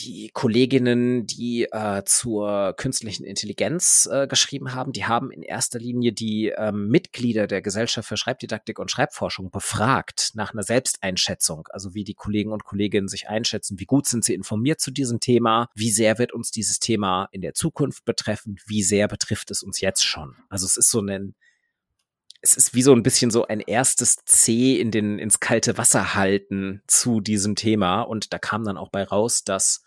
die 0.00 0.30
Kolleginnen, 0.32 1.26
die 1.26 1.64
äh, 1.64 2.02
zur 2.04 2.74
künstlichen 2.76 3.24
Intelligenz 3.24 4.08
äh, 4.10 4.26
geschrieben 4.26 4.74
haben, 4.74 4.92
die 4.92 5.04
haben 5.04 5.30
in 5.30 5.42
erster 5.42 5.78
Linie 5.78 6.12
die 6.12 6.52
ähm, 6.56 6.88
Mitglieder 6.88 7.46
der 7.46 7.62
Gesellschaft 7.62 8.08
für 8.08 8.16
Schreibdidaktik 8.16 8.78
und 8.78 8.90
Schreibforschung 8.90 9.50
befragt 9.50 10.30
nach 10.34 10.52
einer 10.52 10.62
Selbsteinschätzung, 10.62 11.68
also 11.70 11.94
wie 11.94 12.04
die 12.04 12.14
Kollegen 12.14 12.52
und 12.52 12.64
Kolleginnen 12.64 13.08
sich 13.08 13.28
einschätzen, 13.28 13.78
wie 13.78 13.86
gut 13.86 14.06
sind 14.06 14.24
sie 14.24 14.34
informiert 14.34 14.80
zu 14.80 14.90
diesem 14.90 15.20
Thema, 15.20 15.68
wie 15.74 15.90
sehr 15.90 16.18
wird 16.18 16.32
uns 16.32 16.50
dieses 16.50 16.78
Thema 16.78 17.28
in 17.32 17.40
der 17.40 17.54
Zukunft 17.54 18.04
betreffen, 18.04 18.56
wie 18.66 18.82
sehr 18.82 19.08
betrifft 19.08 19.50
es 19.50 19.62
uns 19.62 19.80
jetzt 19.80 20.04
schon. 20.04 20.36
Also 20.48 20.66
es 20.66 20.76
ist 20.76 20.90
so 20.90 21.00
ein 21.00 21.34
es 22.40 22.56
ist 22.56 22.74
wie 22.74 22.82
so 22.82 22.92
ein 22.92 23.02
bisschen 23.02 23.30
so 23.30 23.46
ein 23.46 23.60
erstes 23.60 24.16
C 24.24 24.80
in 24.80 24.90
den, 24.90 25.18
ins 25.18 25.40
kalte 25.40 25.76
Wasser 25.76 26.14
halten 26.14 26.82
zu 26.86 27.20
diesem 27.20 27.56
Thema. 27.56 28.02
Und 28.02 28.32
da 28.32 28.38
kam 28.38 28.64
dann 28.64 28.76
auch 28.76 28.90
bei 28.90 29.02
raus, 29.02 29.42
dass 29.42 29.82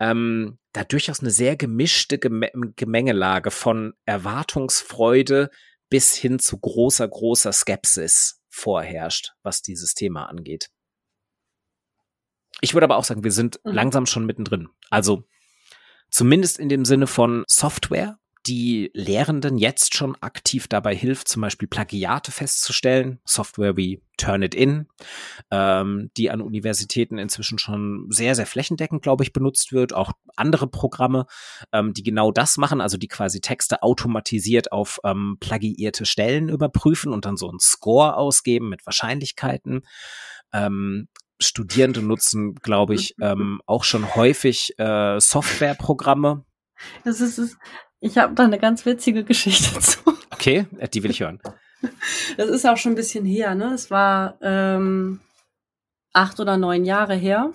ähm, 0.00 0.58
da 0.72 0.84
durchaus 0.84 1.20
eine 1.20 1.30
sehr 1.30 1.56
gemischte 1.56 2.18
Gem 2.18 2.44
Gemengelage 2.76 3.50
von 3.50 3.94
Erwartungsfreude 4.06 5.50
bis 5.90 6.14
hin 6.14 6.38
zu 6.38 6.58
großer, 6.58 7.06
großer 7.06 7.52
Skepsis 7.52 8.40
vorherrscht, 8.48 9.32
was 9.42 9.62
dieses 9.62 9.94
Thema 9.94 10.26
angeht. 10.26 10.70
Ich 12.60 12.74
würde 12.74 12.84
aber 12.84 12.96
auch 12.96 13.04
sagen, 13.04 13.24
wir 13.24 13.32
sind 13.32 13.60
mhm. 13.64 13.72
langsam 13.72 14.06
schon 14.06 14.26
mittendrin. 14.26 14.68
Also 14.88 15.24
zumindest 16.10 16.58
in 16.58 16.68
dem 16.68 16.84
Sinne 16.84 17.06
von 17.06 17.44
Software, 17.46 18.18
die 18.46 18.90
Lehrenden 18.94 19.58
jetzt 19.58 19.94
schon 19.94 20.16
aktiv 20.20 20.66
dabei 20.66 20.94
hilft, 20.94 21.28
zum 21.28 21.42
Beispiel 21.42 21.68
Plagiate 21.68 22.32
festzustellen, 22.32 23.20
Software 23.24 23.76
wie 23.76 24.02
Turnitin, 24.16 24.86
ähm, 25.50 26.10
die 26.16 26.30
an 26.30 26.40
Universitäten 26.40 27.18
inzwischen 27.18 27.58
schon 27.58 28.06
sehr, 28.10 28.34
sehr 28.34 28.46
flächendeckend, 28.46 29.02
glaube 29.02 29.24
ich, 29.24 29.32
benutzt 29.32 29.72
wird. 29.72 29.92
Auch 29.92 30.12
andere 30.36 30.68
Programme, 30.68 31.26
ähm, 31.72 31.92
die 31.92 32.02
genau 32.02 32.32
das 32.32 32.56
machen, 32.56 32.80
also 32.80 32.96
die 32.96 33.08
quasi 33.08 33.40
Texte 33.40 33.82
automatisiert 33.82 34.72
auf 34.72 35.00
ähm, 35.04 35.36
plagiierte 35.40 36.06
Stellen 36.06 36.48
überprüfen 36.48 37.12
und 37.12 37.26
dann 37.26 37.36
so 37.36 37.48
einen 37.48 37.60
Score 37.60 38.16
ausgeben 38.16 38.68
mit 38.68 38.86
Wahrscheinlichkeiten. 38.86 39.82
Ähm, 40.52 41.08
Studierende 41.42 42.02
nutzen, 42.02 42.54
glaube 42.56 42.94
ich, 42.94 43.14
ähm, 43.20 43.60
auch 43.66 43.84
schon 43.84 44.14
häufig 44.14 44.78
äh, 44.78 45.20
Softwareprogramme. 45.20 46.44
Das 47.04 47.20
ist. 47.20 47.58
Ich 48.00 48.16
habe 48.16 48.34
da 48.34 48.44
eine 48.44 48.58
ganz 48.58 48.86
witzige 48.86 49.24
Geschichte 49.24 49.78
zu. 49.80 49.98
Okay, 50.30 50.66
die 50.92 51.02
will 51.02 51.10
ich 51.10 51.20
hören. 51.20 51.40
Das 52.36 52.48
ist 52.48 52.66
auch 52.66 52.76
schon 52.76 52.92
ein 52.92 52.96
bisschen 52.96 53.24
her, 53.24 53.54
ne? 53.54 53.72
Es 53.74 53.90
war 53.90 54.36
ähm, 54.42 55.20
acht 56.12 56.40
oder 56.40 56.56
neun 56.56 56.84
Jahre 56.84 57.14
her. 57.14 57.52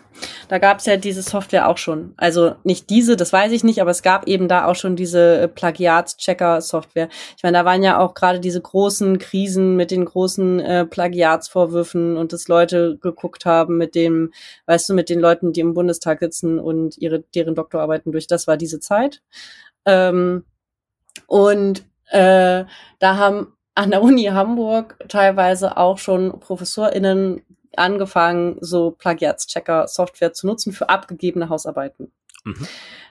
Da 0.48 0.60
gab 0.60 0.80
es 0.80 0.86
ja 0.86 0.96
diese 0.96 1.22
Software 1.22 1.68
auch 1.68 1.78
schon. 1.78 2.14
Also 2.16 2.56
nicht 2.64 2.90
diese, 2.90 3.18
das 3.18 3.34
weiß 3.34 3.52
ich 3.52 3.66
nicht, 3.66 3.82
aber 3.82 3.92
es 3.92 4.02
gab 4.02 4.28
eben 4.28 4.48
da 4.48 4.66
auch 4.66 4.76
schon 4.76 4.96
diese 4.96 5.42
äh, 5.42 5.48
Plagiatschecker-Software. 5.50 7.10
Ich 7.36 7.44
meine, 7.44 7.58
da 7.58 7.66
waren 7.66 7.84
ja 7.84 8.00
auch 8.00 8.14
gerade 8.14 8.40
diese 8.40 8.62
großen 8.62 9.20
Krisen 9.20 9.76
mit 9.76 9.92
den 9.92 10.06
großen 10.06 10.60
äh, 10.62 10.86
Plagiatsvorwürfen 10.86 12.16
und 12.16 12.32
dass 12.32 12.48
Leute 12.48 12.98
geguckt 13.02 13.46
haben 13.46 13.78
mit 13.78 13.94
dem, 13.94 14.32
weißt 14.68 14.90
du, 14.90 14.94
mit 14.94 15.10
den 15.10 15.20
Leuten, 15.20 15.52
die 15.52 15.60
im 15.60 15.74
Bundestag 15.74 16.20
sitzen 16.20 16.58
und 16.58 16.98
ihre 16.98 17.20
deren 17.36 17.56
Doktorarbeiten 17.56 18.14
durch. 18.14 18.28
Das 18.28 18.48
war 18.48 18.56
diese 18.56 18.80
Zeit. 18.80 19.22
Ähm, 19.86 20.46
und 21.28 21.84
äh, 22.10 22.66
da 23.00 23.18
haben 23.18 23.54
an 23.74 23.92
der 23.92 24.02
Uni 24.02 24.24
Hamburg 24.26 24.98
teilweise 25.10 25.78
auch 25.78 25.98
schon 25.98 26.40
ProfessorInnen 26.40 27.42
angefangen, 27.76 28.58
so 28.62 28.92
Plagiatschecker-Software 28.92 30.34
zu 30.34 30.48
nutzen 30.48 30.72
für 30.72 30.90
abgegebene 30.90 31.50
Hausarbeiten. 31.50 32.12
Mhm. 32.46 32.68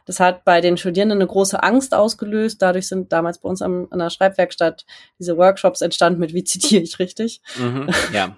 Das 0.07 0.21
hat 0.21 0.45
bei 0.45 0.61
den 0.61 0.77
Studierenden 0.77 1.19
eine 1.19 1.27
große 1.27 1.63
Angst 1.63 1.95
ausgelöst. 1.95 2.61
Dadurch 2.61 2.89
sind 2.89 3.13
damals 3.13 3.39
bei 3.39 3.49
uns 3.49 3.63
am, 3.63 3.89
an 3.91 3.99
der 3.99 4.11
Schreibwerkstatt 4.11 4.85
diese 5.19 5.37
Workshops 5.37 5.81
entstanden 5.81 6.21
mit, 6.21 6.35
wie 6.35 6.45
zitiere 6.45 6.83
ich 6.83 6.99
richtig? 6.99 7.41
Mhm, 7.57 7.89
ja. 8.13 8.37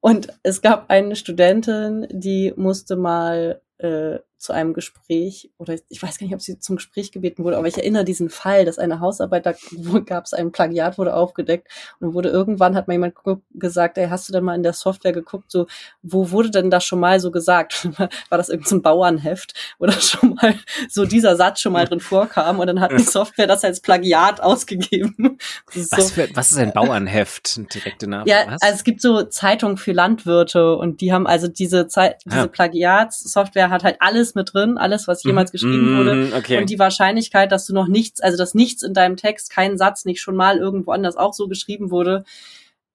Und 0.00 0.28
es 0.42 0.62
gab 0.62 0.88
eine 0.88 1.16
Studentin, 1.16 2.06
die 2.10 2.54
musste 2.56 2.96
mal 2.96 3.60
äh, 3.78 4.18
zu 4.38 4.52
einem 4.52 4.74
Gespräch 4.74 5.50
oder 5.58 5.74
ich 5.88 6.02
weiß 6.02 6.18
gar 6.18 6.26
nicht, 6.26 6.34
ob 6.34 6.42
sie 6.42 6.58
zum 6.58 6.76
Gespräch 6.76 7.12
gebeten 7.12 7.44
wurde, 7.44 7.56
aber 7.56 7.66
ich 7.66 7.78
erinnere 7.78 8.04
diesen 8.04 8.28
Fall, 8.28 8.64
dass 8.64 8.78
eine 8.78 9.00
Hausarbeit, 9.00 9.46
da 9.46 9.54
gab 10.06 10.24
es 10.26 10.34
ein 10.34 10.52
Plagiat, 10.52 10.98
wurde 10.98 11.14
aufgedeckt 11.14 11.68
und 12.00 12.14
wurde 12.14 12.28
irgendwann 12.28 12.74
hat 12.74 12.86
mal 12.88 12.94
jemand 12.94 13.14
gesagt, 13.54 13.96
ey, 13.98 14.08
hast 14.08 14.28
du 14.28 14.32
denn 14.32 14.44
mal 14.44 14.54
in 14.54 14.62
der 14.62 14.72
Software 14.72 15.12
geguckt, 15.12 15.50
so, 15.50 15.66
wo 16.02 16.30
wurde 16.30 16.50
denn 16.50 16.70
das 16.70 16.84
schon 16.84 17.00
mal 17.00 17.20
so 17.20 17.30
gesagt? 17.30 17.88
War 18.28 18.38
das 18.38 18.48
irgendein 18.48 18.68
so 18.68 18.82
Bauernheft 18.82 19.54
oder 19.78 19.92
schon 19.92 20.34
mal 20.34 20.54
so 20.88 21.06
dieser 21.06 21.36
Satz 21.36 21.60
schon 21.60 21.72
mal 21.72 21.86
drin 21.86 22.00
vorkam 22.00 22.60
und 22.60 22.66
dann 22.66 22.80
hat 22.80 22.92
die 22.92 22.98
Software 23.02 23.46
das 23.46 23.64
als 23.64 23.80
Plagiat 23.80 24.42
ausgegeben. 24.42 25.38
Was, 25.72 26.12
für, 26.12 26.28
was 26.34 26.50
ist 26.50 26.58
ein 26.58 26.72
Bauernheft? 26.72 27.60
Direkte 27.74 28.08
Name. 28.08 28.28
Ja, 28.28 28.44
was? 28.46 28.62
also 28.62 28.74
es 28.74 28.84
gibt 28.84 29.00
so 29.00 29.22
Zeitungen 29.22 29.76
für 29.76 29.92
Landwirte 29.92 30.76
und 30.76 31.00
die 31.00 31.12
haben 31.12 31.26
also 31.26 31.48
diese 31.48 31.86
Zeit, 31.86 32.20
diese 32.24 32.40
ah. 32.40 32.46
Plagiatssoftware 32.46 33.70
hat 33.70 33.84
halt 33.84 33.96
alles 34.00 34.23
mit 34.32 34.54
drin, 34.54 34.78
alles, 34.78 35.06
was 35.06 35.22
jemals 35.22 35.50
mhm. 35.50 35.52
geschrieben 35.52 35.94
mm, 35.94 35.98
wurde. 35.98 36.32
Okay. 36.36 36.58
Und 36.58 36.70
die 36.70 36.78
Wahrscheinlichkeit, 36.78 37.52
dass 37.52 37.66
du 37.66 37.74
noch 37.74 37.88
nichts, 37.88 38.20
also 38.20 38.38
dass 38.38 38.54
nichts 38.54 38.82
in 38.82 38.94
deinem 38.94 39.16
Text, 39.16 39.50
kein 39.50 39.76
Satz 39.76 40.06
nicht 40.06 40.22
schon 40.22 40.36
mal 40.36 40.56
irgendwo 40.56 40.92
anders 40.92 41.16
auch 41.16 41.34
so 41.34 41.48
geschrieben 41.48 41.90
wurde, 41.90 42.24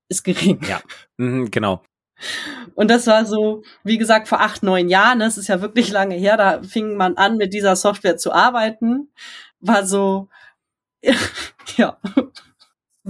ist 0.09 0.23
gering. 0.23 0.59
Ja, 0.67 0.81
mhm, 1.17 1.51
genau. 1.51 1.83
Und 2.75 2.89
das 2.89 3.07
war 3.07 3.25
so, 3.25 3.63
wie 3.83 3.97
gesagt, 3.97 4.27
vor 4.27 4.41
acht, 4.41 4.63
neun 4.63 4.89
Jahren, 4.89 5.19
das 5.19 5.37
ist 5.37 5.47
ja 5.47 5.61
wirklich 5.61 5.91
lange 5.91 6.15
her, 6.15 6.35
da 6.35 6.61
fing 6.63 6.97
man 6.97 7.15
an, 7.15 7.37
mit 7.37 7.53
dieser 7.53 7.75
Software 7.75 8.17
zu 8.17 8.33
arbeiten. 8.33 9.09
War 9.59 9.85
so, 9.85 10.27
ja, 11.77 11.97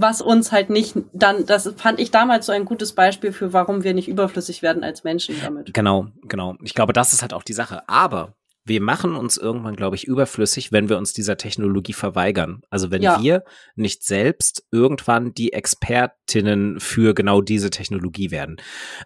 was 0.00 0.22
uns 0.22 0.52
halt 0.52 0.70
nicht 0.70 0.96
dann, 1.12 1.46
das 1.46 1.72
fand 1.76 2.00
ich 2.00 2.10
damals 2.10 2.46
so 2.46 2.52
ein 2.52 2.64
gutes 2.64 2.92
Beispiel 2.92 3.32
für, 3.32 3.52
warum 3.52 3.84
wir 3.84 3.94
nicht 3.94 4.08
überflüssig 4.08 4.62
werden 4.62 4.84
als 4.84 5.04
Menschen 5.04 5.36
damit. 5.42 5.72
Genau, 5.74 6.06
genau. 6.22 6.56
Ich 6.62 6.74
glaube, 6.74 6.92
das 6.92 7.12
ist 7.12 7.22
halt 7.22 7.32
auch 7.32 7.42
die 7.42 7.52
Sache. 7.52 7.88
Aber 7.88 8.34
wir 8.64 8.80
machen 8.80 9.16
uns 9.16 9.36
irgendwann, 9.36 9.74
glaube 9.74 9.96
ich, 9.96 10.04
überflüssig, 10.04 10.70
wenn 10.70 10.88
wir 10.88 10.98
uns 10.98 11.12
dieser 11.12 11.36
Technologie 11.36 11.94
verweigern. 11.94 12.62
Also 12.68 12.90
wenn 12.90 13.02
ja. 13.02 13.20
wir 13.20 13.42
nicht 13.74 14.04
selbst 14.04 14.64
irgendwann 14.70 15.32
die 15.32 15.52
Expertinnen 15.52 16.78
für 16.78 17.14
genau 17.14 17.40
diese 17.40 17.70
Technologie 17.70 18.30
werden, 18.30 18.56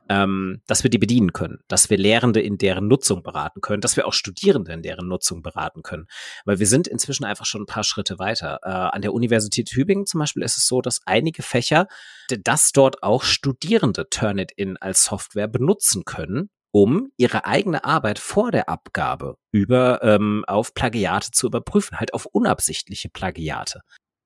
ähm, 0.09 0.61
dass 0.67 0.83
wir 0.83 0.91
die 0.91 0.99
bedienen 0.99 1.33
können, 1.33 1.61
dass 1.69 1.89
wir 1.89 1.97
Lehrende 1.97 2.41
in 2.41 2.59
deren 2.59 2.89
Nutzung 2.89 3.23
beraten 3.23 3.61
können, 3.61 3.81
dass 3.81 3.97
wir 3.97 4.07
auch 4.07 4.13
Studierende 4.13 4.73
in 4.73 4.83
deren 4.83 5.07
Nutzung 5.07 5.43
beraten 5.43 5.83
können. 5.83 6.07
Weil 6.45 6.59
wir 6.59 6.67
sind 6.67 6.89
inzwischen 6.89 7.25
einfach 7.25 7.47
schon 7.47 7.63
ein 7.63 7.67
paar 7.67 7.85
Schritte 7.85 8.19
weiter. 8.19 8.59
Äh, 8.65 8.69
an 8.69 9.03
der 9.03 9.15
Universität 9.15 9.69
Tübingen 9.69 10.07
zum 10.07 10.19
Beispiel 10.19 10.43
ist 10.43 10.59
es 10.59 10.67
so, 10.67 10.81
dass 10.81 11.01
einige 11.07 11.43
Fächer, 11.43 11.87
dass 12.43 12.73
dort 12.73 13.03
auch 13.03 13.23
Studierende 13.23 14.09
Turnitin 14.11 14.77
als 14.79 15.05
Software 15.05 15.49
benutzen 15.49 16.05
können, 16.05 16.51
um 16.75 17.13
ihre 17.17 17.47
eigene 17.47 17.85
Arbeit 17.85 18.19
vor 18.19 18.51
der 18.51 18.69
Abgabe 18.69 19.37
über 19.53 20.03
ähm, 20.03 20.45
auf 20.49 20.75
Plagiate 20.75 21.31
zu 21.31 21.47
überprüfen, 21.47 22.01
halt 22.01 22.13
auf 22.13 22.27
unabsichtliche 22.27 23.09
Plagiate. 23.09 23.83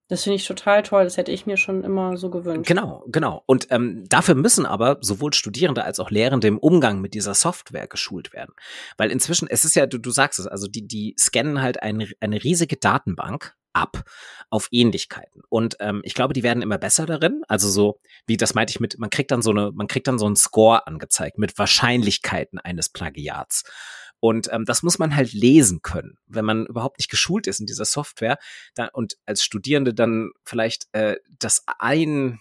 Das 0.08 0.22
finde 0.22 0.36
ich 0.36 0.46
total 0.46 0.82
toll. 0.82 1.04
Das 1.04 1.18
hätte 1.18 1.30
ich 1.30 1.44
mir 1.44 1.58
schon 1.58 1.84
immer 1.84 2.16
so 2.16 2.30
gewünscht. 2.30 2.66
Genau, 2.66 3.04
genau. 3.08 3.42
Und 3.44 3.66
ähm, 3.68 4.04
dafür 4.08 4.34
müssen 4.34 4.64
aber 4.64 4.96
sowohl 5.02 5.34
Studierende 5.34 5.84
als 5.84 6.00
auch 6.00 6.10
Lehrende 6.10 6.48
im 6.48 6.56
Umgang 6.56 7.02
mit 7.02 7.12
dieser 7.12 7.34
Software 7.34 7.86
geschult 7.86 8.32
werden. 8.32 8.54
Weil 8.96 9.10
inzwischen, 9.10 9.46
es 9.50 9.66
ist 9.66 9.76
ja, 9.76 9.84
du, 9.84 9.98
du 9.98 10.10
sagst 10.10 10.38
es, 10.38 10.46
also 10.46 10.68
die, 10.68 10.88
die 10.88 11.14
scannen 11.18 11.60
halt 11.60 11.82
eine, 11.82 12.08
eine 12.20 12.42
riesige 12.42 12.78
Datenbank 12.78 13.56
ab 13.78 14.04
auf 14.50 14.68
Ähnlichkeiten. 14.70 15.42
Und 15.48 15.76
ähm, 15.80 16.00
ich 16.04 16.14
glaube, 16.14 16.34
die 16.34 16.42
werden 16.42 16.62
immer 16.62 16.78
besser 16.78 17.06
darin. 17.06 17.42
Also 17.48 17.68
so, 17.68 18.00
wie 18.26 18.36
das 18.36 18.54
meinte 18.54 18.72
ich 18.72 18.80
mit, 18.80 18.98
man 18.98 19.10
kriegt 19.10 19.30
dann 19.30 19.42
so 19.42 19.50
eine, 19.50 19.70
man 19.72 19.86
kriegt 19.86 20.08
dann 20.08 20.18
so 20.18 20.26
einen 20.26 20.36
Score 20.36 20.86
angezeigt 20.86 21.38
mit 21.38 21.58
Wahrscheinlichkeiten 21.58 22.58
eines 22.58 22.88
Plagiats. 22.88 23.64
Und 24.20 24.48
ähm, 24.52 24.64
das 24.64 24.82
muss 24.82 24.98
man 24.98 25.14
halt 25.14 25.32
lesen 25.32 25.80
können, 25.82 26.18
wenn 26.26 26.44
man 26.44 26.66
überhaupt 26.66 26.98
nicht 26.98 27.10
geschult 27.10 27.46
ist 27.46 27.60
in 27.60 27.66
dieser 27.66 27.84
Software 27.84 28.38
dann, 28.74 28.88
und 28.92 29.16
als 29.26 29.44
Studierende 29.44 29.94
dann 29.94 30.32
vielleicht 30.44 30.88
äh, 30.92 31.16
das 31.38 31.62
ein 31.78 32.40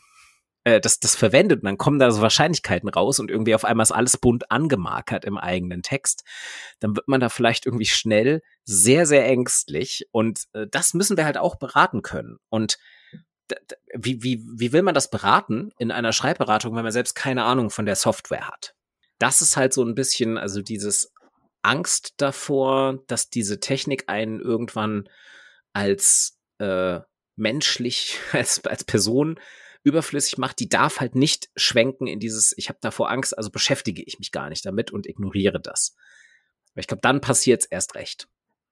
äh, 0.68 0.82
das, 0.82 1.00
das 1.00 1.16
verwendet 1.16 1.62
und 1.62 1.66
dann 1.66 1.78
kommen 1.78 1.98
da 1.98 2.12
so 2.12 2.22
Wahrscheinlichkeiten 2.22 2.90
raus 2.90 3.20
und 3.20 3.32
irgendwie 3.32 3.56
auf 3.56 3.64
einmal 3.64 3.84
ist 3.84 3.94
alles 3.94 4.18
bunt 4.18 4.52
angemarkert 4.52 5.24
im 5.24 5.38
eigenen 5.38 5.82
Text, 5.82 6.26
dann 6.82 6.96
wird 6.98 7.08
man 7.08 7.22
da 7.22 7.30
vielleicht 7.30 7.66
irgendwie 7.66 7.86
schnell 7.86 8.42
sehr, 8.66 9.06
sehr 9.06 9.26
ängstlich 9.26 10.08
und 10.12 10.44
äh, 10.52 10.68
das 10.70 10.94
müssen 10.94 11.16
wir 11.16 11.24
halt 11.24 11.38
auch 11.38 11.56
beraten 11.56 12.02
können. 12.02 12.38
Und 12.50 12.78
wie, 13.94 14.22
wie, 14.22 14.44
wie 14.58 14.74
will 14.74 14.82
man 14.82 14.94
das 14.94 15.10
beraten 15.10 15.72
in 15.80 15.90
einer 15.92 16.12
Schreibberatung, 16.12 16.76
wenn 16.76 16.84
man 16.84 16.92
selbst 16.92 17.16
keine 17.16 17.46
Ahnung 17.46 17.70
von 17.70 17.86
der 17.86 17.96
Software 17.96 18.50
hat? 18.50 18.76
Das 19.20 19.42
ist 19.42 19.56
halt 19.56 19.74
so 19.74 19.86
ein 19.86 19.96
bisschen, 19.96 20.38
also 20.38 20.62
dieses 20.62 21.14
Angst 21.62 22.16
davor, 22.18 23.00
dass 23.08 23.30
diese 23.30 23.62
Technik 23.62 24.04
einen 24.08 24.42
irgendwann 24.42 25.08
als 25.72 26.38
äh, 26.60 27.00
menschlich, 27.38 28.20
als, 28.34 28.66
als 28.66 28.84
Person 28.84 29.40
überflüssig 29.88 30.38
macht, 30.38 30.60
die 30.60 30.70
darf 30.70 31.00
halt 31.00 31.16
nicht 31.16 31.50
schwenken 31.56 32.08
in 32.08 32.20
dieses, 32.20 32.54
ich 32.58 32.70
habe 32.70 32.80
davor 32.82 33.10
Angst, 33.10 33.38
also 33.38 33.50
beschäftige 33.50 34.04
ich 34.04 34.20
mich 34.20 34.32
gar 34.32 34.50
nicht 34.50 34.66
damit 34.66 34.92
und 34.92 35.08
ignoriere 35.08 35.62
das. 35.62 35.96
Aber 36.74 36.82
ich 36.82 36.88
glaube, 36.88 37.02
dann 37.02 37.22
passiert 37.22 37.62
es 37.62 37.66
erst 37.68 37.96
recht. 37.96 38.28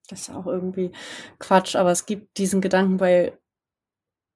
Das 0.10 0.22
ist 0.22 0.30
auch 0.30 0.46
irgendwie 0.46 0.92
Quatsch, 1.40 1.76
aber 1.76 1.92
es 1.92 2.06
gibt 2.06 2.38
diesen 2.38 2.62
Gedanken 2.62 2.98
bei 2.98 3.38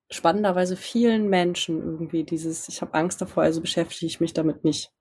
spannenderweise 0.09 0.75
vielen 0.75 1.29
Menschen 1.29 1.79
irgendwie, 1.79 2.23
dieses, 2.23 2.67
ich 2.69 2.81
habe 2.81 2.93
Angst 2.93 3.21
davor, 3.21 3.43
also 3.43 3.61
beschäftige 3.61 4.07
ich 4.07 4.19
mich 4.19 4.33
damit 4.33 4.63
nicht. 4.63 4.91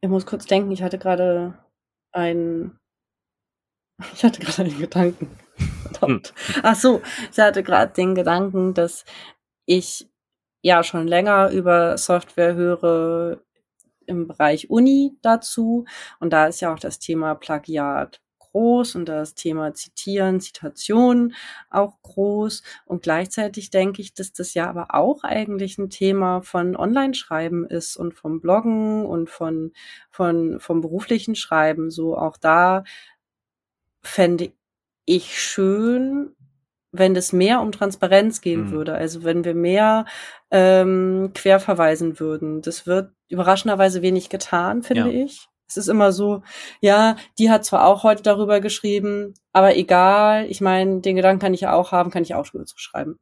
Ich 0.00 0.08
muss 0.08 0.26
kurz 0.26 0.46
denken, 0.46 0.72
ich 0.72 0.82
hatte 0.82 0.98
gerade 0.98 1.62
einen, 2.10 2.80
ich 4.14 4.24
hatte 4.24 4.40
gerade 4.40 4.62
einen 4.62 4.78
Gedanken. 4.78 5.38
Verdammt. 5.82 6.32
Hm. 6.46 6.62
Ach 6.64 6.74
so, 6.74 7.02
ich 7.30 7.38
hatte 7.38 7.62
gerade 7.62 7.92
den 7.92 8.14
Gedanken, 8.14 8.74
dass 8.74 9.04
ich 9.66 10.08
ja 10.62 10.82
schon 10.82 11.06
länger 11.06 11.50
über 11.50 11.98
Software 11.98 12.54
höre 12.54 13.40
im 14.06 14.26
Bereich 14.28 14.70
Uni 14.70 15.16
dazu. 15.22 15.84
Und 16.20 16.32
da 16.32 16.46
ist 16.46 16.60
ja 16.60 16.72
auch 16.72 16.78
das 16.78 16.98
Thema 16.98 17.34
Plagiat 17.34 18.20
groß 18.38 18.96
und 18.96 19.06
das 19.06 19.34
Thema 19.34 19.74
Zitieren, 19.74 20.40
Zitation 20.40 21.34
auch 21.70 22.00
groß. 22.02 22.62
Und 22.84 23.02
gleichzeitig 23.02 23.70
denke 23.70 24.02
ich, 24.02 24.14
dass 24.14 24.32
das 24.32 24.54
ja 24.54 24.68
aber 24.68 24.94
auch 24.94 25.24
eigentlich 25.24 25.78
ein 25.78 25.90
Thema 25.90 26.42
von 26.42 26.76
Online-Schreiben 26.76 27.66
ist 27.66 27.96
und 27.96 28.14
vom 28.14 28.40
Bloggen 28.40 29.06
und 29.06 29.30
von, 29.30 29.72
von, 30.10 30.60
vom 30.60 30.80
beruflichen 30.80 31.34
Schreiben. 31.34 31.90
So 31.90 32.16
auch 32.16 32.36
da 32.36 32.84
fände 34.02 34.52
ich 35.04 35.40
schön, 35.40 36.34
wenn 36.92 37.16
es 37.16 37.32
mehr 37.32 37.60
um 37.60 37.72
Transparenz 37.72 38.40
gehen 38.42 38.66
mhm. 38.66 38.70
würde, 38.70 38.94
also 38.94 39.24
wenn 39.24 39.44
wir 39.44 39.54
mehr 39.54 40.04
ähm, 40.50 41.30
querverweisen 41.34 42.20
würden. 42.20 42.60
Das 42.60 42.86
wird 42.86 43.10
überraschenderweise 43.28 44.02
wenig 44.02 44.28
getan, 44.28 44.82
finde 44.82 45.10
ja. 45.10 45.24
ich. 45.24 45.48
Es 45.66 45.78
ist 45.78 45.88
immer 45.88 46.12
so, 46.12 46.42
ja, 46.82 47.16
die 47.38 47.50
hat 47.50 47.64
zwar 47.64 47.86
auch 47.86 48.02
heute 48.02 48.22
darüber 48.22 48.60
geschrieben, 48.60 49.32
aber 49.54 49.74
egal, 49.74 50.44
ich 50.50 50.60
meine, 50.60 51.00
den 51.00 51.16
Gedanken 51.16 51.40
kann 51.40 51.54
ich 51.54 51.62
ja 51.62 51.72
auch 51.72 51.92
haben, 51.92 52.10
kann 52.10 52.22
ich 52.22 52.34
auch 52.34 52.46
drüber 52.46 52.64
schreiben. 52.76 53.18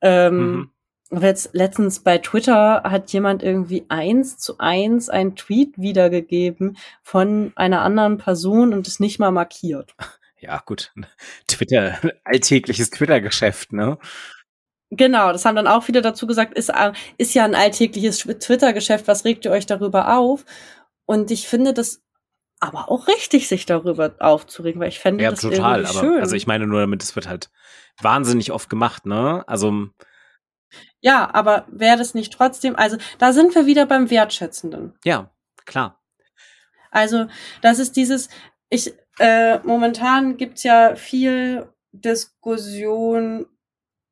Ähm, 0.00 0.38
mhm. 0.38 0.70
Aber 1.10 1.26
jetzt 1.26 1.50
letztens 1.52 2.00
bei 2.00 2.16
Twitter 2.16 2.82
hat 2.84 3.12
jemand 3.12 3.42
irgendwie 3.42 3.84
eins 3.90 4.38
zu 4.38 4.56
eins 4.56 5.10
einen 5.10 5.36
Tweet 5.36 5.76
wiedergegeben 5.76 6.78
von 7.02 7.52
einer 7.56 7.82
anderen 7.82 8.16
Person 8.16 8.72
und 8.72 8.88
es 8.88 8.98
nicht 8.98 9.18
mal 9.18 9.30
markiert 9.30 9.94
ja 10.42 10.60
gut, 10.64 10.92
Twitter, 11.46 11.98
alltägliches 12.24 12.90
Twitter-Geschäft, 12.90 13.72
ne? 13.72 13.98
Genau, 14.90 15.32
das 15.32 15.46
haben 15.46 15.56
dann 15.56 15.66
auch 15.66 15.84
viele 15.84 16.02
dazu 16.02 16.26
gesagt, 16.26 16.52
ist, 16.52 16.68
äh, 16.68 16.92
ist 17.16 17.32
ja 17.32 17.44
ein 17.44 17.54
alltägliches 17.54 18.18
Twitter-Geschäft, 18.18 19.08
was 19.08 19.24
regt 19.24 19.46
ihr 19.46 19.50
euch 19.50 19.64
darüber 19.64 20.18
auf? 20.18 20.44
Und 21.06 21.30
ich 21.30 21.48
finde 21.48 21.72
das 21.72 22.02
aber 22.60 22.90
auch 22.90 23.08
richtig, 23.08 23.48
sich 23.48 23.64
darüber 23.64 24.14
aufzuregen, 24.18 24.80
weil 24.80 24.88
ich 24.88 25.00
fände 25.00 25.24
ja, 25.24 25.30
das 25.30 25.40
total, 25.40 25.80
irgendwie 25.80 25.98
aber, 25.98 26.06
schön. 26.06 26.20
Also 26.20 26.36
ich 26.36 26.46
meine 26.46 26.66
nur 26.66 26.80
damit, 26.80 27.02
es 27.02 27.16
wird 27.16 27.26
halt 27.26 27.50
wahnsinnig 28.00 28.52
oft 28.52 28.68
gemacht, 28.68 29.06
ne? 29.06 29.42
Also 29.46 29.88
ja, 31.00 31.28
aber 31.34 31.66
wäre 31.68 31.98
das 31.98 32.14
nicht 32.14 32.32
trotzdem, 32.32 32.76
also 32.76 32.96
da 33.18 33.32
sind 33.32 33.54
wir 33.54 33.66
wieder 33.66 33.86
beim 33.86 34.10
Wertschätzenden. 34.10 34.94
Ja, 35.04 35.30
klar. 35.64 36.00
Also, 36.90 37.26
das 37.62 37.78
ist 37.78 37.96
dieses, 37.96 38.28
ich, 38.68 38.92
äh, 39.18 39.58
momentan 39.60 40.36
gibt's 40.36 40.62
ja 40.62 40.96
viel 40.96 41.68
Diskussion 41.92 43.46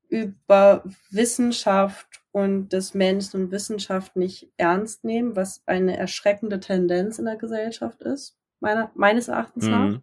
über 0.09 0.84
Wissenschaft 1.11 2.07
und 2.32 2.72
des 2.72 2.94
Menschen 2.94 3.44
und 3.44 3.51
Wissenschaft 3.51 4.16
nicht 4.16 4.51
ernst 4.57 5.05
nehmen, 5.05 5.36
was 5.36 5.62
eine 5.66 5.96
erschreckende 5.96 6.61
Tendenz 6.61 7.18
in 7.18 7.24
der 7.24 7.36
Gesellschaft 7.36 8.03
ist, 8.03 8.36
meiner, 8.61 8.90
meines 8.94 9.28
Erachtens 9.28 9.64
mhm. 9.64 9.70
nach. 9.70 10.01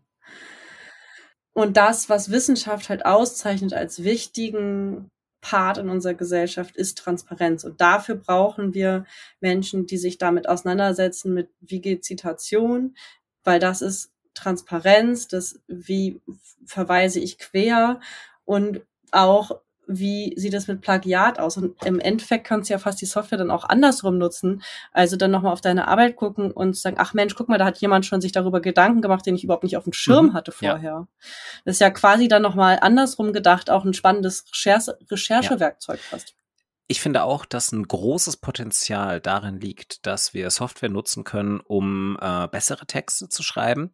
Und 1.54 1.78
das, 1.78 2.10
was 2.10 2.32
Wissenschaft 2.32 2.90
halt 2.90 3.06
auszeichnet 3.06 3.74
als 3.74 4.04
wichtigen 4.04 5.10
Part 5.42 5.78
in 5.78 5.90
unserer 5.90 6.14
Gesellschaft, 6.14 6.76
ist 6.76 6.98
Transparenz. 6.98 7.64
Und 7.64 7.82
dafür 7.82 8.16
brauchen 8.16 8.74
wir 8.74 9.06
Menschen, 9.40 9.88
die 9.88 9.98
sich 9.98 10.18
damit 10.18 10.48
auseinandersetzen 10.48 11.34
mit 11.34 11.50
wie 11.60 11.82
geht 11.82 12.04
Zitation, 12.04 12.96
weil 13.44 13.60
das 13.60 13.82
ist 13.82 14.12
Transparenz, 14.38 15.28
das 15.28 15.60
wie 15.68 16.22
verweise 16.66 17.20
ich 17.20 17.38
quer 17.38 18.00
und 18.46 18.82
auch 19.12 19.60
wie 19.88 20.34
sieht 20.38 20.54
es 20.54 20.68
mit 20.68 20.82
Plagiat 20.82 21.40
aus? 21.40 21.58
Und 21.58 21.84
im 21.86 22.00
Endeffekt 22.00 22.46
kannst 22.46 22.70
du 22.70 22.74
ja 22.74 22.78
fast 22.78 23.00
die 23.00 23.06
Software 23.06 23.38
dann 23.38 23.50
auch 23.50 23.64
andersrum 23.64 24.18
nutzen. 24.18 24.62
Also 24.92 25.16
dann 25.16 25.32
nochmal 25.32 25.54
auf 25.54 25.62
deine 25.62 25.88
Arbeit 25.88 26.18
gucken 26.18 26.52
und 26.52 26.76
sagen, 26.76 26.98
ach 27.00 27.14
Mensch, 27.14 27.36
guck 27.36 27.48
mal, 27.48 27.58
da 27.58 27.66
hat 27.66 27.78
jemand 27.78 28.06
schon 28.06 28.20
sich 28.20 28.34
darüber 28.34 28.60
Gedanken 28.60 29.02
gemacht, 29.02 29.26
den 29.26 29.36
ich 29.36 29.46
überhaupt 29.46 29.64
nicht 29.64 29.78
auf 29.78 29.86
dem 29.86 29.94
Schirm 29.94 30.28
mhm, 30.28 30.34
hatte 30.34 30.52
vorher. 30.52 30.82
Ja. 30.82 31.08
Das 31.64 31.76
ist 31.76 31.80
ja 31.80 31.90
quasi 31.90 32.28
dann 32.28 32.42
nochmal 32.42 32.80
andersrum 32.82 33.32
gedacht, 33.32 33.70
auch 33.70 33.86
ein 33.86 33.94
spannendes 33.94 34.46
Recherche 34.52 34.98
Recherchewerkzeug 35.10 36.00
fast. 36.00 36.36
Ich 36.90 37.02
finde 37.02 37.24
auch, 37.24 37.46
dass 37.46 37.74
ein 37.74 37.86
großes 37.86 38.38
Potenzial 38.38 39.20
darin 39.20 39.60
liegt, 39.60 40.06
dass 40.06 40.34
wir 40.34 40.50
Software 40.50 40.88
nutzen 40.88 41.26
können, 41.26 41.60
um 41.60 42.18
äh, 42.22 42.48
bessere 42.48 42.86
Texte 42.86 43.28
zu 43.28 43.44
schreiben 43.44 43.92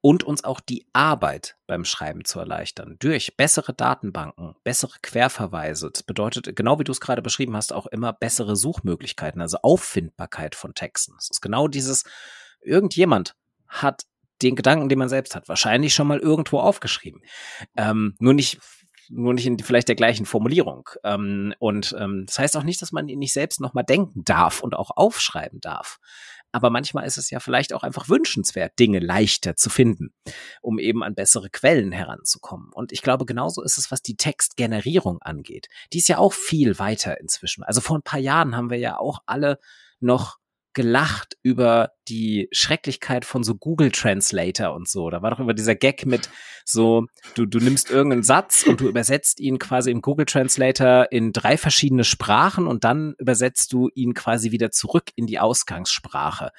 und 0.00 0.24
uns 0.24 0.42
auch 0.42 0.58
die 0.58 0.84
Arbeit 0.92 1.56
beim 1.68 1.84
Schreiben 1.84 2.24
zu 2.24 2.40
erleichtern. 2.40 2.96
Durch 2.98 3.36
bessere 3.36 3.72
Datenbanken, 3.74 4.56
bessere 4.64 4.98
Querverweise. 5.02 5.92
Das 5.92 6.02
bedeutet, 6.02 6.56
genau 6.56 6.80
wie 6.80 6.84
du 6.84 6.90
es 6.90 7.00
gerade 7.00 7.22
beschrieben 7.22 7.54
hast, 7.54 7.72
auch 7.72 7.86
immer 7.86 8.12
bessere 8.12 8.56
Suchmöglichkeiten, 8.56 9.40
also 9.40 9.58
Auffindbarkeit 9.62 10.56
von 10.56 10.74
Texten. 10.74 11.14
Es 11.18 11.30
ist 11.30 11.42
genau 11.42 11.68
dieses, 11.68 12.02
irgendjemand 12.60 13.36
hat 13.68 14.02
den 14.42 14.56
Gedanken, 14.56 14.88
den 14.88 14.98
man 14.98 15.08
selbst 15.08 15.36
hat, 15.36 15.48
wahrscheinlich 15.48 15.94
schon 15.94 16.08
mal 16.08 16.18
irgendwo 16.18 16.58
aufgeschrieben. 16.58 17.22
Ähm, 17.76 18.16
nur 18.18 18.34
nicht 18.34 18.58
nur 19.08 19.34
nicht 19.34 19.46
in 19.46 19.58
vielleicht 19.58 19.88
der 19.88 19.96
gleichen 19.96 20.26
Formulierung. 20.26 20.88
Ähm, 21.04 21.54
und 21.58 21.94
ähm, 21.98 22.24
das 22.26 22.38
heißt 22.38 22.56
auch 22.56 22.62
nicht, 22.62 22.82
dass 22.82 22.92
man 22.92 23.08
ihn 23.08 23.18
nicht 23.18 23.32
selbst 23.32 23.60
nochmal 23.60 23.84
denken 23.84 24.24
darf 24.24 24.62
und 24.62 24.74
auch 24.74 24.90
aufschreiben 24.94 25.60
darf. 25.60 25.98
Aber 26.52 26.68
manchmal 26.68 27.06
ist 27.06 27.16
es 27.16 27.30
ja 27.30 27.40
vielleicht 27.40 27.72
auch 27.72 27.82
einfach 27.82 28.10
wünschenswert, 28.10 28.78
Dinge 28.78 28.98
leichter 28.98 29.56
zu 29.56 29.70
finden, 29.70 30.12
um 30.60 30.78
eben 30.78 31.02
an 31.02 31.14
bessere 31.14 31.48
Quellen 31.48 31.92
heranzukommen. 31.92 32.70
Und 32.72 32.92
ich 32.92 33.00
glaube, 33.00 33.24
genauso 33.24 33.62
ist 33.62 33.78
es, 33.78 33.90
was 33.90 34.02
die 34.02 34.16
Textgenerierung 34.16 35.22
angeht. 35.22 35.68
Die 35.94 35.98
ist 35.98 36.08
ja 36.08 36.18
auch 36.18 36.34
viel 36.34 36.78
weiter 36.78 37.18
inzwischen. 37.20 37.64
Also 37.64 37.80
vor 37.80 37.96
ein 37.96 38.02
paar 38.02 38.20
Jahren 38.20 38.54
haben 38.54 38.68
wir 38.68 38.78
ja 38.78 38.98
auch 38.98 39.20
alle 39.24 39.58
noch 40.00 40.41
gelacht 40.74 41.36
über 41.42 41.92
die 42.08 42.48
Schrecklichkeit 42.52 43.24
von 43.24 43.44
so 43.44 43.54
Google 43.54 43.90
Translator 43.90 44.74
und 44.74 44.88
so. 44.88 45.10
Da 45.10 45.22
war 45.22 45.30
doch 45.30 45.40
immer 45.40 45.54
dieser 45.54 45.74
Gag 45.74 46.06
mit 46.06 46.28
so, 46.64 47.06
du, 47.34 47.46
du 47.46 47.58
nimmst 47.58 47.90
irgendeinen 47.90 48.22
Satz 48.22 48.64
und 48.66 48.80
du 48.80 48.88
übersetzt 48.88 49.40
ihn 49.40 49.58
quasi 49.58 49.90
im 49.90 50.00
Google 50.00 50.26
Translator 50.26 51.06
in 51.10 51.32
drei 51.32 51.56
verschiedene 51.56 52.04
Sprachen 52.04 52.66
und 52.66 52.84
dann 52.84 53.14
übersetzt 53.18 53.72
du 53.72 53.88
ihn 53.94 54.14
quasi 54.14 54.50
wieder 54.50 54.70
zurück 54.70 55.10
in 55.14 55.26
die 55.26 55.38
Ausgangssprache. 55.38 56.50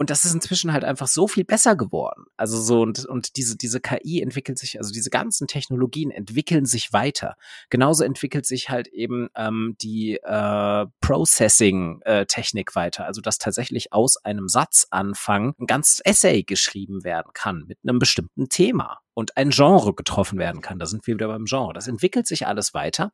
Und 0.00 0.08
das 0.08 0.24
ist 0.24 0.32
inzwischen 0.32 0.72
halt 0.72 0.82
einfach 0.82 1.08
so 1.08 1.28
viel 1.28 1.44
besser 1.44 1.76
geworden. 1.76 2.24
Also 2.38 2.58
so 2.58 2.80
und, 2.80 3.04
und 3.04 3.36
diese, 3.36 3.58
diese 3.58 3.80
KI 3.80 4.22
entwickelt 4.22 4.58
sich, 4.58 4.78
also 4.78 4.92
diese 4.92 5.10
ganzen 5.10 5.46
Technologien 5.46 6.10
entwickeln 6.10 6.64
sich 6.64 6.94
weiter. 6.94 7.36
Genauso 7.68 8.04
entwickelt 8.04 8.46
sich 8.46 8.70
halt 8.70 8.88
eben 8.88 9.28
ähm, 9.36 9.76
die 9.82 10.14
äh, 10.14 10.86
Processing-Technik 11.02 12.70
äh, 12.70 12.74
weiter. 12.74 13.04
Also 13.04 13.20
dass 13.20 13.36
tatsächlich 13.36 13.92
aus 13.92 14.16
einem 14.16 14.48
Satzanfang 14.48 15.54
ein 15.60 15.66
ganzes 15.66 16.00
Essay 16.00 16.44
geschrieben 16.44 17.04
werden 17.04 17.32
kann 17.34 17.66
mit 17.66 17.76
einem 17.82 17.98
bestimmten 17.98 18.48
Thema 18.48 19.00
und 19.12 19.36
ein 19.36 19.50
Genre 19.50 19.92
getroffen 19.92 20.38
werden 20.38 20.62
kann. 20.62 20.78
Da 20.78 20.86
sind 20.86 21.06
wir 21.06 21.16
wieder 21.16 21.28
beim 21.28 21.44
Genre. 21.44 21.74
Das 21.74 21.88
entwickelt 21.88 22.26
sich 22.26 22.46
alles 22.46 22.72
weiter. 22.72 23.12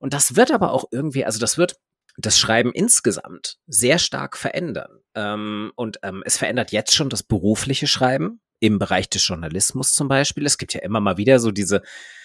Und 0.00 0.12
das 0.12 0.34
wird 0.34 0.50
aber 0.50 0.72
auch 0.72 0.86
irgendwie, 0.90 1.24
also 1.24 1.38
das 1.38 1.56
wird 1.56 1.76
das 2.18 2.38
Schreiben 2.38 2.72
insgesamt 2.72 3.58
sehr 3.66 3.98
stark 3.98 4.36
verändern. 4.36 5.00
Ähm, 5.14 5.72
und 5.76 5.98
ähm, 6.02 6.22
es 6.26 6.36
verändert 6.36 6.72
jetzt 6.72 6.94
schon 6.94 7.08
das 7.08 7.22
berufliche 7.22 7.86
Schreiben 7.86 8.40
im 8.60 8.78
Bereich 8.78 9.08
des 9.08 9.26
Journalismus 9.26 9.92
zum 9.92 10.08
Beispiel. 10.08 10.44
Es 10.44 10.58
gibt 10.58 10.74
ja 10.74 10.80
immer 10.82 11.00
mal 11.00 11.16
wieder 11.16 11.38
so 11.38 11.52
diese 11.52 11.82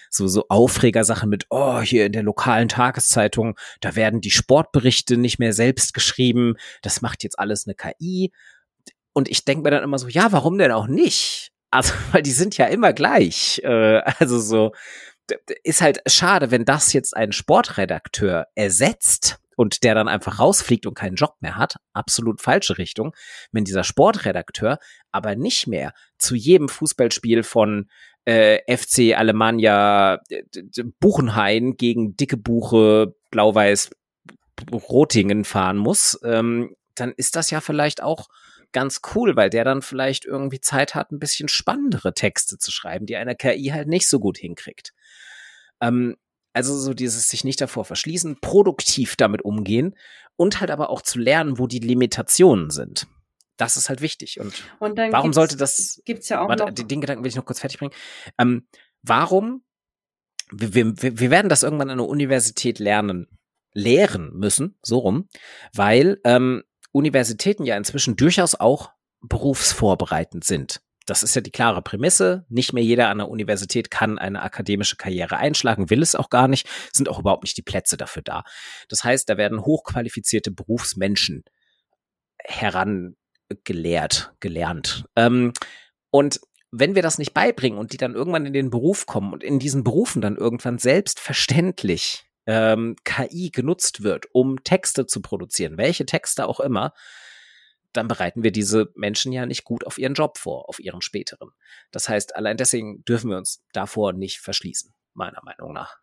so, 0.09 0.27
so 0.27 0.45
Aufregersachen 0.47 1.29
mit, 1.29 1.47
oh, 1.49 1.81
hier 1.81 2.05
in 2.05 2.11
der 2.11 2.23
lokalen 2.23 2.69
Tageszeitung, 2.69 3.57
da 3.81 3.95
werden 3.95 4.21
die 4.21 4.29
Sportberichte 4.29 5.17
nicht 5.17 5.39
mehr 5.39 5.53
selbst 5.53 5.93
geschrieben, 5.93 6.55
das 6.83 7.01
macht 7.01 7.23
jetzt 7.23 7.39
alles 7.39 7.65
eine 7.65 7.73
KI. 7.73 8.31
Und 9.13 9.27
ich 9.29 9.43
denke 9.43 9.63
mir 9.63 9.71
dann 9.71 9.83
immer 9.83 9.97
so, 9.97 10.07
ja, 10.07 10.31
warum 10.31 10.57
denn 10.57 10.71
auch 10.71 10.87
nicht? 10.87 11.51
Also, 11.71 11.93
weil 12.11 12.21
die 12.21 12.31
sind 12.31 12.57
ja 12.57 12.67
immer 12.67 12.93
gleich. 12.93 13.61
Äh, 13.63 14.01
also 14.19 14.39
so, 14.39 14.71
ist 15.63 15.82
halt 15.82 16.01
schade, 16.05 16.51
wenn 16.51 16.65
das 16.65 16.93
jetzt 16.93 17.15
ein 17.15 17.32
Sportredakteur 17.32 18.47
ersetzt 18.55 19.39
und 19.55 19.84
der 19.84 19.95
dann 19.95 20.07
einfach 20.07 20.39
rausfliegt 20.39 20.86
und 20.86 20.95
keinen 20.95 21.15
Job 21.15 21.36
mehr 21.39 21.57
hat, 21.57 21.78
absolut 21.93 22.41
falsche 22.41 22.78
Richtung. 22.78 23.15
Wenn 23.51 23.63
dieser 23.63 23.84
Sportredakteur 23.84 24.80
aber 25.11 25.36
nicht 25.36 25.67
mehr 25.67 25.93
zu 26.17 26.36
jedem 26.36 26.69
Fußballspiel 26.69 27.43
von 27.43 27.89
äh, 28.26 28.59
FC 28.76 29.17
Alemannia 29.17 30.19
Buchenhain 30.99 31.76
gegen 31.78 32.15
dicke 32.15 32.38
Buche 32.38 33.15
Blau-Weiß 33.32 33.91
Rotingen 34.71 35.43
fahren 35.45 35.78
muss, 35.78 36.19
ähm, 36.24 36.76
dann 36.95 37.11
ist 37.15 37.36
das 37.36 37.49
ja 37.49 37.59
vielleicht 37.59 38.01
auch 38.01 38.28
ganz 38.71 39.01
cool, 39.13 39.36
weil 39.36 39.49
der 39.49 39.63
dann 39.63 39.82
vielleicht 39.82 40.26
irgendwie 40.26 40.59
Zeit 40.61 40.95
hat, 40.95 41.11
ein 41.11 41.19
bisschen 41.19 41.47
spannendere 41.47 42.13
Texte 42.13 42.57
zu 42.57 42.71
schreiben, 42.71 43.05
die 43.05 43.15
eine 43.15 43.36
KI 43.36 43.69
halt 43.71 43.88
nicht 43.88 44.07
so 44.07 44.19
gut 44.19 44.38
hinkriegt. 44.38 44.93
Ähm, 45.84 46.15
also 46.53 46.77
so 46.77 46.93
dieses 46.93 47.29
sich 47.29 47.43
nicht 47.43 47.59
davor 47.59 47.84
verschließen, 47.84 48.39
produktiv 48.39 49.15
damit 49.15 49.43
umgehen 49.43 49.95
und 50.36 50.61
halt 50.61 50.71
aber 50.71 50.89
auch 50.89 51.01
zu 51.01 51.19
lernen, 51.19 51.59
wo 51.59 51.67
die 51.67 51.79
Limitationen 51.79 52.69
sind. 52.69 53.07
Das 53.57 53.77
ist 53.77 53.89
halt 53.89 54.01
wichtig. 54.01 54.39
Und, 54.39 54.63
und 54.79 54.97
warum 54.97 55.34
sollte 55.34 55.57
das? 55.57 56.01
Gibt's 56.05 56.29
ja 56.29 56.41
auch 56.41 56.49
warte, 56.49 56.65
noch. 56.65 56.71
Den 56.71 57.01
Gedanken 57.01 57.23
will 57.23 57.29
ich 57.29 57.36
noch 57.36 57.45
kurz 57.45 57.59
fertig 57.59 57.79
bringen. 57.79 57.93
Ähm, 58.39 58.67
warum? 59.01 59.63
Wir, 60.51 60.73
wir, 60.73 61.19
wir 61.19 61.31
werden 61.31 61.49
das 61.49 61.63
irgendwann 61.63 61.89
an 61.89 61.97
der 61.97 62.07
Universität 62.07 62.79
lernen, 62.79 63.27
lehren 63.73 64.31
müssen, 64.34 64.77
so 64.81 64.99
rum, 64.99 65.27
weil 65.73 66.19
ähm, 66.23 66.63
Universitäten 66.91 67.65
ja 67.65 67.75
inzwischen 67.77 68.15
durchaus 68.15 68.55
auch 68.55 68.91
berufsvorbereitend 69.21 70.43
sind 70.43 70.81
das 71.06 71.24
ist 71.24 71.36
ja 71.36 71.41
die 71.41 71.51
klare 71.51 71.82
Prämisse. 71.82 72.45
Nicht 72.49 72.74
mehr 72.74 72.84
jeder 72.84 73.10
an 73.10 73.18
der 73.18 73.30
Universität 73.30 73.91
kann 73.91 74.18
eine 74.18 74.41
akademische 74.41 74.95
Karriere 74.95 75.38
einschlagen, 75.38 75.89
will 75.89 76.01
es 76.01 76.16
auch 76.16 76.30
gar 76.30 76.47
nicht, 76.47 76.68
sind 76.91 77.10
auch 77.10 77.20
überhaupt 77.20 77.43
nicht 77.43 77.58
die 77.58 77.62
Plätze 77.62 77.97
dafür 77.97 78.22
da. 78.22 78.43
Das 78.89 79.04
heißt, 79.04 79.30
da 79.30 79.38
werden 79.38 79.66
hochqualifizierte 79.66 80.51
Berufsmenschen 80.51 81.43
herangelehrt, 82.39 84.34
gelernt. 84.39 85.06
Ähm, 85.16 85.54
und 86.10 86.39
wenn 86.72 86.95
wir 86.95 87.01
das 87.01 87.18
nicht 87.18 87.34
beibringen 87.34 87.78
und 87.78 87.93
die 87.93 87.97
dann 87.97 88.16
irgendwann 88.16 88.45
in 88.45 88.54
den 88.54 88.70
Beruf 88.70 89.06
kommen 89.06 89.34
und 89.34 89.43
in 89.43 89.60
diesen 89.60 89.84
Berufen 89.84 90.22
dann 90.22 90.38
irgendwann 90.38 90.80
selbstverständlich 90.80 92.26
ähm, 92.47 92.95
KI 93.04 93.51
genutzt 93.51 94.04
wird, 94.04 94.26
um 94.32 94.64
Texte 94.64 95.06
zu 95.06 95.22
produzieren, 95.22 95.78
welche 95.78 96.06
Texte 96.06 96.47
auch 96.47 96.60
immer, 96.60 96.93
dann 97.93 98.07
bereiten 98.07 98.43
wir 98.43 98.51
diese 98.51 98.91
Menschen 98.95 99.31
ja 99.31 99.45
nicht 99.45 99.63
gut 99.63 99.85
auf 99.85 99.97
ihren 99.97 100.15
Job 100.15 100.37
vor, 100.37 100.69
auf 100.69 100.79
ihren 100.79 101.01
späteren. 101.01 101.51
Das 101.91 102.09
heißt, 102.09 102.35
allein 102.35 102.57
deswegen 102.57 103.03
dürfen 103.05 103.29
wir 103.29 103.37
uns 103.37 103.63
davor 103.71 104.13
nicht 104.13 104.39
verschließen, 104.39 104.93
meiner 105.13 105.41
Meinung 105.43 105.73
nach. 105.73 105.97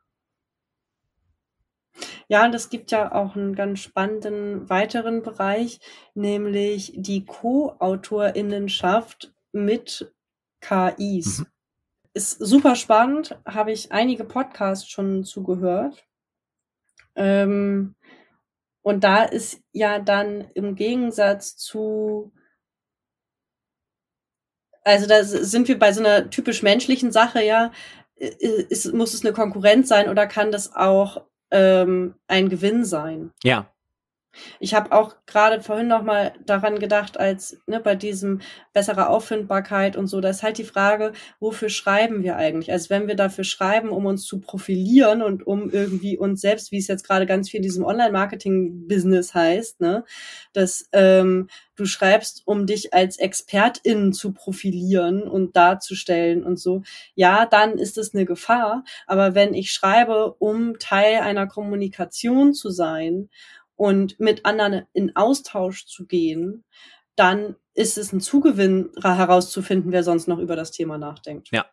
Ja, 2.29 2.45
und 2.45 2.55
es 2.55 2.71
gibt 2.71 2.93
ja 2.93 3.13
auch 3.13 3.35
einen 3.35 3.55
ganz 3.55 3.81
spannenden 3.81 4.71
weiteren 4.71 5.23
Bereich, 5.23 5.81
nämlich 6.15 6.93
die 6.95 7.25
Co-Autorinnenschaft 7.25 9.33
mit 9.53 10.15
KIs. 10.61 11.41
Mhm. 11.41 11.47
Ist 12.13 12.39
super 12.39 12.77
spannend, 12.77 13.39
habe 13.45 13.73
ich 13.73 13.93
einige 13.93 14.25
Podcasts 14.25 14.89
schon 14.89 15.25
zugehört. 15.25 16.07
Ähm, 17.15 17.95
und 18.83 19.05
da 19.05 19.25
ist 19.25 19.61
ja 19.73 19.99
dann 19.99 20.51
im 20.55 20.75
Gegensatz 20.75 21.57
zu 21.57 22.33
also 24.83 25.07
da 25.07 25.23
sind 25.25 25.69
wir 25.69 25.79
bei 25.79 25.93
so 25.93 26.01
einer 26.01 26.31
typisch 26.31 26.63
menschlichen 26.63 27.13
Sache, 27.13 27.45
ja, 27.45 27.71
ist, 28.17 28.93
muss 28.93 29.15
es 29.15 29.25
eine 29.25 29.35
Konkurrenz 29.35 29.89
sein 29.89 30.09
oder 30.09 30.27
kann 30.27 30.53
das 30.53 30.75
auch 30.75 31.27
ähm, 31.51 32.15
ein 32.29 32.49
Gewinn 32.49 32.85
sein? 32.85 33.33
Ja. 33.43 33.71
Ich 34.61 34.75
habe 34.75 34.93
auch 34.93 35.17
gerade 35.27 35.61
vorhin 35.61 35.89
noch 35.89 36.03
mal 36.03 36.33
daran 36.47 36.79
gedacht, 36.79 37.19
als 37.19 37.61
ne, 37.67 37.81
bei 37.81 37.95
diesem 37.97 38.41
bessere 38.73 39.09
Auffindbarkeit 39.09 39.97
und 39.97 40.07
so, 40.07 40.21
da 40.21 40.31
ist 40.31 40.43
halt 40.43 40.59
die 40.59 40.65
Frage, 40.65 41.13
wofür 41.41 41.69
schreiben 41.69 42.23
wir 42.23 42.37
eigentlich? 42.37 42.71
Also 42.71 42.91
wenn 42.91 43.09
wir 43.09 43.17
dafür 43.17 43.45
schreiben, 43.45 43.89
um 43.91 44.07
uns 44.07 44.25
zu 44.25 44.41
profilieren 44.41 45.23
und 45.23 45.47
um 45.47 45.71
irgendwie 45.71 46.17
uns 46.17 46.41
selbst, 46.41 46.71
wie 46.71 46.79
es 46.79 46.87
jetzt 46.87 47.07
gerade 47.07 47.27
ganz 47.27 47.51
viel 47.51 47.59
in 47.59 47.65
diesem 47.65 47.85
Online-Marketing-Business 47.85 49.35
heißt, 49.35 49.81
ne, 49.81 50.05
dass 50.53 50.89
ähm, 50.93 51.49
du 51.77 51.87
schreibst, 51.87 52.43
um 52.45 52.67
dich 52.67 52.95
als 52.95 53.19
Expertin 53.19 54.13
zu 54.13 54.33
profilieren 54.33 55.23
und 55.23 55.57
darzustellen 55.57 56.45
und 56.45 56.59
so, 56.59 56.83
ja, 57.15 57.47
dann 57.47 57.79
ist 57.79 57.99
es 57.99 58.15
eine 58.15 58.27
Gefahr. 58.27 58.85
Aber 59.07 59.35
wenn 59.35 59.55
ich 59.55 59.73
schreibe, 59.73 60.35
um 60.39 60.79
Teil 60.79 61.21
einer 61.21 61.47
Kommunikation 61.47 62.53
zu 62.53 62.71
sein 62.71 63.31
und 63.81 64.21
mit 64.21 64.45
anderen 64.45 64.85
in 64.93 65.17
Austausch 65.17 65.87
zu 65.87 66.07
gehen, 66.07 66.65
dann 67.17 67.57
ist 67.73 67.97
es 67.97 68.13
ein 68.13 68.21
Zugewinn 68.21 68.91
herauszufinden, 69.01 69.91
wer 69.91 70.05
sonst 70.05 70.29
noch 70.29 70.39
über 70.39 70.55
das 70.55 70.71
Thema 70.71 70.99
nachdenkt. 70.99 71.49
Ja. 71.51 71.65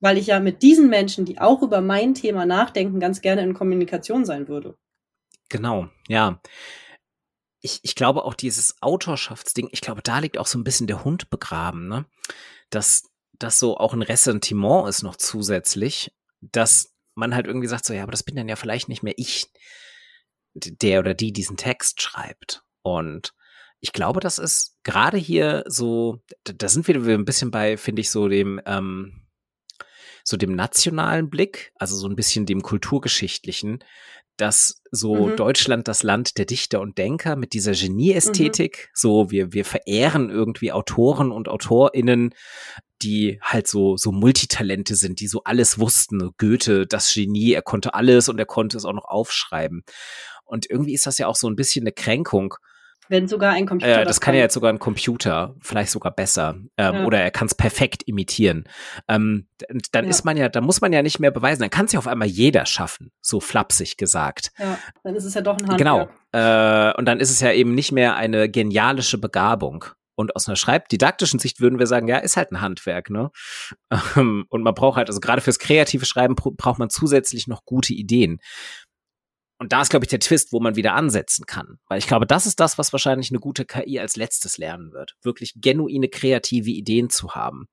Weil 0.00 0.16
ich 0.16 0.28
ja 0.28 0.40
mit 0.40 0.62
diesen 0.62 0.88
Menschen, 0.88 1.26
die 1.26 1.38
auch 1.38 1.60
über 1.60 1.82
mein 1.82 2.14
Thema 2.14 2.46
nachdenken, 2.46 2.98
ganz 2.98 3.20
gerne 3.20 3.42
in 3.42 3.52
Kommunikation 3.52 4.24
sein 4.24 4.48
würde. 4.48 4.78
Genau, 5.50 5.88
ja. 6.08 6.40
Ich, 7.60 7.80
ich 7.82 7.94
glaube 7.94 8.24
auch 8.24 8.32
dieses 8.32 8.80
Autorschaftsding, 8.80 9.68
ich 9.72 9.82
glaube, 9.82 10.00
da 10.00 10.20
liegt 10.20 10.38
auch 10.38 10.46
so 10.46 10.58
ein 10.58 10.64
bisschen 10.64 10.86
der 10.86 11.04
Hund 11.04 11.28
begraben, 11.28 11.88
ne? 11.88 12.06
Dass 12.70 13.10
das 13.38 13.58
so 13.58 13.76
auch 13.76 13.92
ein 13.92 14.00
Ressentiment 14.00 14.88
ist 14.88 15.02
noch 15.02 15.16
zusätzlich, 15.16 16.10
dass 16.40 16.94
man 17.14 17.34
halt 17.34 17.46
irgendwie 17.46 17.68
sagt, 17.68 17.84
so, 17.84 17.92
ja, 17.92 18.02
aber 18.02 18.12
das 18.12 18.22
bin 18.22 18.36
dann 18.36 18.48
ja 18.48 18.56
vielleicht 18.56 18.88
nicht 18.88 19.02
mehr 19.02 19.14
ich 19.18 19.52
der 20.56 21.00
oder 21.00 21.14
die 21.14 21.32
diesen 21.32 21.56
Text 21.56 22.02
schreibt. 22.02 22.62
Und 22.82 23.32
ich 23.80 23.92
glaube, 23.92 24.20
das 24.20 24.38
ist 24.38 24.76
gerade 24.84 25.18
hier 25.18 25.64
so, 25.66 26.22
da 26.44 26.68
sind 26.68 26.88
wir 26.88 26.96
ein 26.96 27.24
bisschen 27.24 27.50
bei, 27.50 27.76
finde 27.76 28.00
ich, 28.00 28.10
so 28.10 28.28
dem, 28.28 28.60
ähm, 28.66 29.26
so 30.24 30.36
dem 30.36 30.54
nationalen 30.54 31.30
Blick, 31.30 31.72
also 31.76 31.96
so 31.96 32.08
ein 32.08 32.16
bisschen 32.16 32.46
dem 32.46 32.62
kulturgeschichtlichen, 32.62 33.84
dass 34.36 34.82
so 34.90 35.28
mhm. 35.28 35.36
Deutschland 35.36 35.88
das 35.88 36.02
Land 36.02 36.36
der 36.36 36.44
Dichter 36.44 36.80
und 36.80 36.98
Denker 36.98 37.36
mit 37.36 37.52
dieser 37.52 37.72
Genieästhetik, 37.72 38.88
mhm. 38.88 38.90
so 38.94 39.30
wir, 39.30 39.52
wir 39.52 39.64
verehren 39.64 40.30
irgendwie 40.30 40.72
Autoren 40.72 41.32
und 41.32 41.48
AutorInnen, 41.48 42.34
die 43.02 43.38
halt 43.42 43.66
so, 43.66 43.96
so 43.96 44.10
Multitalente 44.10 44.94
sind, 44.94 45.20
die 45.20 45.26
so 45.26 45.42
alles 45.44 45.78
wussten. 45.78 46.30
Goethe, 46.38 46.86
das 46.86 47.12
Genie, 47.12 47.52
er 47.52 47.62
konnte 47.62 47.94
alles 47.94 48.28
und 48.28 48.38
er 48.38 48.46
konnte 48.46 48.76
es 48.76 48.84
auch 48.84 48.94
noch 48.94 49.04
aufschreiben. 49.04 49.84
Und 50.46 50.70
irgendwie 50.70 50.94
ist 50.94 51.06
das 51.06 51.18
ja 51.18 51.26
auch 51.26 51.36
so 51.36 51.48
ein 51.48 51.56
bisschen 51.56 51.82
eine 51.82 51.92
Kränkung. 51.92 52.54
Wenn 53.08 53.28
sogar 53.28 53.52
ein 53.52 53.66
Computer. 53.66 53.92
Äh, 53.92 53.98
das, 53.98 54.16
das 54.16 54.20
kann, 54.20 54.32
kann 54.32 54.34
ja 54.36 54.40
jetzt 54.42 54.54
sogar 54.54 54.72
ein 54.72 54.78
Computer, 54.78 55.54
vielleicht 55.60 55.90
sogar 55.90 56.12
besser. 56.12 56.56
Ähm, 56.76 56.94
ja. 56.94 57.04
Oder 57.04 57.20
er 57.20 57.30
kann 57.30 57.46
es 57.46 57.54
perfekt 57.54 58.02
imitieren. 58.06 58.64
Ähm, 59.06 59.46
dann 59.92 60.04
ja. 60.04 60.10
ist 60.10 60.24
man 60.24 60.36
ja, 60.36 60.48
da 60.48 60.60
muss 60.60 60.80
man 60.80 60.92
ja 60.92 61.02
nicht 61.02 61.20
mehr 61.20 61.30
beweisen. 61.30 61.62
Dann 61.62 61.70
kann 61.70 61.86
es 61.86 61.92
ja 61.92 61.98
auf 61.98 62.08
einmal 62.08 62.28
jeder 62.28 62.66
schaffen, 62.66 63.12
so 63.20 63.38
flapsig 63.40 63.96
gesagt. 63.96 64.50
Ja, 64.58 64.78
dann 65.04 65.14
ist 65.14 65.24
es 65.24 65.34
ja 65.34 65.40
doch 65.40 65.56
ein 65.56 65.68
Handwerk. 65.68 65.78
Genau. 65.78 66.08
Äh, 66.32 66.94
und 66.96 67.04
dann 67.06 67.20
ist 67.20 67.30
es 67.30 67.40
ja 67.40 67.52
eben 67.52 67.74
nicht 67.74 67.92
mehr 67.92 68.16
eine 68.16 68.48
genialische 68.50 69.18
Begabung. 69.18 69.84
Und 70.18 70.34
aus 70.34 70.48
einer 70.48 70.56
schreibdidaktischen 70.56 71.38
Sicht 71.38 71.60
würden 71.60 71.78
wir 71.78 71.86
sagen, 71.86 72.08
ja, 72.08 72.16
ist 72.16 72.38
halt 72.38 72.50
ein 72.50 72.60
Handwerk, 72.60 73.10
ne? 73.10 73.30
Ähm, 74.16 74.46
und 74.48 74.62
man 74.62 74.74
braucht 74.74 74.96
halt, 74.96 75.08
also 75.08 75.20
gerade 75.20 75.42
fürs 75.42 75.58
kreative 75.58 76.06
Schreiben 76.06 76.34
braucht 76.34 76.78
man 76.78 76.88
zusätzlich 76.88 77.46
noch 77.46 77.64
gute 77.64 77.92
Ideen. 77.92 78.40
Und 79.58 79.72
da 79.72 79.80
ist, 79.80 79.88
glaube 79.88 80.04
ich, 80.04 80.10
der 80.10 80.20
Twist, 80.20 80.52
wo 80.52 80.60
man 80.60 80.76
wieder 80.76 80.94
ansetzen 80.94 81.46
kann. 81.46 81.78
Weil 81.88 81.98
ich 81.98 82.06
glaube, 82.06 82.26
das 82.26 82.46
ist 82.46 82.60
das, 82.60 82.76
was 82.76 82.92
wahrscheinlich 82.92 83.30
eine 83.30 83.40
gute 83.40 83.64
KI 83.64 83.98
als 83.98 84.16
letztes 84.16 84.58
lernen 84.58 84.92
wird. 84.92 85.16
Wirklich 85.22 85.54
genuine 85.56 86.08
kreative 86.08 86.70
Ideen 86.70 87.08
zu 87.08 87.34
haben. 87.34 87.68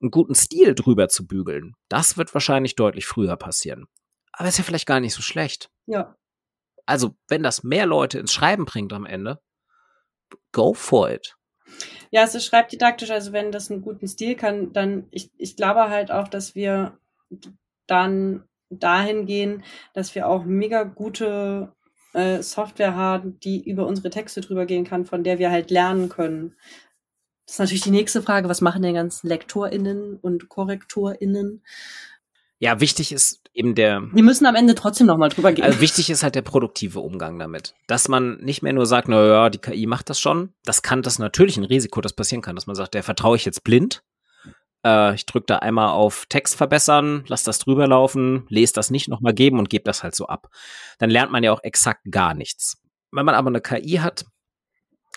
Einen 0.00 0.10
guten 0.10 0.34
Stil 0.34 0.74
drüber 0.74 1.08
zu 1.08 1.26
bügeln. 1.26 1.74
Das 1.88 2.16
wird 2.16 2.34
wahrscheinlich 2.34 2.76
deutlich 2.76 3.06
früher 3.06 3.36
passieren. 3.36 3.86
Aber 4.32 4.48
ist 4.48 4.58
ja 4.58 4.64
vielleicht 4.64 4.86
gar 4.86 5.00
nicht 5.00 5.14
so 5.14 5.22
schlecht. 5.22 5.70
Ja. 5.86 6.16
Also, 6.84 7.16
wenn 7.26 7.42
das 7.42 7.64
mehr 7.64 7.86
Leute 7.86 8.18
ins 8.18 8.32
Schreiben 8.32 8.64
bringt 8.64 8.92
am 8.92 9.06
Ende, 9.06 9.40
go 10.52 10.72
for 10.72 11.10
it. 11.10 11.36
Ja, 12.10 12.22
es 12.22 12.34
ist 12.34 12.44
schreibdidaktisch, 12.44 13.10
also 13.10 13.32
wenn 13.32 13.50
das 13.50 13.70
einen 13.70 13.82
guten 13.82 14.06
Stil 14.06 14.36
kann, 14.36 14.72
dann, 14.72 15.08
ich, 15.10 15.32
ich 15.36 15.56
glaube 15.56 15.88
halt 15.90 16.12
auch, 16.12 16.28
dass 16.28 16.54
wir 16.54 16.98
dann 17.86 18.44
dahin 18.70 19.26
gehen, 19.26 19.62
dass 19.94 20.14
wir 20.14 20.28
auch 20.28 20.44
mega 20.44 20.82
gute 20.84 21.72
äh, 22.12 22.42
Software 22.42 22.96
haben, 22.96 23.38
die 23.40 23.68
über 23.68 23.86
unsere 23.86 24.10
Texte 24.10 24.40
drüber 24.40 24.66
gehen 24.66 24.84
kann, 24.84 25.04
von 25.04 25.22
der 25.22 25.38
wir 25.38 25.50
halt 25.50 25.70
lernen 25.70 26.08
können. 26.08 26.54
Das 27.46 27.54
ist 27.54 27.58
natürlich 27.60 27.82
die 27.82 27.90
nächste 27.90 28.22
Frage, 28.22 28.48
was 28.48 28.60
machen 28.60 28.82
denn 28.82 28.94
ganzen 28.94 29.28
LektorInnen 29.28 30.16
und 30.16 30.48
KorrektorInnen? 30.48 31.62
Ja, 32.58 32.80
wichtig 32.80 33.12
ist 33.12 33.42
eben 33.52 33.74
der. 33.74 34.02
Wir 34.12 34.22
müssen 34.22 34.46
am 34.46 34.54
Ende 34.54 34.74
trotzdem 34.74 35.06
nochmal 35.06 35.28
drüber 35.28 35.52
gehen. 35.52 35.64
Also 35.64 35.80
wichtig 35.80 36.08
ist 36.08 36.22
halt 36.22 36.34
der 36.34 36.42
produktive 36.42 37.00
Umgang 37.00 37.38
damit. 37.38 37.74
Dass 37.86 38.08
man 38.08 38.38
nicht 38.38 38.62
mehr 38.62 38.72
nur 38.72 38.86
sagt, 38.86 39.08
na 39.08 39.24
ja, 39.26 39.50
die 39.50 39.58
KI 39.58 39.86
macht 39.86 40.08
das 40.10 40.18
schon. 40.18 40.54
Das 40.64 40.82
kann 40.82 41.02
das 41.02 41.18
natürlich 41.18 41.56
ein 41.58 41.64
Risiko, 41.64 42.00
das 42.00 42.14
passieren 42.14 42.42
kann, 42.42 42.56
dass 42.56 42.66
man 42.66 42.76
sagt, 42.76 42.94
der 42.94 43.02
vertraue 43.02 43.36
ich 43.36 43.44
jetzt 43.44 43.62
blind. 43.62 44.02
Äh, 44.86 45.14
ich 45.14 45.26
drücke 45.26 45.46
da 45.46 45.56
einmal 45.56 45.90
auf 45.90 46.26
Text 46.26 46.54
verbessern, 46.54 47.24
lass 47.26 47.42
das 47.42 47.58
drüber 47.58 47.88
laufen, 47.88 48.46
lese 48.48 48.72
das 48.74 48.90
nicht 48.90 49.08
nochmal 49.08 49.34
geben 49.34 49.58
und 49.58 49.68
gebe 49.68 49.84
das 49.84 50.02
halt 50.02 50.14
so 50.14 50.26
ab. 50.28 50.48
Dann 50.98 51.10
lernt 51.10 51.32
man 51.32 51.42
ja 51.42 51.52
auch 51.52 51.62
exakt 51.62 52.02
gar 52.10 52.34
nichts. 52.34 52.80
Wenn 53.10 53.26
man 53.26 53.34
aber 53.34 53.48
eine 53.48 53.60
KI 53.60 53.96
hat, 53.96 54.24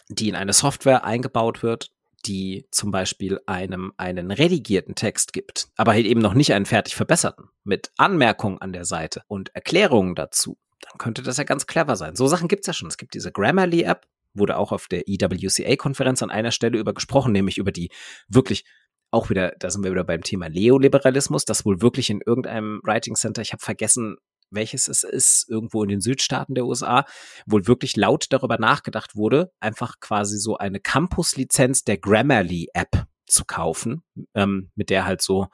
die 0.09 0.29
in 0.29 0.35
eine 0.35 0.53
Software 0.53 1.03
eingebaut 1.03 1.61
wird, 1.61 1.91
die 2.25 2.67
zum 2.71 2.91
Beispiel 2.91 3.39
einem 3.45 3.93
einen 3.97 4.31
redigierten 4.31 4.95
Text 4.95 5.31
gibt, 5.31 5.67
aber 5.77 5.93
halt 5.93 6.05
eben 6.05 6.19
noch 6.19 6.33
nicht 6.33 6.53
einen 6.53 6.65
fertig 6.65 6.95
verbesserten, 6.95 7.49
mit 7.63 7.91
Anmerkungen 7.97 8.59
an 8.59 8.73
der 8.73 8.85
Seite 8.85 9.21
und 9.27 9.55
Erklärungen 9.55 10.15
dazu, 10.15 10.57
dann 10.81 10.97
könnte 10.97 11.21
das 11.21 11.37
ja 11.37 11.43
ganz 11.43 11.67
clever 11.67 11.95
sein. 11.95 12.15
So 12.15 12.27
Sachen 12.27 12.47
gibt's 12.47 12.67
ja 12.67 12.73
schon. 12.73 12.89
Es 12.89 12.97
gibt 12.97 13.13
diese 13.13 13.31
Grammarly-App, 13.31 14.05
wurde 14.33 14.57
auch 14.57 14.71
auf 14.71 14.87
der 14.87 15.07
EWCA-Konferenz 15.07 16.21
an 16.21 16.29
einer 16.29 16.51
Stelle 16.51 16.77
über 16.77 16.93
gesprochen, 16.93 17.31
nämlich 17.31 17.57
über 17.57 17.71
die 17.71 17.89
wirklich 18.27 18.65
auch 19.11 19.29
wieder, 19.29 19.53
da 19.59 19.69
sind 19.69 19.83
wir 19.83 19.91
wieder 19.91 20.03
beim 20.03 20.21
Thema 20.21 20.49
Neoliberalismus, 20.49 21.45
das 21.45 21.65
wohl 21.65 21.81
wirklich 21.81 22.09
in 22.09 22.21
irgendeinem 22.25 22.81
Writing 22.83 23.15
Center, 23.15 23.41
ich 23.41 23.53
habe 23.53 23.63
vergessen, 23.63 24.17
welches 24.51 24.87
es 24.87 25.03
ist, 25.03 25.47
irgendwo 25.49 25.83
in 25.83 25.89
den 25.89 26.01
Südstaaten 26.01 26.55
der 26.55 26.65
USA, 26.65 27.05
wohl 27.45 27.67
wirklich 27.67 27.95
laut 27.95 28.27
darüber 28.29 28.57
nachgedacht 28.57 29.15
wurde, 29.15 29.51
einfach 29.59 29.99
quasi 29.99 30.37
so 30.37 30.57
eine 30.57 30.79
Campus-Lizenz 30.79 31.83
der 31.83 31.97
Grammarly-App 31.97 33.05
zu 33.25 33.45
kaufen, 33.45 34.03
ähm, 34.33 34.71
mit 34.75 34.89
der 34.89 35.05
halt 35.05 35.21
so, 35.21 35.47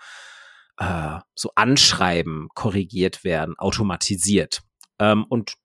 äh, 0.78 1.20
so 1.36 1.52
Anschreiben 1.56 2.48
korrigiert 2.54 3.24
werden, 3.24 3.56
automatisiert. 3.58 4.62
Ähm, 5.00 5.26
und 5.28 5.56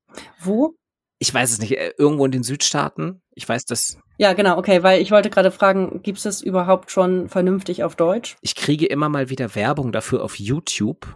wo? 0.41 0.75
Ich 1.21 1.33
weiß 1.33 1.53
es 1.53 1.61
nicht, 1.61 1.79
äh, 1.79 1.93
irgendwo 1.97 2.25
in 2.25 2.33
den 2.33 2.43
Südstaaten. 2.43 3.23
Ich 3.35 3.49
weiß 3.49 3.67
das. 3.67 3.99
Ja, 4.19 4.33
genau, 4.33 4.59
okay, 4.59 4.83
weil 4.83 5.01
ich 5.01 5.13
wollte 5.13 5.31
gerade 5.31 5.53
fragen, 5.53 6.03
gibt 6.03 6.19
es 6.19 6.25
das 6.25 6.43
überhaupt 6.43 6.91
schon 6.91 7.29
vernünftig 7.29 7.85
auf 7.85 7.95
Deutsch? 7.95 8.37
Ich 8.41 8.57
kriege 8.57 8.87
immer 8.87 9.09
mal 9.09 9.31
wieder 9.31 9.55
Werbung 9.55 9.93
dafür 9.93 10.25
auf 10.25 10.41
YouTube 10.41 11.07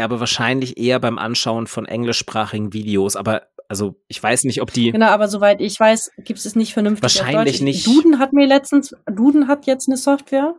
aber 0.00 0.20
wahrscheinlich 0.20 0.78
eher 0.78 0.98
beim 1.00 1.18
Anschauen 1.18 1.66
von 1.66 1.86
englischsprachigen 1.86 2.72
Videos. 2.72 3.16
Aber 3.16 3.48
also 3.68 4.00
ich 4.08 4.22
weiß 4.22 4.44
nicht, 4.44 4.62
ob 4.62 4.72
die. 4.72 4.92
Genau, 4.92 5.06
aber 5.06 5.28
soweit 5.28 5.60
ich 5.60 5.78
weiß, 5.78 6.12
gibt 6.18 6.38
es 6.38 6.56
nicht 6.56 6.72
vernünftig. 6.72 7.02
Wahrscheinlich 7.02 7.60
nicht. 7.60 7.86
Duden 7.86 8.18
hat 8.18 8.32
mir 8.32 8.46
letztens, 8.46 8.94
Duden 9.10 9.48
hat 9.48 9.66
jetzt 9.66 9.88
eine 9.88 9.96
Software 9.96 10.54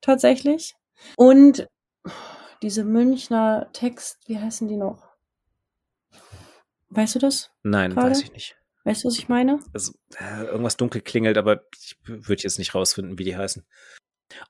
tatsächlich. 0.00 0.74
Und 1.16 1.66
diese 2.62 2.84
Münchner 2.84 3.68
Text, 3.72 4.18
wie 4.26 4.38
heißen 4.38 4.68
die 4.68 4.76
noch? 4.76 5.05
Weißt 6.90 7.14
du 7.14 7.18
das? 7.18 7.50
Nein, 7.62 7.94
grade? 7.94 8.10
weiß 8.10 8.22
ich 8.22 8.32
nicht. 8.32 8.56
Weißt 8.84 9.02
du, 9.02 9.08
was 9.08 9.18
ich 9.18 9.28
meine? 9.28 9.58
Also, 9.72 9.94
äh, 10.18 10.44
irgendwas 10.44 10.76
dunkel 10.76 11.00
klingelt, 11.00 11.38
aber 11.38 11.64
ich 11.74 11.96
würde 12.04 12.42
jetzt 12.42 12.58
nicht 12.58 12.74
rausfinden, 12.74 13.18
wie 13.18 13.24
die 13.24 13.36
heißen. 13.36 13.66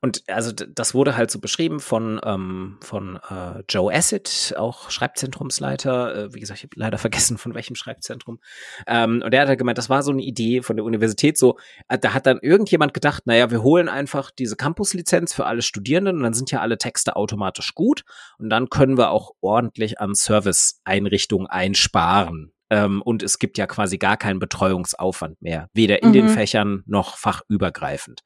Und 0.01 0.23
also 0.29 0.53
das 0.53 0.95
wurde 0.95 1.17
halt 1.17 1.31
so 1.31 1.39
beschrieben 1.39 1.81
von, 1.81 2.21
ähm, 2.25 2.79
von 2.81 3.17
äh, 3.29 3.63
Joe 3.69 3.93
Acid, 3.93 4.55
auch 4.57 4.91
Schreibzentrumsleiter. 4.91 6.17
Äh, 6.17 6.35
wie 6.35 6.41
gesagt, 6.41 6.59
ich 6.59 6.65
habe 6.65 6.75
leider 6.77 6.99
vergessen, 6.99 7.39
von 7.39 7.55
welchem 7.55 7.77
Schreibzentrum. 7.77 8.41
Ähm, 8.87 9.23
und 9.25 9.31
der 9.33 9.43
hat 9.43 9.49
halt 9.49 9.59
gemeint, 9.59 9.79
das 9.79 9.91
war 9.91 10.03
so 10.03 10.13
eine 10.13 10.23
Idee 10.23 10.63
von 10.63 10.77
der 10.77 10.85
Universität. 10.85 11.39
So, 11.39 11.59
äh, 11.89 11.99
da 11.99 12.15
hat 12.15 12.27
dann 12.27 12.39
irgendjemand 12.41 12.95
gedacht, 12.95 13.27
naja, 13.27 13.51
wir 13.51 13.63
holen 13.63 13.89
einfach 13.89 14.31
diese 14.31 14.57
Campus-Lizenz 14.57 15.35
für 15.35 15.47
alle 15.47 15.63
Studierenden 15.63 16.17
und 16.17 16.23
dann 16.23 16.35
sind 16.35 16.51
ja 16.51 16.61
alle 16.61 16.79
Texte 16.79 17.17
automatisch 17.17 17.75
gut. 17.75 18.05
Und 18.39 18.51
dann 18.51 18.71
können 18.71 18.97
wir 18.97 19.11
auch 19.11 19.33
ordentlich 19.41 20.01
an 20.01 20.15
Service-Einrichtungen 20.15 21.47
einsparen. 21.47 22.53
Ähm, 22.71 23.03
und 23.03 23.23
es 23.23 23.39
gibt 23.39 23.59
ja 23.59 23.67
quasi 23.67 23.99
gar 23.99 24.17
keinen 24.17 24.39
Betreuungsaufwand 24.39 25.41
mehr, 25.41 25.69
weder 25.73 26.03
in 26.03 26.09
mhm. 26.09 26.15
den 26.15 26.29
Fächern 26.29 26.83
noch 26.87 27.17
fachübergreifend. 27.17 28.23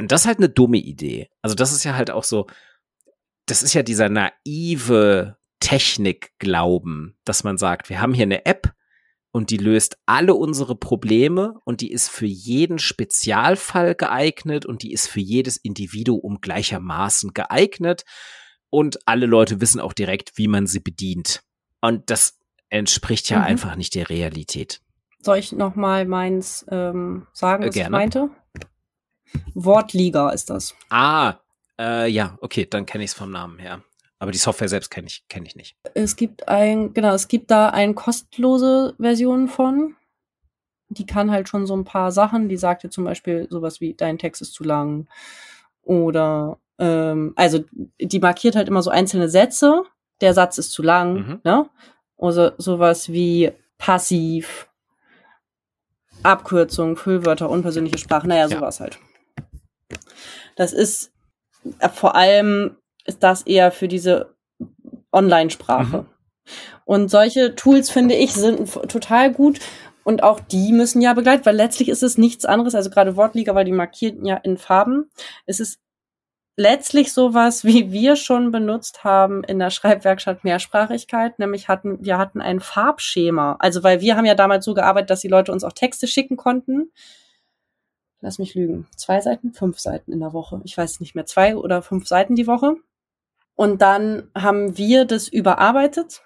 Und 0.00 0.12
das 0.12 0.22
ist 0.22 0.26
halt 0.26 0.38
eine 0.38 0.48
dumme 0.48 0.78
Idee. 0.78 1.28
Also 1.42 1.54
das 1.54 1.72
ist 1.72 1.84
ja 1.84 1.94
halt 1.94 2.10
auch 2.10 2.24
so, 2.24 2.46
das 3.46 3.62
ist 3.62 3.74
ja 3.74 3.82
dieser 3.82 4.08
naive 4.08 5.36
Technikglauben, 5.60 7.18
dass 7.24 7.44
man 7.44 7.58
sagt, 7.58 7.90
wir 7.90 8.00
haben 8.00 8.14
hier 8.14 8.24
eine 8.24 8.46
App 8.46 8.72
und 9.32 9.50
die 9.50 9.58
löst 9.58 9.98
alle 10.06 10.34
unsere 10.34 10.74
Probleme 10.74 11.54
und 11.64 11.80
die 11.82 11.92
ist 11.92 12.08
für 12.08 12.26
jeden 12.26 12.78
Spezialfall 12.78 13.94
geeignet 13.94 14.66
und 14.66 14.82
die 14.82 14.92
ist 14.92 15.06
für 15.06 15.20
jedes 15.20 15.56
Individuum 15.56 16.40
gleichermaßen 16.40 17.32
geeignet 17.32 18.04
und 18.70 19.06
alle 19.06 19.26
Leute 19.26 19.60
wissen 19.60 19.80
auch 19.80 19.92
direkt, 19.92 20.32
wie 20.36 20.48
man 20.48 20.66
sie 20.66 20.80
bedient. 20.80 21.42
Und 21.80 22.10
das 22.10 22.38
entspricht 22.68 23.28
ja 23.30 23.40
mhm. 23.40 23.44
einfach 23.44 23.76
nicht 23.76 23.94
der 23.94 24.08
Realität. 24.08 24.80
Soll 25.20 25.38
ich 25.38 25.52
noch 25.52 25.74
mal 25.74 26.06
meins 26.06 26.64
ähm, 26.70 27.26
sagen, 27.32 27.66
was 27.66 27.74
Gerne. 27.74 27.88
ich 27.88 28.00
meinte? 28.00 28.30
Wortliga 29.54 30.30
ist 30.30 30.50
das. 30.50 30.74
Ah, 30.90 31.34
äh, 31.78 32.08
ja, 32.08 32.36
okay, 32.40 32.66
dann 32.68 32.86
kenne 32.86 33.04
ich 33.04 33.10
es 33.10 33.16
vom 33.16 33.30
Namen 33.30 33.58
her. 33.58 33.82
Aber 34.18 34.32
die 34.32 34.38
Software 34.38 34.68
selbst 34.68 34.90
kenne 34.90 35.06
ich, 35.06 35.24
kenn 35.28 35.46
ich 35.46 35.56
nicht. 35.56 35.76
Es 35.94 36.14
gibt 36.14 36.46
ein, 36.46 36.92
genau, 36.92 37.14
es 37.14 37.26
gibt 37.26 37.50
da 37.50 37.70
eine 37.70 37.94
kostenlose 37.94 38.94
Version 38.98 39.48
von. 39.48 39.96
Die 40.90 41.06
kann 41.06 41.30
halt 41.30 41.48
schon 41.48 41.66
so 41.66 41.74
ein 41.74 41.84
paar 41.84 42.12
Sachen. 42.12 42.48
Die 42.50 42.58
sagt 42.58 42.82
dir 42.82 42.90
zum 42.90 43.04
Beispiel 43.04 43.46
sowas 43.48 43.80
wie, 43.80 43.94
dein 43.94 44.18
Text 44.18 44.42
ist 44.42 44.52
zu 44.52 44.62
lang. 44.62 45.08
Oder, 45.82 46.58
ähm, 46.78 47.32
also 47.36 47.64
die 47.98 48.18
markiert 48.18 48.56
halt 48.56 48.68
immer 48.68 48.82
so 48.82 48.90
einzelne 48.90 49.30
Sätze. 49.30 49.84
Der 50.20 50.34
Satz 50.34 50.58
ist 50.58 50.72
zu 50.72 50.82
lang, 50.82 51.14
mhm. 51.14 51.40
ne? 51.44 51.70
Oder 52.16 52.54
sowas 52.58 53.10
wie 53.10 53.52
passiv, 53.78 54.68
Abkürzung, 56.22 56.96
Füllwörter, 56.96 57.48
unpersönliche 57.48 57.96
Sprache, 57.96 58.28
naja, 58.28 58.48
sowas 58.48 58.78
ja. 58.78 58.84
halt. 58.84 58.98
Das 60.56 60.72
ist 60.72 61.12
äh, 61.78 61.88
vor 61.88 62.14
allem 62.14 62.76
ist 63.04 63.22
das 63.22 63.42
eher 63.42 63.72
für 63.72 63.88
diese 63.88 64.34
Online-Sprache. 65.12 66.02
Mhm. 66.02 66.06
Und 66.84 67.10
solche 67.10 67.54
Tools, 67.54 67.90
finde 67.90 68.14
ich, 68.14 68.34
sind 68.34 68.72
total 68.88 69.32
gut. 69.32 69.60
Und 70.02 70.22
auch 70.22 70.40
die 70.40 70.72
müssen 70.72 71.00
ja 71.00 71.12
begleitet, 71.12 71.46
weil 71.46 71.56
letztlich 71.56 71.88
ist 71.88 72.02
es 72.02 72.18
nichts 72.18 72.44
anderes, 72.44 72.74
also 72.74 72.90
gerade 72.90 73.16
Wortliga, 73.16 73.54
weil 73.54 73.64
die 73.64 73.72
markierten 73.72 74.24
ja 74.24 74.36
in 74.36 74.56
Farben. 74.56 75.10
Es 75.46 75.60
ist 75.60 75.78
letztlich 76.56 77.12
sowas, 77.12 77.64
wie 77.64 77.92
wir 77.92 78.16
schon 78.16 78.50
benutzt 78.50 79.04
haben 79.04 79.44
in 79.44 79.58
der 79.58 79.70
Schreibwerkstatt 79.70 80.42
Mehrsprachigkeit, 80.42 81.38
nämlich 81.38 81.68
hatten, 81.68 82.04
wir 82.04 82.18
hatten 82.18 82.40
ein 82.40 82.60
Farbschema. 82.60 83.56
Also, 83.60 83.82
weil 83.82 84.00
wir 84.00 84.16
haben 84.16 84.26
ja 84.26 84.34
damals 84.34 84.64
so 84.64 84.74
gearbeitet, 84.74 85.10
dass 85.10 85.20
die 85.20 85.28
Leute 85.28 85.52
uns 85.52 85.64
auch 85.64 85.72
Texte 85.72 86.06
schicken 86.06 86.36
konnten 86.36 86.90
lass 88.20 88.38
mich 88.38 88.54
lügen, 88.54 88.86
zwei 88.96 89.20
Seiten, 89.20 89.52
fünf 89.52 89.78
Seiten 89.78 90.12
in 90.12 90.20
der 90.20 90.32
Woche. 90.32 90.60
Ich 90.64 90.76
weiß 90.76 91.00
nicht 91.00 91.14
mehr, 91.14 91.26
zwei 91.26 91.56
oder 91.56 91.82
fünf 91.82 92.06
Seiten 92.06 92.34
die 92.36 92.46
Woche. 92.46 92.76
Und 93.54 93.82
dann 93.82 94.28
haben 94.34 94.76
wir 94.78 95.04
das 95.04 95.28
überarbeitet 95.28 96.22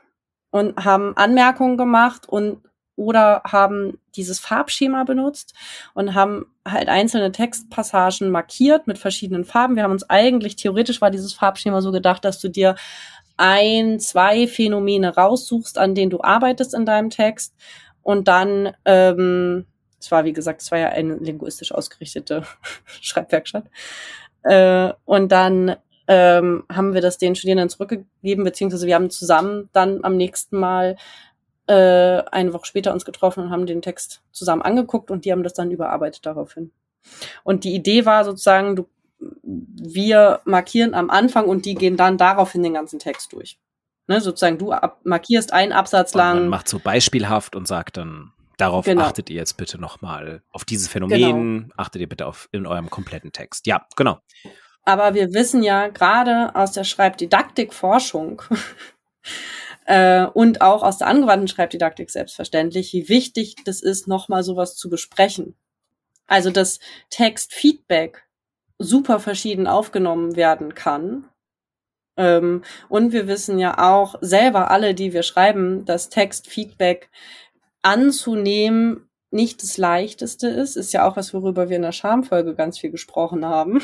und 0.51 0.84
haben 0.84 1.16
Anmerkungen 1.16 1.76
gemacht 1.76 2.28
und 2.28 2.61
oder 2.97 3.42
haben 3.45 3.99
dieses 4.14 4.38
Farbschema 4.38 5.03
benutzt 5.03 5.55
und 5.95 6.14
haben 6.14 6.47
halt 6.66 6.88
einzelne 6.88 7.32
Textpassagen 7.32 8.30
markiert 8.30 8.86
mit 8.86 8.99
verschiedenen 8.99 9.45
Farben. 9.45 9.74
Wir 9.74 9.82
haben 9.82 9.90
uns 9.90 10.09
eigentlich, 10.09 10.55
theoretisch 10.55 11.01
war 11.01 11.11
dieses 11.11 11.34
Farbschema 11.34 11.80
so 11.80 11.90
gedacht, 11.90 12.24
dass 12.24 12.38
du 12.40 12.49
dir 12.49 12.76
ein, 13.36 13.99
zwei 13.99 14.47
Phänomene 14.47 15.16
raussuchst, 15.16 15.76
an 15.76 15.95
denen 15.95 16.11
du 16.11 16.22
arbeitest 16.22 16.72
in 16.72 16.86
deinem 16.86 17.11
Text 17.11 17.55
und 18.03 18.28
dann, 18.28 18.72
ähm, 18.84 19.66
es 20.05 20.11
war 20.11 20.24
wie 20.24 20.32
gesagt, 20.32 20.62
es 20.62 20.70
war 20.70 20.78
ja 20.78 20.88
eine 20.88 21.16
linguistisch 21.16 21.72
ausgerichtete 21.72 22.44
Schreibwerkstatt, 23.00 23.64
äh, 24.44 24.92
und 25.05 25.32
dann 25.32 25.76
ähm, 26.07 26.64
haben 26.70 26.94
wir 26.94 27.00
das 27.00 27.18
den 27.18 27.34
Studierenden 27.34 27.70
zurückgegeben, 27.70 28.44
beziehungsweise 28.44 28.86
wir 28.86 28.94
haben 28.94 29.11
zusammen 29.11 29.70
dann 29.72 30.05
am 30.05 30.16
nächsten 30.16 30.59
Mal 30.59 30.96
äh, 31.66 31.74
eine 32.30 32.52
Woche 32.52 32.66
später 32.66 32.92
uns 32.92 33.07
getroffen 33.07 33.44
und 33.44 33.50
haben 33.50 33.66
den 33.66 33.82
Text 33.82 34.22
zusammen 34.30 34.62
angeguckt 34.62 35.11
und 35.11 35.24
die 35.24 35.32
haben 35.32 35.42
das 35.42 35.55
dann 35.55 35.70
überarbeitet 35.70 36.26
daraufhin. 36.26 36.70
Und 37.42 37.64
die 37.64 37.74
Idee 37.74 38.05
war 38.05 38.24
sozusagen, 38.24 38.76
du, 38.76 38.88
wir 39.42 40.40
markieren 40.44 40.94
am 40.94 41.09
Anfang 41.09 41.46
und 41.46 41.64
die 41.64 41.74
gehen 41.74 41.96
dann 41.96 42.18
daraufhin 42.18 42.62
den 42.62 42.74
ganzen 42.74 42.98
Text 42.98 43.32
durch. 43.32 43.59
Ne, 44.07 44.20
sozusagen, 44.20 44.59
du 44.59 44.74
markierst 45.05 45.55
einen 45.55 45.72
Absatz 45.72 46.12
lang. 46.12 46.40
Man 46.40 46.48
macht 46.48 46.68
so 46.68 46.78
beispielhaft 46.78 47.57
und 47.57 47.66
sagt 47.66 47.96
dann, 47.96 48.32
darauf 48.57 48.84
genau. 48.84 49.02
achtet 49.02 49.30
ihr 49.30 49.36
jetzt 49.36 49.57
bitte 49.57 49.78
nochmal. 49.78 50.42
Auf 50.50 50.64
dieses 50.64 50.88
Phänomen 50.88 51.62
genau. 51.62 51.74
achtet 51.76 52.00
ihr 52.00 52.09
bitte 52.09 52.26
auf 52.26 52.48
in 52.52 52.66
eurem 52.66 52.90
kompletten 52.90 53.32
Text. 53.32 53.66
Ja, 53.66 53.86
genau. 53.96 54.18
Aber 54.84 55.14
wir 55.14 55.32
wissen 55.32 55.62
ja 55.62 55.88
gerade 55.88 56.55
aus 56.55 56.72
der 56.72 56.84
Schreibdidaktikforschung 56.84 58.42
äh, 59.86 60.26
und 60.26 60.61
auch 60.61 60.82
aus 60.82 60.98
der 60.98 61.07
angewandten 61.07 61.48
Schreibdidaktik 61.48 62.11
selbstverständlich, 62.11 62.92
wie 62.92 63.09
wichtig 63.09 63.57
das 63.64 63.82
ist, 63.82 64.09
nochmal 64.09 64.42
sowas 64.42 64.76
zu 64.76 64.90
besprechen. 64.90 65.57
Also 66.26 66.50
dass 66.50 66.80
Textfeedback 67.11 68.26
super 68.78 69.20
verschieden 69.20 69.66
aufgenommen 69.66 70.36
werden 70.36 70.74
kann. 70.74 71.28
Ähm, 72.16 72.62
und 72.88 73.12
wir 73.12 73.26
wissen 73.26 73.59
ja 73.59 73.78
auch 73.78 74.16
selber 74.20 74.70
alle, 74.70 74.94
die 74.94 75.12
wir 75.12 75.22
schreiben, 75.22 75.84
dass 75.84 76.11
Textfeedback 76.11 77.11
anzunehmen 77.85 79.09
nicht 79.30 79.62
das 79.62 79.76
leichteste 79.76 80.49
ist. 80.49 80.76
Ist 80.76 80.93
ja 80.93 81.07
auch 81.07 81.16
was, 81.16 81.35
worüber 81.35 81.68
wir 81.68 81.76
in 81.76 81.82
der 81.82 81.93
Schamfolge 81.93 82.55
ganz 82.55 82.78
viel 82.78 82.91
gesprochen 82.91 83.45
haben. 83.45 83.82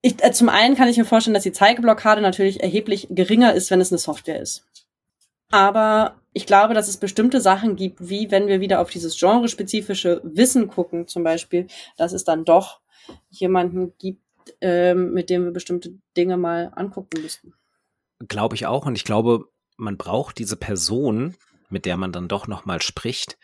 Ich, 0.00 0.22
äh, 0.22 0.30
zum 0.30 0.48
einen 0.48 0.76
kann 0.76 0.88
ich 0.88 0.96
mir 0.96 1.04
vorstellen, 1.04 1.34
dass 1.34 1.42
die 1.42 1.52
Zeigeblockade 1.52 2.20
natürlich 2.20 2.62
erheblich 2.62 3.08
geringer 3.10 3.54
ist, 3.54 3.70
wenn 3.70 3.80
es 3.80 3.90
eine 3.90 3.98
Software 3.98 4.40
ist. 4.40 4.64
Aber 5.50 6.20
ich 6.32 6.46
glaube, 6.46 6.74
dass 6.74 6.86
es 6.86 6.98
bestimmte 6.98 7.40
Sachen 7.40 7.74
gibt, 7.74 8.08
wie 8.08 8.30
wenn 8.30 8.46
wir 8.46 8.60
wieder 8.60 8.80
auf 8.80 8.90
dieses 8.90 9.18
genrespezifische 9.18 10.20
Wissen 10.22 10.68
gucken, 10.68 11.08
zum 11.08 11.24
Beispiel, 11.24 11.66
dass 11.96 12.12
es 12.12 12.22
dann 12.22 12.44
doch 12.44 12.80
jemanden 13.30 13.94
gibt, 13.98 14.22
ähm, 14.60 15.12
mit 15.12 15.30
dem 15.30 15.44
wir 15.44 15.50
bestimmte 15.50 15.98
Dinge 16.16 16.36
mal 16.36 16.70
angucken 16.76 17.22
müssten. 17.22 17.54
Glaube 18.28 18.54
ich 18.54 18.66
auch. 18.66 18.86
Und 18.86 18.94
ich 18.94 19.04
glaube, 19.04 19.48
man 19.76 19.96
braucht 19.96 20.38
diese 20.38 20.56
Person, 20.56 21.34
mit 21.70 21.84
der 21.84 21.96
man 21.96 22.12
dann 22.12 22.28
doch 22.28 22.46
nochmal 22.46 22.82
spricht, 22.82 23.38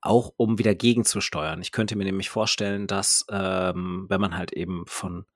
auch 0.00 0.32
um 0.36 0.58
wieder 0.58 0.74
gegenzusteuern. 0.74 1.60
Ich 1.60 1.72
könnte 1.72 1.96
mir 1.96 2.04
nämlich 2.04 2.30
vorstellen, 2.30 2.86
dass 2.86 3.24
ähm, 3.30 4.06
wenn 4.08 4.20
man 4.20 4.36
halt 4.36 4.52
eben 4.52 4.84
von 4.86 5.26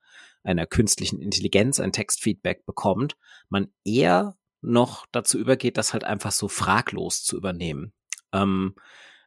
einer 0.43 0.67
künstlichen 0.67 1.21
Intelligenz 1.21 1.79
ein 1.79 1.91
Textfeedback 1.91 2.65
bekommt, 2.65 3.17
man 3.49 3.69
eher 3.83 4.35
noch 4.61 5.05
dazu 5.11 5.37
übergeht, 5.37 5.77
das 5.77 5.93
halt 5.93 6.03
einfach 6.03 6.31
so 6.31 6.47
fraglos 6.47 7.23
zu 7.23 7.37
übernehmen. 7.37 7.93
Ähm, 8.31 8.75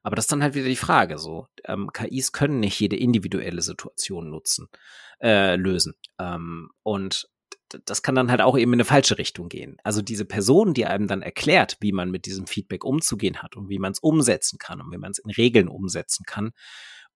aber 0.03 0.17
das 0.17 0.25
ist 0.25 0.33
dann 0.33 0.43
halt 0.43 0.55
wieder 0.55 0.69
die 0.69 0.77
Frage 0.77 1.19
so. 1.19 1.49
Ähm, 1.65 1.91
KIs 1.93 2.33
können 2.33 2.61
nicht 2.61 2.79
jede 2.81 2.97
individuelle 2.97 3.63
Situation 3.63 4.31
nutzen, 4.31 4.69
äh, 5.21 5.57
lösen. 5.57 5.95
Ähm, 6.19 6.71
und 6.83 7.29
das 7.85 8.03
kann 8.03 8.15
dann 8.15 8.31
halt 8.31 8.41
auch 8.41 8.57
eben 8.57 8.73
in 8.73 8.79
eine 8.79 8.85
falsche 8.85 9.19
Richtung 9.19 9.49
gehen. 9.49 9.77
Also 9.85 10.03
diese 10.03 10.25
Person, 10.25 10.75
die 10.75 10.87
einem 10.87 11.07
dann 11.07 11.23
erklärt, 11.23 11.77
wie 11.81 11.93
man 11.93 12.11
mit 12.11 12.27
diesem 12.27 12.47
Feedback 12.47 12.85
umzugehen 12.85 13.43
hat 13.43 13.57
und 13.57 13.69
wie 13.69 13.79
man 13.79 13.93
es 13.93 13.99
umsetzen 13.99 14.59
kann 14.59 14.81
und 14.81 14.93
wie 14.93 14.99
man 14.99 15.11
es 15.11 15.19
in 15.19 15.31
Regeln 15.31 15.69
umsetzen 15.69 16.25
kann. 16.25 16.53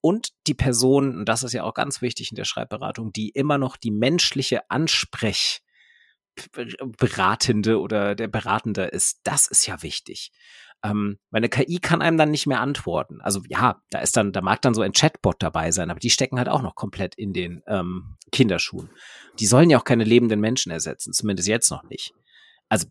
Und 0.00 0.30
die 0.46 0.54
Person, 0.54 1.16
und 1.18 1.28
das 1.28 1.42
ist 1.42 1.52
ja 1.52 1.62
auch 1.62 1.74
ganz 1.74 2.02
wichtig 2.02 2.32
in 2.32 2.36
der 2.36 2.44
Schreibberatung, 2.44 3.12
die 3.12 3.30
immer 3.30 3.56
noch 3.56 3.76
die 3.76 3.92
menschliche 3.92 4.68
Ansprech 4.70 5.62
Beratende 6.98 7.78
oder 7.78 8.14
der 8.14 8.28
Beratende 8.28 8.84
ist, 8.84 9.20
das 9.24 9.48
ist 9.48 9.66
ja 9.66 9.82
wichtig. 9.82 10.32
Ähm, 10.84 11.18
meine 11.30 11.48
KI 11.48 11.78
kann 11.78 12.02
einem 12.02 12.16
dann 12.16 12.30
nicht 12.30 12.46
mehr 12.46 12.60
antworten. 12.60 13.20
Also 13.20 13.42
ja, 13.48 13.82
da 13.90 14.00
ist 14.00 14.16
dann, 14.16 14.32
da 14.32 14.40
mag 14.40 14.62
dann 14.62 14.74
so 14.74 14.82
ein 14.82 14.92
Chatbot 14.92 15.36
dabei 15.40 15.70
sein, 15.70 15.90
aber 15.90 16.00
die 16.00 16.10
stecken 16.10 16.38
halt 16.38 16.48
auch 16.48 16.62
noch 16.62 16.74
komplett 16.74 17.14
in 17.14 17.32
den 17.32 17.62
ähm, 17.66 18.16
Kinderschuhen. 18.32 18.90
Die 19.38 19.46
sollen 19.46 19.70
ja 19.70 19.78
auch 19.78 19.84
keine 19.84 20.04
lebenden 20.04 20.40
Menschen 20.40 20.72
ersetzen, 20.72 21.12
zumindest 21.12 21.48
jetzt 21.48 21.70
noch 21.70 21.84
nicht. 21.84 22.12
Also 22.68 22.86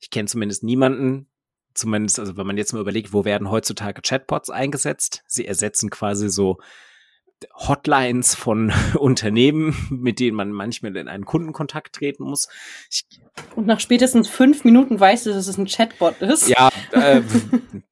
ich 0.00 0.10
kenne 0.10 0.28
zumindest 0.28 0.62
niemanden, 0.64 1.28
zumindest, 1.74 2.18
also 2.18 2.36
wenn 2.36 2.46
man 2.46 2.56
jetzt 2.56 2.72
mal 2.72 2.80
überlegt, 2.80 3.12
wo 3.12 3.24
werden 3.24 3.50
heutzutage 3.50 4.02
Chatbots 4.02 4.50
eingesetzt? 4.50 5.22
Sie 5.26 5.46
ersetzen 5.46 5.90
quasi 5.90 6.28
so 6.28 6.58
Hotlines 7.54 8.34
von 8.34 8.72
Unternehmen, 8.98 9.76
mit 9.90 10.20
denen 10.20 10.36
man 10.36 10.50
manchmal 10.50 10.96
in 10.96 11.08
einen 11.08 11.24
Kundenkontakt 11.24 11.94
treten 11.94 12.24
muss. 12.24 12.48
Ich, 12.90 13.04
und 13.56 13.66
nach 13.66 13.80
spätestens 13.80 14.28
fünf 14.28 14.64
Minuten 14.64 14.98
weißt 14.98 15.26
du, 15.26 15.30
dass 15.30 15.46
es 15.46 15.58
ein 15.58 15.66
Chatbot 15.66 16.20
ist. 16.20 16.48
Ja, 16.48 16.70
äh, 16.92 17.22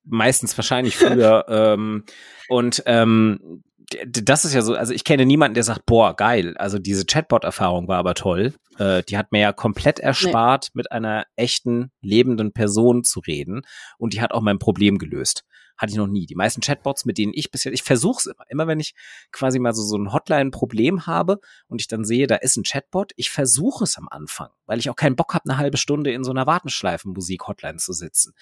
meistens 0.05 0.57
wahrscheinlich 0.57 0.97
früher. 0.97 1.45
Ähm, 1.49 2.05
und 2.49 2.83
ähm, 2.87 3.63
das 4.07 4.45
ist 4.45 4.55
ja 4.55 4.63
so, 4.63 4.75
also 4.75 4.93
ich 4.93 5.05
kenne 5.05 5.27
niemanden, 5.27 5.55
der 5.55 5.65
sagt, 5.65 5.87
boah, 5.87 6.15
geil, 6.17 6.57
also 6.57 6.79
diese 6.79 7.05
Chatbot-Erfahrung 7.05 7.89
war 7.89 7.99
aber 7.99 8.15
toll. 8.15 8.55
Äh, 8.79 9.03
die 9.03 9.19
hat 9.19 9.33
mir 9.33 9.41
ja 9.41 9.53
komplett 9.53 9.99
erspart, 9.99 10.69
nee. 10.69 10.81
mit 10.81 10.93
einer 10.93 11.25
echten, 11.37 11.91
lebenden 12.01 12.53
Person 12.53 13.05
zu 13.05 13.21
reden. 13.21 13.63
Und 13.99 14.15
die 14.15 14.21
hat 14.21 14.33
auch 14.33 14.41
mein 14.41 14.59
Problem 14.59 14.99
gelöst. 14.99 15.45
Hatte 15.83 15.91
ich 15.91 15.99
noch 15.99 16.07
nie. 16.07 16.27
Die 16.27 16.37
meisten 16.37 16.61
Chatbots, 16.61 17.05
mit 17.07 17.19
denen 17.19 17.33
ich 17.35 17.51
bisher, 17.51 17.73
ich 17.73 17.83
versuche 17.83 18.21
es 18.21 18.27
immer. 18.27 18.45
Immer 18.49 18.69
wenn 18.69 18.79
ich 18.79 18.95
quasi 19.33 19.59
mal 19.59 19.75
so, 19.75 19.83
so 19.83 19.97
ein 19.99 20.13
Hotline-Problem 20.13 21.09
habe 21.09 21.41
und 21.67 21.81
ich 21.81 21.89
dann 21.89 22.05
sehe, 22.05 22.29
da 22.29 22.37
ist 22.37 22.57
ein 22.57 22.63
Chatbot, 22.63 23.11
ich 23.17 23.31
versuche 23.31 23.83
es 23.83 23.99
am 23.99 24.07
Anfang, 24.09 24.51
weil 24.67 24.79
ich 24.79 24.89
auch 24.91 24.95
keinen 24.95 25.17
Bock 25.17 25.35
habe, 25.35 25.51
eine 25.51 25.59
halbe 25.59 25.79
Stunde 25.79 26.13
in 26.13 26.23
so 26.23 26.31
einer 26.31 26.47
Wartenschleifen-Musik-Hotline 26.47 27.79
zu 27.79 27.93
sitzen. 27.95 28.33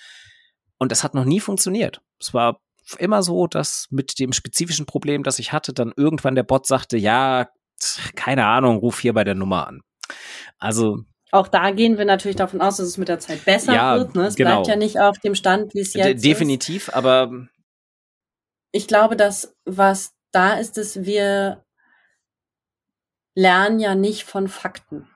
Und 0.76 0.92
das 0.92 1.02
hat 1.02 1.14
noch 1.14 1.24
nie 1.24 1.40
funktioniert. 1.40 2.02
Es 2.20 2.34
war 2.34 2.60
immer 2.98 3.22
so, 3.22 3.46
dass 3.46 3.86
mit 3.88 4.18
dem 4.18 4.34
spezifischen 4.34 4.84
Problem, 4.84 5.22
das 5.22 5.38
ich 5.38 5.50
hatte, 5.50 5.72
dann 5.72 5.94
irgendwann 5.96 6.34
der 6.34 6.42
Bot 6.42 6.66
sagte, 6.66 6.98
ja, 6.98 7.48
keine 8.16 8.44
Ahnung, 8.44 8.76
ruf 8.76 9.00
hier 9.00 9.14
bei 9.14 9.24
der 9.24 9.34
Nummer 9.34 9.66
an. 9.66 9.80
Also 10.58 11.04
auch 11.32 11.48
da 11.48 11.70
gehen 11.70 11.98
wir 11.98 12.04
natürlich 12.04 12.36
davon 12.36 12.60
aus, 12.60 12.78
dass 12.78 12.86
es 12.86 12.98
mit 12.98 13.08
der 13.08 13.20
Zeit 13.20 13.44
besser 13.44 13.74
ja, 13.74 13.96
wird. 13.96 14.14
Ne? 14.14 14.26
Es 14.26 14.34
genau. 14.34 14.56
bleibt 14.56 14.68
ja 14.68 14.76
nicht 14.76 14.98
auf 14.98 15.18
dem 15.18 15.34
Stand, 15.34 15.74
wie 15.74 15.80
es 15.80 15.94
jetzt 15.94 16.06
De 16.06 16.14
Definitiv, 16.14 16.88
ist. 16.88 16.94
aber 16.94 17.46
ich 18.72 18.86
glaube, 18.86 19.16
dass 19.16 19.54
was 19.64 20.14
da 20.32 20.54
ist, 20.54 20.76
dass 20.76 21.04
wir 21.04 21.64
lernen 23.34 23.78
ja 23.80 23.94
nicht 23.94 24.24
von 24.24 24.48
Fakten. 24.48 25.08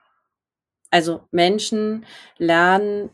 Also 0.89 1.27
Menschen 1.31 2.05
lernen 2.37 3.09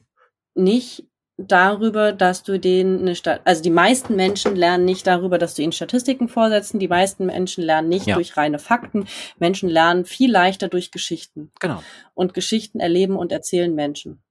nicht 0.53 1.10
darüber, 1.47 2.11
dass 2.11 2.43
du 2.43 2.59
denen 2.59 2.99
eine 2.99 3.15
Stat 3.15 3.41
also 3.45 3.61
die 3.61 3.69
meisten 3.69 4.15
Menschen 4.15 4.55
lernen 4.55 4.85
nicht 4.85 5.07
darüber, 5.07 5.37
dass 5.37 5.55
du 5.55 5.61
ihnen 5.61 5.71
Statistiken 5.71 6.27
vorsetzen. 6.27 6.79
Die 6.79 6.87
meisten 6.87 7.25
Menschen 7.25 7.63
lernen 7.63 7.89
nicht 7.89 8.07
ja. 8.07 8.15
durch 8.15 8.37
reine 8.37 8.59
Fakten. 8.59 9.07
Menschen 9.39 9.69
lernen 9.69 10.05
viel 10.05 10.31
leichter 10.31 10.67
durch 10.67 10.91
Geschichten. 10.91 11.51
Genau. 11.59 11.83
Und 12.13 12.33
Geschichten 12.33 12.79
erleben 12.79 13.15
und 13.15 13.31
erzählen 13.31 13.73
Menschen. 13.73 14.21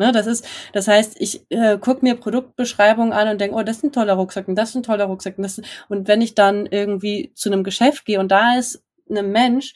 Ne, 0.00 0.12
das 0.12 0.28
ist, 0.28 0.46
das 0.72 0.86
heißt, 0.86 1.20
ich 1.20 1.44
äh, 1.50 1.76
gucke 1.76 2.04
mir 2.04 2.14
Produktbeschreibungen 2.14 3.12
an 3.12 3.28
und 3.28 3.40
denke, 3.40 3.56
oh, 3.56 3.64
das 3.64 3.78
ist 3.78 3.84
ein 3.84 3.92
toller 3.92 4.14
Rucksack 4.14 4.46
und 4.46 4.54
das 4.54 4.68
ist 4.70 4.76
ein 4.76 4.82
toller 4.84 5.06
Rucksack. 5.06 5.36
Und, 5.38 5.42
das, 5.42 5.60
und 5.88 6.06
wenn 6.06 6.22
ich 6.22 6.36
dann 6.36 6.66
irgendwie 6.66 7.32
zu 7.34 7.50
einem 7.50 7.64
Geschäft 7.64 8.04
gehe 8.04 8.20
und 8.20 8.30
da 8.30 8.56
ist 8.56 8.84
ein 9.10 9.32
Mensch, 9.32 9.74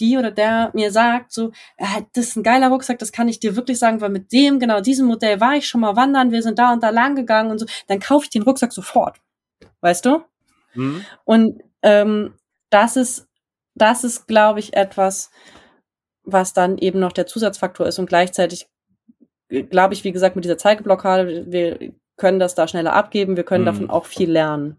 die 0.00 0.16
oder 0.16 0.30
der 0.30 0.70
mir 0.74 0.90
sagt, 0.90 1.32
so, 1.32 1.52
äh, 1.76 2.02
das 2.14 2.28
ist 2.28 2.36
ein 2.36 2.42
geiler 2.42 2.68
Rucksack, 2.68 2.98
das 2.98 3.12
kann 3.12 3.28
ich 3.28 3.40
dir 3.40 3.56
wirklich 3.56 3.78
sagen, 3.78 4.00
weil 4.00 4.10
mit 4.10 4.32
dem, 4.32 4.58
genau 4.58 4.80
diesem 4.80 5.06
Modell 5.06 5.40
war 5.40 5.54
ich 5.54 5.68
schon 5.68 5.80
mal 5.80 5.96
wandern, 5.96 6.32
wir 6.32 6.42
sind 6.42 6.58
da 6.58 6.72
und 6.72 6.82
da 6.82 6.90
lang 6.90 7.14
gegangen 7.14 7.50
und 7.50 7.58
so, 7.58 7.66
dann 7.86 8.00
kaufe 8.00 8.24
ich 8.24 8.30
den 8.30 8.42
Rucksack 8.42 8.72
sofort. 8.72 9.20
Weißt 9.80 10.04
du? 10.04 10.22
Mhm. 10.74 11.04
Und 11.24 11.62
ähm, 11.82 12.34
das 12.70 12.96
ist, 12.96 13.28
das 13.74 14.04
ist, 14.04 14.26
glaube 14.26 14.60
ich, 14.60 14.74
etwas, 14.74 15.30
was 16.24 16.52
dann 16.52 16.78
eben 16.78 17.00
noch 17.00 17.12
der 17.12 17.26
Zusatzfaktor 17.26 17.86
ist 17.86 17.98
und 17.98 18.06
gleichzeitig 18.06 18.68
glaube 19.48 19.94
ich, 19.94 20.04
wie 20.04 20.12
gesagt, 20.12 20.36
mit 20.36 20.44
dieser 20.44 20.58
Zeigeblockade, 20.58 21.50
wir 21.50 21.92
können 22.16 22.38
das 22.38 22.54
da 22.54 22.68
schneller 22.68 22.92
abgeben, 22.92 23.36
wir 23.36 23.44
können 23.44 23.64
mhm. 23.64 23.66
davon 23.66 23.90
auch 23.90 24.06
viel 24.06 24.30
lernen. 24.30 24.76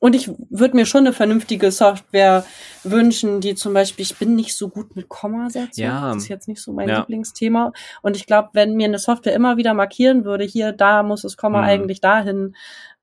Und 0.00 0.14
ich 0.14 0.30
würde 0.48 0.76
mir 0.76 0.86
schon 0.86 1.06
eine 1.06 1.12
vernünftige 1.12 1.70
Software 1.70 2.44
wünschen, 2.82 3.42
die 3.42 3.54
zum 3.54 3.74
Beispiel, 3.74 4.02
ich 4.02 4.16
bin 4.16 4.34
nicht 4.34 4.56
so 4.56 4.70
gut 4.70 4.96
mit 4.96 5.10
Kommasetzung. 5.10 5.84
Ja. 5.84 6.08
Das 6.08 6.22
ist 6.22 6.28
jetzt 6.28 6.48
nicht 6.48 6.62
so 6.62 6.72
mein 6.72 6.88
ja. 6.88 7.00
Lieblingsthema. 7.00 7.72
Und 8.00 8.16
ich 8.16 8.26
glaube, 8.26 8.48
wenn 8.54 8.74
mir 8.74 8.86
eine 8.86 8.98
Software 8.98 9.34
immer 9.34 9.58
wieder 9.58 9.74
markieren 9.74 10.24
würde, 10.24 10.44
hier, 10.44 10.72
da 10.72 11.02
muss 11.02 11.22
das 11.22 11.36
Komma 11.36 11.58
mhm. 11.58 11.68
eigentlich 11.68 12.00
dahin. 12.00 12.56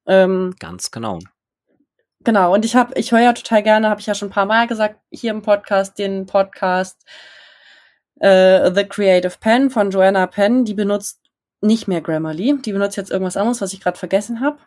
Ähm, 0.08 0.56
Ganz 0.60 0.90
genau. 0.90 1.20
Genau. 2.24 2.54
Und 2.54 2.66
ich 2.66 2.76
habe, 2.76 3.00
ich 3.00 3.12
höre 3.12 3.22
ja 3.22 3.34
total 3.34 3.62
gerne, 3.62 3.90
habe 3.90 4.02
ich 4.02 4.08
ja 4.08 4.16
schon 4.16 4.30
ein 4.30 4.34
paar 4.34 4.48
Mal 4.48 4.66
gesagt, 4.66 5.00
hier 5.12 5.30
im 5.30 5.44
Podcast, 5.44 6.00
den 6.00 6.26
Podcast 6.26 7.06
äh, 8.20 8.72
The 8.74 8.86
Creative 8.86 9.36
Pen 9.40 9.70
von 9.70 9.92
Joanna 9.92 10.26
Penn, 10.26 10.66
die 10.66 10.74
benutzt 10.74 11.22
nicht 11.62 11.88
mehr 11.88 12.02
Grammarly. 12.02 12.60
Die 12.64 12.72
benutzt 12.72 12.98
jetzt 12.98 13.12
irgendwas 13.12 13.38
anderes, 13.38 13.62
was 13.62 13.74
ich 13.74 13.82
gerade 13.82 14.00
vergessen 14.00 14.42
habe. 14.42 14.58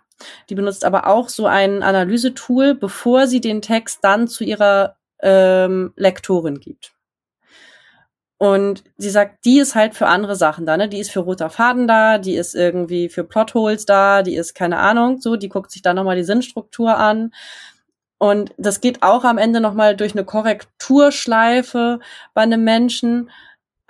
Die 0.48 0.54
benutzt 0.54 0.84
aber 0.84 1.06
auch 1.06 1.28
so 1.28 1.46
ein 1.46 1.82
Analysetool, 1.82 2.74
bevor 2.74 3.26
sie 3.26 3.40
den 3.40 3.62
Text 3.62 4.00
dann 4.02 4.28
zu 4.28 4.44
ihrer 4.44 4.96
ähm, 5.22 5.92
Lektorin 5.96 6.60
gibt. 6.60 6.92
Und 8.38 8.84
sie 8.96 9.10
sagt, 9.10 9.44
die 9.44 9.58
ist 9.58 9.74
halt 9.74 9.94
für 9.94 10.06
andere 10.06 10.34
Sachen 10.34 10.64
da, 10.64 10.78
ne? 10.78 10.88
Die 10.88 10.98
ist 10.98 11.10
für 11.10 11.20
roter 11.20 11.50
Faden 11.50 11.86
da, 11.86 12.16
die 12.16 12.36
ist 12.36 12.54
irgendwie 12.54 13.10
für 13.10 13.22
Plotholes 13.22 13.84
da, 13.84 14.22
die 14.22 14.34
ist 14.34 14.54
keine 14.54 14.78
Ahnung, 14.78 15.20
so, 15.20 15.36
die 15.36 15.50
guckt 15.50 15.70
sich 15.70 15.82
dann 15.82 15.96
nochmal 15.96 16.16
die 16.16 16.24
Sinnstruktur 16.24 16.96
an. 16.96 17.32
Und 18.16 18.54
das 18.56 18.80
geht 18.80 19.02
auch 19.02 19.24
am 19.24 19.36
Ende 19.36 19.60
nochmal 19.60 19.94
durch 19.94 20.12
eine 20.12 20.24
Korrekturschleife 20.24 22.00
bei 22.32 22.40
einem 22.40 22.64
Menschen 22.64 23.30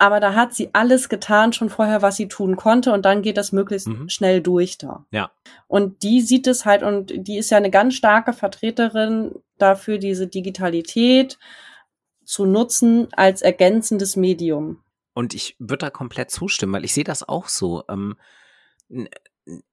aber 0.01 0.19
da 0.19 0.33
hat 0.33 0.55
sie 0.55 0.71
alles 0.73 1.09
getan 1.09 1.53
schon 1.53 1.69
vorher, 1.69 2.01
was 2.01 2.15
sie 2.15 2.27
tun 2.27 2.55
konnte 2.55 2.91
und 2.91 3.05
dann 3.05 3.21
geht 3.21 3.37
das 3.37 3.51
möglichst 3.51 3.87
mhm. 3.87 4.09
schnell 4.09 4.41
durch 4.41 4.79
da. 4.79 5.05
Ja. 5.11 5.31
Und 5.67 6.01
die 6.01 6.21
sieht 6.21 6.47
es 6.47 6.65
halt 6.65 6.81
und 6.81 7.13
die 7.15 7.37
ist 7.37 7.51
ja 7.51 7.57
eine 7.57 7.69
ganz 7.69 7.93
starke 7.93 8.33
Vertreterin 8.33 9.35
dafür, 9.59 9.99
diese 9.99 10.25
Digitalität 10.25 11.37
zu 12.25 12.47
nutzen 12.47 13.09
als 13.11 13.43
ergänzendes 13.43 14.15
Medium. 14.15 14.83
Und 15.13 15.35
ich 15.35 15.55
würde 15.59 15.85
da 15.85 15.89
komplett 15.91 16.31
zustimmen, 16.31 16.73
weil 16.73 16.85
ich 16.85 16.95
sehe 16.95 17.03
das 17.03 17.21
auch 17.21 17.47
so. 17.47 17.83
Ähm, 17.87 18.17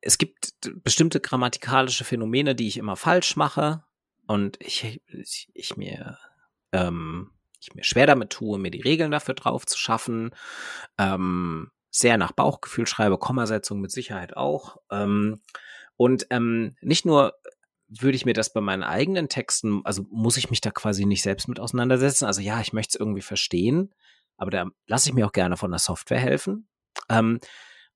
es 0.02 0.18
gibt 0.18 0.52
bestimmte 0.84 1.20
grammatikalische 1.20 2.04
Phänomene, 2.04 2.54
die 2.54 2.68
ich 2.68 2.76
immer 2.76 2.96
falsch 2.96 3.34
mache 3.36 3.82
und 4.26 4.58
ich, 4.60 5.00
ich, 5.06 5.48
ich 5.54 5.76
mir 5.78 6.18
ähm, 6.72 7.30
ich 7.60 7.74
mir 7.74 7.84
schwer 7.84 8.06
damit 8.06 8.30
tue, 8.30 8.58
mir 8.58 8.70
die 8.70 8.80
Regeln 8.80 9.10
dafür 9.10 9.34
drauf 9.34 9.66
zu 9.66 9.78
schaffen. 9.78 10.30
Ähm, 10.98 11.70
sehr 11.90 12.18
nach 12.18 12.32
Bauchgefühl 12.32 12.86
schreibe, 12.86 13.18
Kommasetzung 13.18 13.80
mit 13.80 13.90
Sicherheit 13.90 14.36
auch. 14.36 14.76
Ähm, 14.90 15.40
und 15.96 16.26
ähm, 16.30 16.76
nicht 16.80 17.04
nur 17.04 17.34
würde 17.88 18.16
ich 18.16 18.26
mir 18.26 18.34
das 18.34 18.52
bei 18.52 18.60
meinen 18.60 18.82
eigenen 18.82 19.28
Texten, 19.28 19.80
also 19.84 20.04
muss 20.10 20.36
ich 20.36 20.50
mich 20.50 20.60
da 20.60 20.70
quasi 20.70 21.06
nicht 21.06 21.22
selbst 21.22 21.48
mit 21.48 21.58
auseinandersetzen. 21.58 22.26
Also 22.26 22.40
ja, 22.40 22.60
ich 22.60 22.72
möchte 22.72 22.96
es 22.96 23.00
irgendwie 23.00 23.22
verstehen, 23.22 23.94
aber 24.36 24.50
da 24.50 24.66
lasse 24.86 25.08
ich 25.08 25.14
mir 25.14 25.26
auch 25.26 25.32
gerne 25.32 25.56
von 25.56 25.70
der 25.70 25.80
Software 25.80 26.20
helfen. 26.20 26.68
Ähm, 27.08 27.40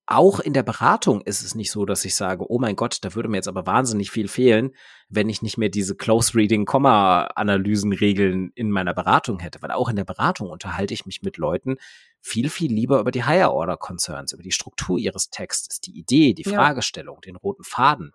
auch 0.05 0.39
in 0.39 0.53
der 0.53 0.63
Beratung 0.63 1.21
ist 1.21 1.43
es 1.43 1.55
nicht 1.55 1.71
so, 1.71 1.85
dass 1.85 2.03
ich 2.03 2.15
sage, 2.15 2.49
oh 2.49 2.59
mein 2.59 2.75
Gott, 2.75 2.97
da 3.01 3.15
würde 3.15 3.29
mir 3.29 3.37
jetzt 3.37 3.47
aber 3.47 3.65
wahnsinnig 3.65 4.11
viel 4.11 4.27
fehlen, 4.27 4.71
wenn 5.07 5.29
ich 5.29 5.41
nicht 5.41 5.57
mehr 5.57 5.69
diese 5.69 5.95
Close 5.95 6.35
Reading, 6.35 6.65
Komma-Analysen-Regeln 6.65 8.51
in 8.53 8.69
meiner 8.69 8.93
Beratung 8.93 9.39
hätte. 9.39 9.61
Weil 9.61 9.71
auch 9.71 9.87
in 9.89 9.95
der 9.95 10.03
Beratung 10.03 10.49
unterhalte 10.49 10.93
ich 10.93 11.05
mich 11.05 11.21
mit 11.21 11.37
Leuten 11.37 11.77
viel, 12.19 12.49
viel 12.49 12.71
lieber 12.71 12.99
über 12.99 13.11
die 13.11 13.23
Higher 13.23 13.53
Order 13.53 13.77
Concerns, 13.77 14.33
über 14.33 14.43
die 14.43 14.51
Struktur 14.51 14.97
ihres 14.97 15.29
Textes, 15.29 15.79
die 15.79 15.97
Idee, 15.97 16.33
die 16.33 16.43
Fragestellung, 16.43 17.17
ja. 17.17 17.31
den 17.31 17.35
roten 17.37 17.63
Faden, 17.63 18.11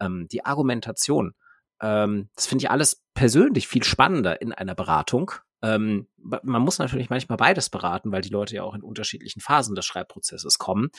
ähm, 0.00 0.28
die 0.32 0.46
Argumentation. 0.46 1.34
Ähm, 1.82 2.30
das 2.36 2.46
finde 2.46 2.64
ich 2.64 2.70
alles 2.70 3.02
persönlich 3.12 3.68
viel 3.68 3.84
spannender 3.84 4.40
in 4.40 4.52
einer 4.52 4.74
Beratung 4.74 5.32
ähm, 5.62 6.06
man 6.16 6.62
muss 6.62 6.78
natürlich 6.78 7.10
manchmal 7.10 7.38
beides 7.38 7.70
beraten, 7.70 8.12
weil 8.12 8.22
die 8.22 8.28
Leute 8.28 8.54
ja 8.54 8.62
auch 8.62 8.74
in 8.74 8.82
unterschiedlichen 8.82 9.40
Phasen 9.40 9.74
des 9.74 9.86
Schreibprozesses 9.86 10.58
kommen. 10.58 10.90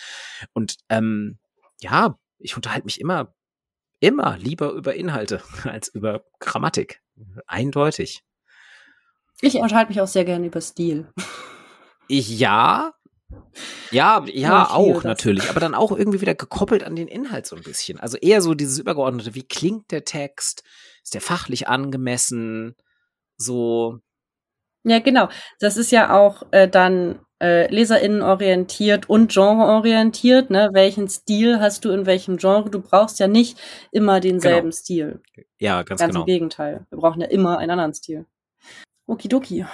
Und 0.53 0.77
ähm, 0.89 1.39
ja, 1.79 2.17
ich 2.39 2.55
unterhalte 2.55 2.85
mich 2.85 2.99
immer, 2.99 3.33
immer 3.99 4.37
lieber 4.37 4.71
über 4.71 4.95
Inhalte 4.95 5.41
als 5.63 5.87
über 5.89 6.23
Grammatik. 6.39 7.01
Eindeutig. 7.47 8.23
Ich 9.41 9.55
unterhalte 9.55 9.89
mich 9.89 10.01
auch 10.01 10.07
sehr 10.07 10.25
gerne 10.25 10.47
über 10.47 10.61
Stil. 10.61 11.11
Ich, 12.07 12.39
ja, 12.39 12.93
ja, 13.91 14.23
ja, 14.25 14.69
auch 14.69 15.03
natürlich, 15.03 15.49
aber 15.49 15.59
dann 15.59 15.75
auch 15.75 15.91
irgendwie 15.91 16.21
wieder 16.21 16.35
gekoppelt 16.35 16.83
an 16.83 16.95
den 16.95 17.07
Inhalt 17.07 17.45
so 17.45 17.55
ein 17.55 17.63
bisschen. 17.63 17.99
Also 17.99 18.17
eher 18.17 18.41
so 18.41 18.53
dieses 18.53 18.79
übergeordnete, 18.79 19.35
wie 19.35 19.47
klingt 19.47 19.91
der 19.91 20.05
Text? 20.05 20.63
Ist 21.03 21.13
der 21.13 21.21
fachlich 21.21 21.67
angemessen? 21.67 22.75
So, 23.37 23.99
ja, 24.89 24.99
genau. 24.99 25.29
Das 25.59 25.77
ist 25.77 25.91
ja 25.91 26.15
auch 26.17 26.43
äh, 26.51 26.67
dann 26.67 27.19
äh, 27.41 27.73
LeserInnen 27.73 28.21
orientiert 28.21 29.09
und 29.09 29.31
genreorientiert. 29.31 30.49
Ne? 30.49 30.69
Welchen 30.73 31.07
Stil 31.07 31.59
hast 31.59 31.85
du 31.85 31.91
in 31.91 32.05
welchem 32.05 32.37
Genre? 32.37 32.69
Du 32.69 32.81
brauchst 32.81 33.19
ja 33.19 33.27
nicht 33.27 33.57
immer 33.91 34.19
denselben 34.19 34.69
genau. 34.69 34.75
Stil. 34.75 35.21
Ja, 35.59 35.83
ganz, 35.83 35.99
ganz 35.99 36.11
genau. 36.11 36.13
Ganz 36.13 36.15
im 36.21 36.25
Gegenteil. 36.25 36.85
Wir 36.89 36.97
brauchen 36.99 37.21
ja 37.21 37.27
immer 37.27 37.57
einen 37.57 37.71
anderen 37.71 37.93
Stil. 37.93 38.25
Okidoki. 39.07 39.65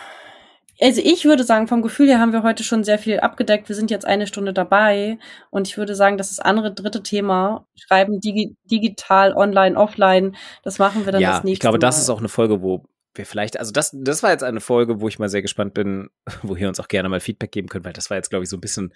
Also 0.81 1.01
ich 1.01 1.23
würde 1.23 1.45
sagen, 1.45 1.67
vom 1.67 1.81
Gefühl 1.81 2.09
her 2.09 2.19
haben 2.19 2.33
wir 2.33 2.43
heute 2.43 2.63
schon 2.63 2.83
sehr 2.83 2.99
viel 2.99 3.21
abgedeckt. 3.21 3.69
Wir 3.69 3.75
sind 3.75 3.91
jetzt 3.91 4.05
eine 4.05 4.27
Stunde 4.27 4.51
dabei 4.51 5.17
und 5.49 5.67
ich 5.67 5.77
würde 5.77 5.95
sagen, 5.95 6.17
dass 6.17 6.29
das 6.29 6.39
andere 6.39 6.73
dritte 6.73 7.01
Thema, 7.01 7.65
Schreiben 7.75 8.19
digi 8.19 8.57
digital, 8.69 9.33
online, 9.33 9.77
offline, 9.77 10.35
das 10.63 10.77
machen 10.77 11.05
wir 11.05 11.13
dann 11.13 11.21
ja, 11.21 11.31
das 11.31 11.43
nächste 11.45 11.47
Mal. 11.47 11.53
Ich 11.53 11.59
glaube, 11.61 11.79
das 11.79 11.97
ist 11.97 12.09
auch 12.09 12.19
eine 12.19 12.27
Folge, 12.27 12.61
wo 12.61 12.83
wir 13.17 13.25
vielleicht, 13.25 13.59
also 13.59 13.71
das, 13.71 13.91
das 13.93 14.23
war 14.23 14.31
jetzt 14.31 14.43
eine 14.43 14.61
Folge, 14.61 15.01
wo 15.01 15.07
ich 15.07 15.19
mal 15.19 15.29
sehr 15.29 15.41
gespannt 15.41 15.73
bin, 15.73 16.09
wo 16.43 16.55
ihr 16.55 16.67
uns 16.67 16.79
auch 16.79 16.87
gerne 16.87 17.09
mal 17.09 17.19
Feedback 17.19 17.51
geben 17.51 17.67
könnt, 17.67 17.85
weil 17.85 17.93
das 17.93 18.09
war 18.09 18.17
jetzt, 18.17 18.29
glaube 18.29 18.43
ich, 18.43 18.49
so 18.49 18.57
ein 18.57 18.61
bisschen, 18.61 18.93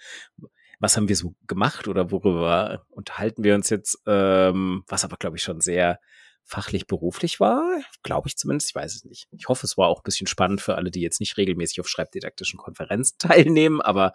was 0.78 0.96
haben 0.96 1.08
wir 1.08 1.16
so 1.16 1.34
gemacht 1.46 1.88
oder 1.88 2.10
worüber 2.10 2.84
unterhalten 2.88 3.44
wir 3.44 3.54
uns 3.54 3.70
jetzt, 3.70 3.98
ähm, 4.06 4.84
was 4.88 5.04
aber, 5.04 5.16
glaube 5.16 5.36
ich, 5.36 5.42
schon 5.42 5.60
sehr 5.60 6.00
fachlich 6.44 6.86
beruflich 6.86 7.38
war, 7.38 7.80
glaube 8.02 8.28
ich 8.28 8.36
zumindest, 8.36 8.70
ich 8.70 8.74
weiß 8.74 8.94
es 8.94 9.04
nicht. 9.04 9.28
Ich 9.30 9.48
hoffe, 9.48 9.66
es 9.66 9.76
war 9.76 9.88
auch 9.88 10.00
ein 10.00 10.04
bisschen 10.04 10.26
spannend 10.26 10.60
für 10.60 10.74
alle, 10.74 10.90
die 10.90 11.00
jetzt 11.00 11.20
nicht 11.20 11.36
regelmäßig 11.36 11.80
auf 11.80 11.88
schreibdidaktischen 11.88 12.58
Konferenzen 12.58 13.16
teilnehmen, 13.18 13.80
aber 13.80 14.12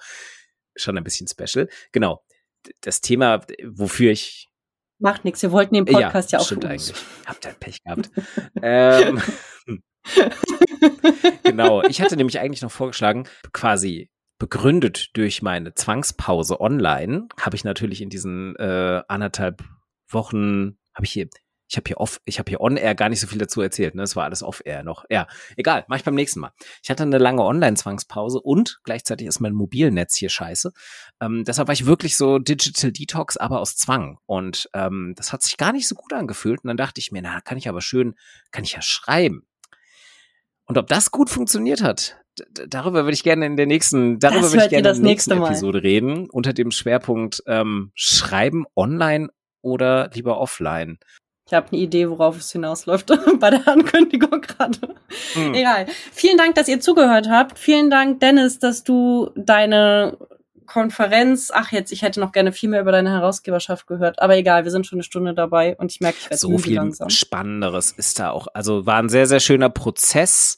schon 0.76 0.98
ein 0.98 1.04
bisschen 1.04 1.28
special. 1.28 1.70
Genau. 1.92 2.24
Das 2.82 3.00
Thema, 3.00 3.46
wofür 3.64 4.12
ich 4.12 4.50
Macht 4.98 5.26
nichts, 5.26 5.42
wir 5.42 5.52
wollten 5.52 5.76
den 5.76 5.86
Podcast 5.86 6.32
ja, 6.32 6.38
ja 6.38 6.42
auch 6.42 6.46
stimmt 6.46 6.66
eigentlich. 6.66 6.94
Habt 7.26 7.46
ihr 7.46 7.52
Pech 7.52 7.84
gehabt. 7.84 8.10
ähm, 8.62 9.22
genau. 11.44 11.84
Ich 11.84 12.02
hatte 12.02 12.18
nämlich 12.18 12.40
eigentlich 12.40 12.62
noch 12.62 12.72
vorgeschlagen, 12.72 13.28
quasi 13.54 14.10
begründet 14.38 15.10
durch 15.14 15.42
meine 15.42 15.74
Zwangspause 15.74 16.60
online, 16.60 17.28
habe 17.40 17.56
ich 17.56 17.64
natürlich 17.64 18.02
in 18.02 18.10
diesen 18.10 18.56
äh, 18.58 19.02
anderthalb 19.08 19.64
Wochen, 20.10 20.78
habe 20.94 21.06
ich 21.06 21.12
hier, 21.12 21.28
ich 21.68 21.78
habe 21.78 21.88
hier 21.88 21.98
off, 21.98 22.22
ich 22.26 22.38
habe 22.38 22.50
hier 22.50 22.62
on 22.62 22.78
air 22.78 22.94
gar 22.96 23.10
nicht 23.10 23.20
so 23.20 23.28
viel 23.28 23.40
dazu 23.40 23.62
erzählt, 23.62 23.96
ne? 23.96 24.04
Es 24.04 24.16
war 24.16 24.26
alles 24.26 24.44
off 24.44 24.62
air 24.66 24.84
noch. 24.84 25.06
Ja, 25.10 25.28
egal, 25.56 25.86
mache 25.88 26.00
ich 26.00 26.06
beim 26.06 26.14
nächsten 26.16 26.42
Mal. 26.42 26.52
Ich 26.84 26.90
hatte 26.90 27.04
eine 27.04 27.18
lange 27.18 27.44
Online-Zwangspause 27.44 28.40
und 28.40 28.82
gleichzeitig 28.84 29.26
ist 29.26 29.40
mein 29.40 29.54
Mobilnetz 29.54 30.16
hier 30.16 30.30
scheiße. 30.30 30.74
Ähm, 31.22 31.44
deshalb 31.44 31.68
war 31.68 31.74
ich 31.74 31.86
wirklich 31.86 32.18
so 32.18 32.38
Digital 32.38 32.92
Detox, 32.92 33.38
aber 33.38 33.62
aus 33.62 33.78
Zwang. 33.78 34.20
Und 34.26 34.70
ähm, 34.74 35.14
das 35.16 35.34
hat 35.34 35.42
sich 35.42 35.58
gar 35.58 35.72
nicht 35.72 35.88
so 35.88 35.96
gut 35.96 36.14
angefühlt. 36.14 36.64
Und 36.64 36.68
dann 36.68 36.78
dachte 36.78 37.00
ich 37.00 37.12
mir, 37.12 37.22
na, 37.22 37.42
kann 37.42 37.58
ich 37.58 37.68
aber 37.68 37.82
schön, 37.82 38.16
kann 38.52 38.64
ich 38.64 38.74
ja 38.74 38.82
schreiben. 38.82 39.48
Und 40.68 40.78
ob 40.78 40.88
das 40.88 41.12
gut 41.12 41.30
funktioniert 41.30 41.82
hat, 41.84 42.18
darüber 42.68 43.04
würde 43.04 43.14
ich 43.14 43.24
gerne 43.24 43.46
in 43.46 43.56
der 43.56 43.68
nächsten, 43.68 44.20
darüber 44.20 44.52
würde 44.52 44.64
ich 44.64 44.70
gerne 44.70 44.90
in 44.90 44.96
der 44.96 45.04
nächsten 45.04 45.32
Episode 45.32 45.84
reden, 45.84 46.30
unter 46.30 46.54
dem 46.54 46.72
Schwerpunkt 46.72 47.44
ähm, 47.48 47.92
Schreiben 47.94 48.66
online 48.76 49.30
oder 49.62 50.10
lieber 50.14 50.40
offline. 50.40 50.98
Ich 51.48 51.54
habe 51.54 51.68
eine 51.72 51.80
Idee, 51.80 52.10
worauf 52.10 52.38
es 52.38 52.52
hinausläuft 52.52 53.12
bei 53.40 53.52
der 53.52 53.68
Ankündigung 53.68 54.42
gerade. 54.42 54.96
Hm. 55.34 55.54
Egal. 55.54 55.86
Vielen 56.12 56.38
Dank, 56.38 56.56
dass 56.56 56.68
ihr 56.68 56.80
zugehört 56.80 57.30
habt. 57.30 57.60
Vielen 57.60 57.92
Dank, 57.92 58.20
Dennis, 58.20 58.58
dass 58.58 58.84
du 58.84 59.30
deine 59.36 60.18
Konferenz, 60.66 61.52
ach 61.54 61.72
jetzt, 61.72 61.92
ich 61.92 62.02
hätte 62.02 62.20
noch 62.20 62.32
gerne 62.32 62.52
viel 62.52 62.70
mehr 62.70 62.82
über 62.82 62.92
deine 62.92 63.12
Herausgeberschaft 63.12 63.88
gehört, 63.88 64.22
aber 64.22 64.38
egal, 64.38 64.64
wir 64.64 64.72
sind 64.72 64.86
schon 64.86 64.98
eine 64.98 65.04
Stunde 65.04 65.34
dabei 65.34 65.76
und 65.78 65.92
ich 65.92 66.00
merke, 66.00 66.18
ich 66.20 66.26
werde 66.26 66.38
so 66.38 66.58
viel 66.58 66.76
langsam. 66.76 67.10
Spannenderes 67.10 67.92
ist 67.92 68.20
da 68.20 68.32
auch. 68.32 68.48
Also 68.54 68.86
war 68.86 68.98
ein 68.98 69.10
sehr, 69.10 69.28
sehr 69.28 69.40
schöner 69.40 69.70
Prozess. 69.70 70.58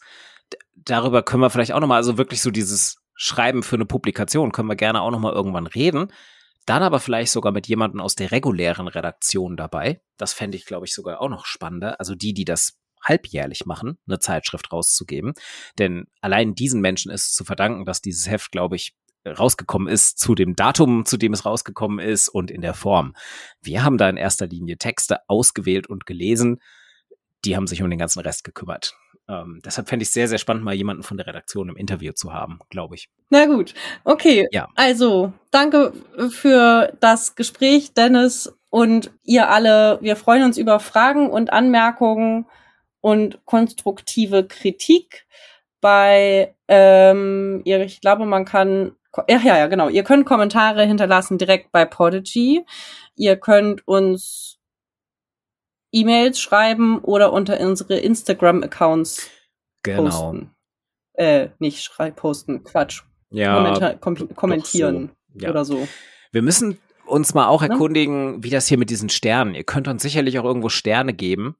Darüber 0.76 1.24
können 1.24 1.42
wir 1.42 1.50
vielleicht 1.50 1.74
auch 1.74 1.80
nochmal, 1.80 1.98
also 1.98 2.18
wirklich 2.18 2.42
so 2.42 2.52
dieses 2.52 2.98
Schreiben 3.16 3.64
für 3.64 3.76
eine 3.76 3.86
Publikation, 3.86 4.52
können 4.52 4.70
wir 4.70 4.76
gerne 4.76 5.02
auch 5.02 5.12
nochmal 5.12 5.34
irgendwann 5.34 5.68
reden. 5.68 6.12
Dann 6.66 6.84
aber 6.84 7.00
vielleicht 7.00 7.32
sogar 7.32 7.54
mit 7.54 7.68
jemandem 7.68 8.02
aus 8.02 8.16
der 8.16 8.32
regulären 8.32 8.88
Redaktion 8.88 9.56
dabei. 9.56 10.02
Das 10.18 10.34
fände 10.34 10.58
ich, 10.58 10.66
glaube 10.66 10.86
ich, 10.86 10.94
sogar 10.94 11.22
auch 11.22 11.30
noch 11.30 11.46
spannender. 11.46 12.00
Also 12.00 12.14
die, 12.14 12.34
die 12.34 12.46
das 12.46 12.78
halbjährlich 13.04 13.66
machen, 13.66 13.98
eine 14.08 14.20
Zeitschrift 14.20 14.72
rauszugeben. 14.72 15.34
Denn 15.80 16.08
allein 16.22 16.56
diesen 16.56 16.82
Menschen 16.82 17.12
ist 17.12 17.36
zu 17.36 17.46
verdanken, 17.46 17.86
dass 17.86 18.02
dieses 18.02 18.30
Heft, 18.30 18.52
glaube 18.52 18.76
ich, 18.76 18.96
rausgekommen 19.36 19.88
ist, 19.88 20.20
zu 20.20 20.36
dem 20.36 20.56
Datum, 20.56 21.06
zu 21.06 21.18
dem 21.18 21.34
es 21.34 21.46
rausgekommen 21.46 22.00
ist 22.00 22.30
und 22.30 22.52
in 22.52 22.62
der 22.62 22.74
Form. 22.74 23.16
Wir 23.62 23.84
haben 23.84 23.98
da 23.98 24.10
in 24.10 24.18
erster 24.18 24.48
Linie 24.48 24.78
Texte 24.78 25.20
ausgewählt 25.28 25.88
und 25.88 26.06
gelesen, 26.06 26.62
die 27.46 27.56
haben 27.56 27.68
sich 27.68 27.82
um 27.82 27.90
den 27.90 28.00
ganzen 28.00 28.20
Rest 28.22 28.44
gekümmert. 28.44 28.96
Ähm, 29.30 29.60
deshalb 29.64 29.90
fände 29.90 30.04
ich 30.04 30.10
es 30.10 30.14
sehr, 30.14 30.28
sehr 30.28 30.38
spannend, 30.38 30.64
mal 30.64 30.74
jemanden 30.74 31.04
von 31.04 31.18
der 31.18 31.28
Redaktion 31.28 31.70
im 31.70 31.76
Interview 31.76 32.14
zu 32.14 32.34
haben, 32.34 32.60
glaube 32.70 32.96
ich. 32.96 33.10
Na 33.30 33.46
gut, 33.46 33.74
okay. 34.06 34.48
Ja. 34.52 34.70
Also, 34.76 35.34
danke 35.52 35.94
für 36.30 36.94
das 37.00 37.36
Gespräch, 37.36 37.94
Dennis 37.94 38.58
und 38.70 39.12
ihr 39.24 39.50
alle. 39.50 40.00
Wir 40.02 40.16
freuen 40.16 40.44
uns 40.44 40.58
über 40.58 40.80
Fragen 40.80 41.30
und 41.30 41.52
Anmerkungen 41.52 42.46
und 43.02 43.44
konstruktive 43.46 44.46
Kritik 44.48 45.28
bei, 45.82 46.56
ähm, 46.68 47.62
ich 47.66 48.02
glaube, 48.02 48.26
man 48.26 48.46
kann, 48.46 48.94
ja, 49.28 49.40
ja, 49.40 49.58
ja, 49.58 49.68
genau. 49.68 49.90
Ihr 49.90 50.04
könnt 50.04 50.26
Kommentare 50.26 50.86
hinterlassen 50.86 51.38
direkt 51.38 51.72
bei 51.72 51.86
Podigy. 51.86 52.66
Ihr 53.16 53.38
könnt 53.38 53.88
uns 53.88 54.60
E-Mails 55.92 56.40
schreiben 56.40 57.00
oder 57.00 57.34
unter 57.34 57.60
unsere 57.60 57.98
Instagram-Accounts 57.98 59.30
genau. 59.84 60.04
posten. 60.04 60.52
Äh, 61.14 61.50
nicht 61.60 61.84
schreib 61.84 62.18
posten, 62.18 62.64
Quatsch. 62.64 63.04
Ja, 63.30 63.96
kom 63.96 64.36
kommentieren 64.36 65.12
so. 65.34 65.40
ja. 65.46 65.50
oder 65.50 65.66
so. 65.66 65.88
Wir 66.32 66.42
müssen 66.42 66.78
uns 67.06 67.34
mal 67.34 67.48
auch 67.48 67.62
ne? 67.62 67.70
erkundigen, 67.70 68.44
wie 68.44 68.50
das 68.50 68.68
hier 68.68 68.78
mit 68.78 68.90
diesen 68.90 69.10
Sternen. 69.10 69.56
Ihr 69.56 69.64
könnt 69.64 69.88
uns 69.88 70.02
sicherlich 70.02 70.38
auch 70.40 70.44
irgendwo 70.44 70.70
Sterne 70.70 71.14
geben. 71.14 71.56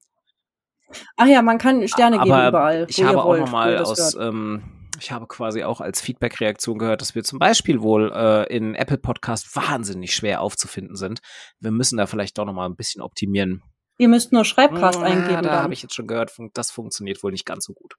Ach 1.18 1.28
ja, 1.28 1.42
man 1.42 1.58
kann 1.58 1.88
Sterne 1.88 2.18
Aber 2.18 2.26
geben 2.26 2.48
überall. 2.48 2.86
Ich 2.90 3.04
habe 3.04 3.24
auch 3.24 3.38
noch 3.38 3.52
mal 3.52 3.78
aus, 3.78 4.16
ähm, 4.16 4.64
ich 5.00 5.12
habe 5.12 5.28
quasi 5.28 5.64
auch 5.64 5.82
als 5.82 6.02
Feedback-Reaktion 6.02 6.78
gehört, 6.78 7.02
dass 7.02 7.16
wir 7.16 7.24
zum 7.24 7.40
Beispiel 7.40 7.82
wohl 7.82 8.12
äh, 8.14 8.56
in 8.56 8.76
Apple 8.76 8.98
Podcast 8.98 9.56
wahnsinnig 9.56 10.14
schwer 10.16 10.42
aufzufinden 10.42 10.96
sind. 10.96 11.20
Wir 11.60 11.72
müssen 11.72 11.98
da 11.98 12.06
vielleicht 12.08 12.38
doch 12.38 12.46
noch 12.46 12.54
mal 12.54 12.66
ein 12.66 12.76
bisschen 12.76 13.02
optimieren. 13.02 13.64
Ihr 13.98 14.08
müsst 14.08 14.32
nur 14.32 14.46
Schreibcast 14.46 15.00
ja, 15.00 15.06
eingeben. 15.06 15.44
Da 15.44 15.64
habe 15.64 15.74
ich 15.74 15.82
jetzt 15.82 15.96
schon 15.96 16.08
gehört, 16.08 16.32
das 16.54 16.72
funktioniert 16.72 17.24
wohl 17.24 17.32
nicht 17.32 17.46
ganz 17.46 17.66
so 17.66 17.74
gut. 17.74 17.96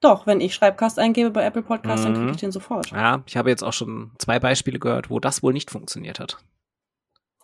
Doch, 0.00 0.26
wenn 0.26 0.40
ich 0.40 0.54
Schreibcast 0.54 0.98
eingebe 0.98 1.30
bei 1.30 1.44
Apple 1.44 1.62
Podcast, 1.62 2.02
mhm. 2.02 2.06
dann 2.06 2.14
kriege 2.14 2.30
ich 2.32 2.40
den 2.40 2.52
sofort. 2.52 2.90
Ja, 2.90 3.22
ich 3.26 3.36
habe 3.36 3.50
jetzt 3.50 3.62
auch 3.62 3.72
schon 3.72 4.12
zwei 4.18 4.40
Beispiele 4.40 4.78
gehört, 4.78 5.10
wo 5.10 5.20
das 5.20 5.42
wohl 5.42 5.52
nicht 5.52 5.70
funktioniert 5.70 6.18
hat. 6.20 6.38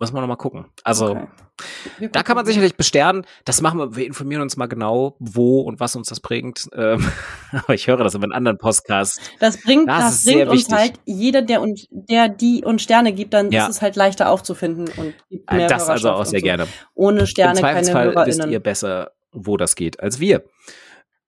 Muss 0.01 0.13
man 0.13 0.23
noch 0.23 0.29
mal 0.29 0.37
gucken. 0.37 0.67
Also, 0.85 1.11
okay. 1.11 2.09
da 2.13 2.23
kann 2.23 2.37
man 2.37 2.47
sicherlich 2.47 2.77
bestärken. 2.77 3.27
Das 3.45 3.61
machen 3.61 3.79
wir. 3.79 3.97
Wir 3.97 4.07
informieren 4.07 4.43
uns 4.43 4.57
mal 4.57 4.67
genau, 4.67 5.17
wo 5.19 5.61
und 5.63 5.81
was 5.81 5.97
uns 5.97 6.09
das 6.09 6.21
bringt. 6.21 6.69
Ähm, 6.75 7.05
aber 7.53 7.75
ich 7.75 7.87
höre 7.87 7.99
das 7.99 8.15
in 8.15 8.33
anderen 8.33 8.59
Podcasts. 8.59 9.21
Das 9.41 9.61
bringt, 9.63 9.89
das, 9.89 10.25
das 10.25 10.25
bringt 10.25 10.49
uns 10.49 10.69
halt 10.71 11.01
jeder, 11.05 11.43
der 11.43 11.61
und 11.61 11.87
der 11.91 12.29
die 12.29 12.65
und 12.65 12.81
Sterne 12.81 13.13
gibt, 13.13 13.35
dann 13.35 13.51
ja. 13.51 13.65
ist 13.65 13.77
es 13.77 13.83
halt 13.83 13.97
leichter 13.97 14.31
aufzufinden 14.31 14.89
und 14.97 15.15
gibt 15.29 15.53
mehr 15.53 15.69
Das 15.69 15.89
also 15.89 16.13
auch 16.13 16.25
sehr 16.25 16.41
so. 16.41 16.45
gerne. 16.45 16.69
Ohne 16.95 17.27
Sterne 17.27 17.59
Im 17.59 17.65
keine 17.65 17.93
HörerInnen. 17.93 18.27
wisst 18.27 18.47
ihr 18.47 18.61
besser, 18.61 19.11
wo 19.33 19.57
das 19.57 19.75
geht, 19.75 20.01
als 20.01 20.21
wir 20.21 20.45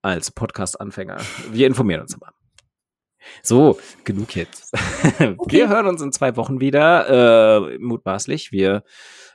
als 0.03 0.31
Podcast-Anfänger. 0.31 1.19
Wir 1.51 1.67
informieren 1.67 2.03
uns 2.03 2.15
immer. 2.15 2.33
So, 3.43 3.79
genug 4.05 4.37
jetzt. 4.37 4.75
Okay. 5.21 5.57
Wir 5.57 5.69
hören 5.69 5.87
uns 5.87 6.01
in 6.03 6.13
zwei 6.13 6.37
Wochen 6.37 6.61
wieder, 6.61 7.67
äh, 7.69 7.79
mutmaßlich. 7.79 8.53
Wir 8.53 8.85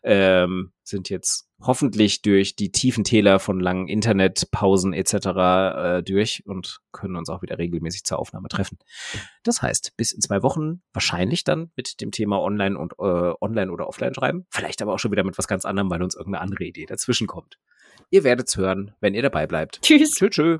ähm, 0.03 0.71
sind 0.83 1.09
jetzt 1.09 1.47
hoffentlich 1.61 2.21
durch 2.21 2.55
die 2.55 2.71
tiefen 2.71 3.03
Täler 3.03 3.39
von 3.39 3.59
langen 3.59 3.87
Internetpausen 3.87 4.93
etc. 4.93 5.13
Äh, 5.13 6.03
durch 6.03 6.43
und 6.45 6.79
können 6.91 7.15
uns 7.15 7.29
auch 7.29 7.41
wieder 7.41 7.57
regelmäßig 7.57 8.03
zur 8.03 8.19
Aufnahme 8.19 8.47
treffen. 8.47 8.77
Das 9.43 9.61
heißt, 9.61 9.93
bis 9.97 10.11
in 10.11 10.21
zwei 10.21 10.43
Wochen 10.43 10.81
wahrscheinlich 10.93 11.43
dann 11.43 11.71
mit 11.75 12.01
dem 12.01 12.11
Thema 12.11 12.39
Online 12.39 12.77
und 12.77 12.93
äh, 12.99 13.33
Online 13.41 13.71
oder 13.71 13.87
Offline 13.87 14.13
schreiben. 14.13 14.45
Vielleicht 14.49 14.81
aber 14.81 14.93
auch 14.93 14.99
schon 14.99 15.11
wieder 15.11 15.23
mit 15.23 15.37
was 15.37 15.47
ganz 15.47 15.65
anderem, 15.65 15.89
weil 15.89 16.03
uns 16.03 16.15
irgendeine 16.15 16.41
andere 16.41 16.65
Idee 16.65 16.85
dazwischen 16.85 17.27
kommt. 17.27 17.57
Ihr 18.09 18.23
werdet's 18.23 18.57
hören, 18.57 18.93
wenn 18.99 19.13
ihr 19.13 19.23
dabei 19.23 19.47
bleibt. 19.47 19.81
Tschüss. 19.81 20.11
Tschüss. 20.11 20.29
tschüss. 20.31 20.59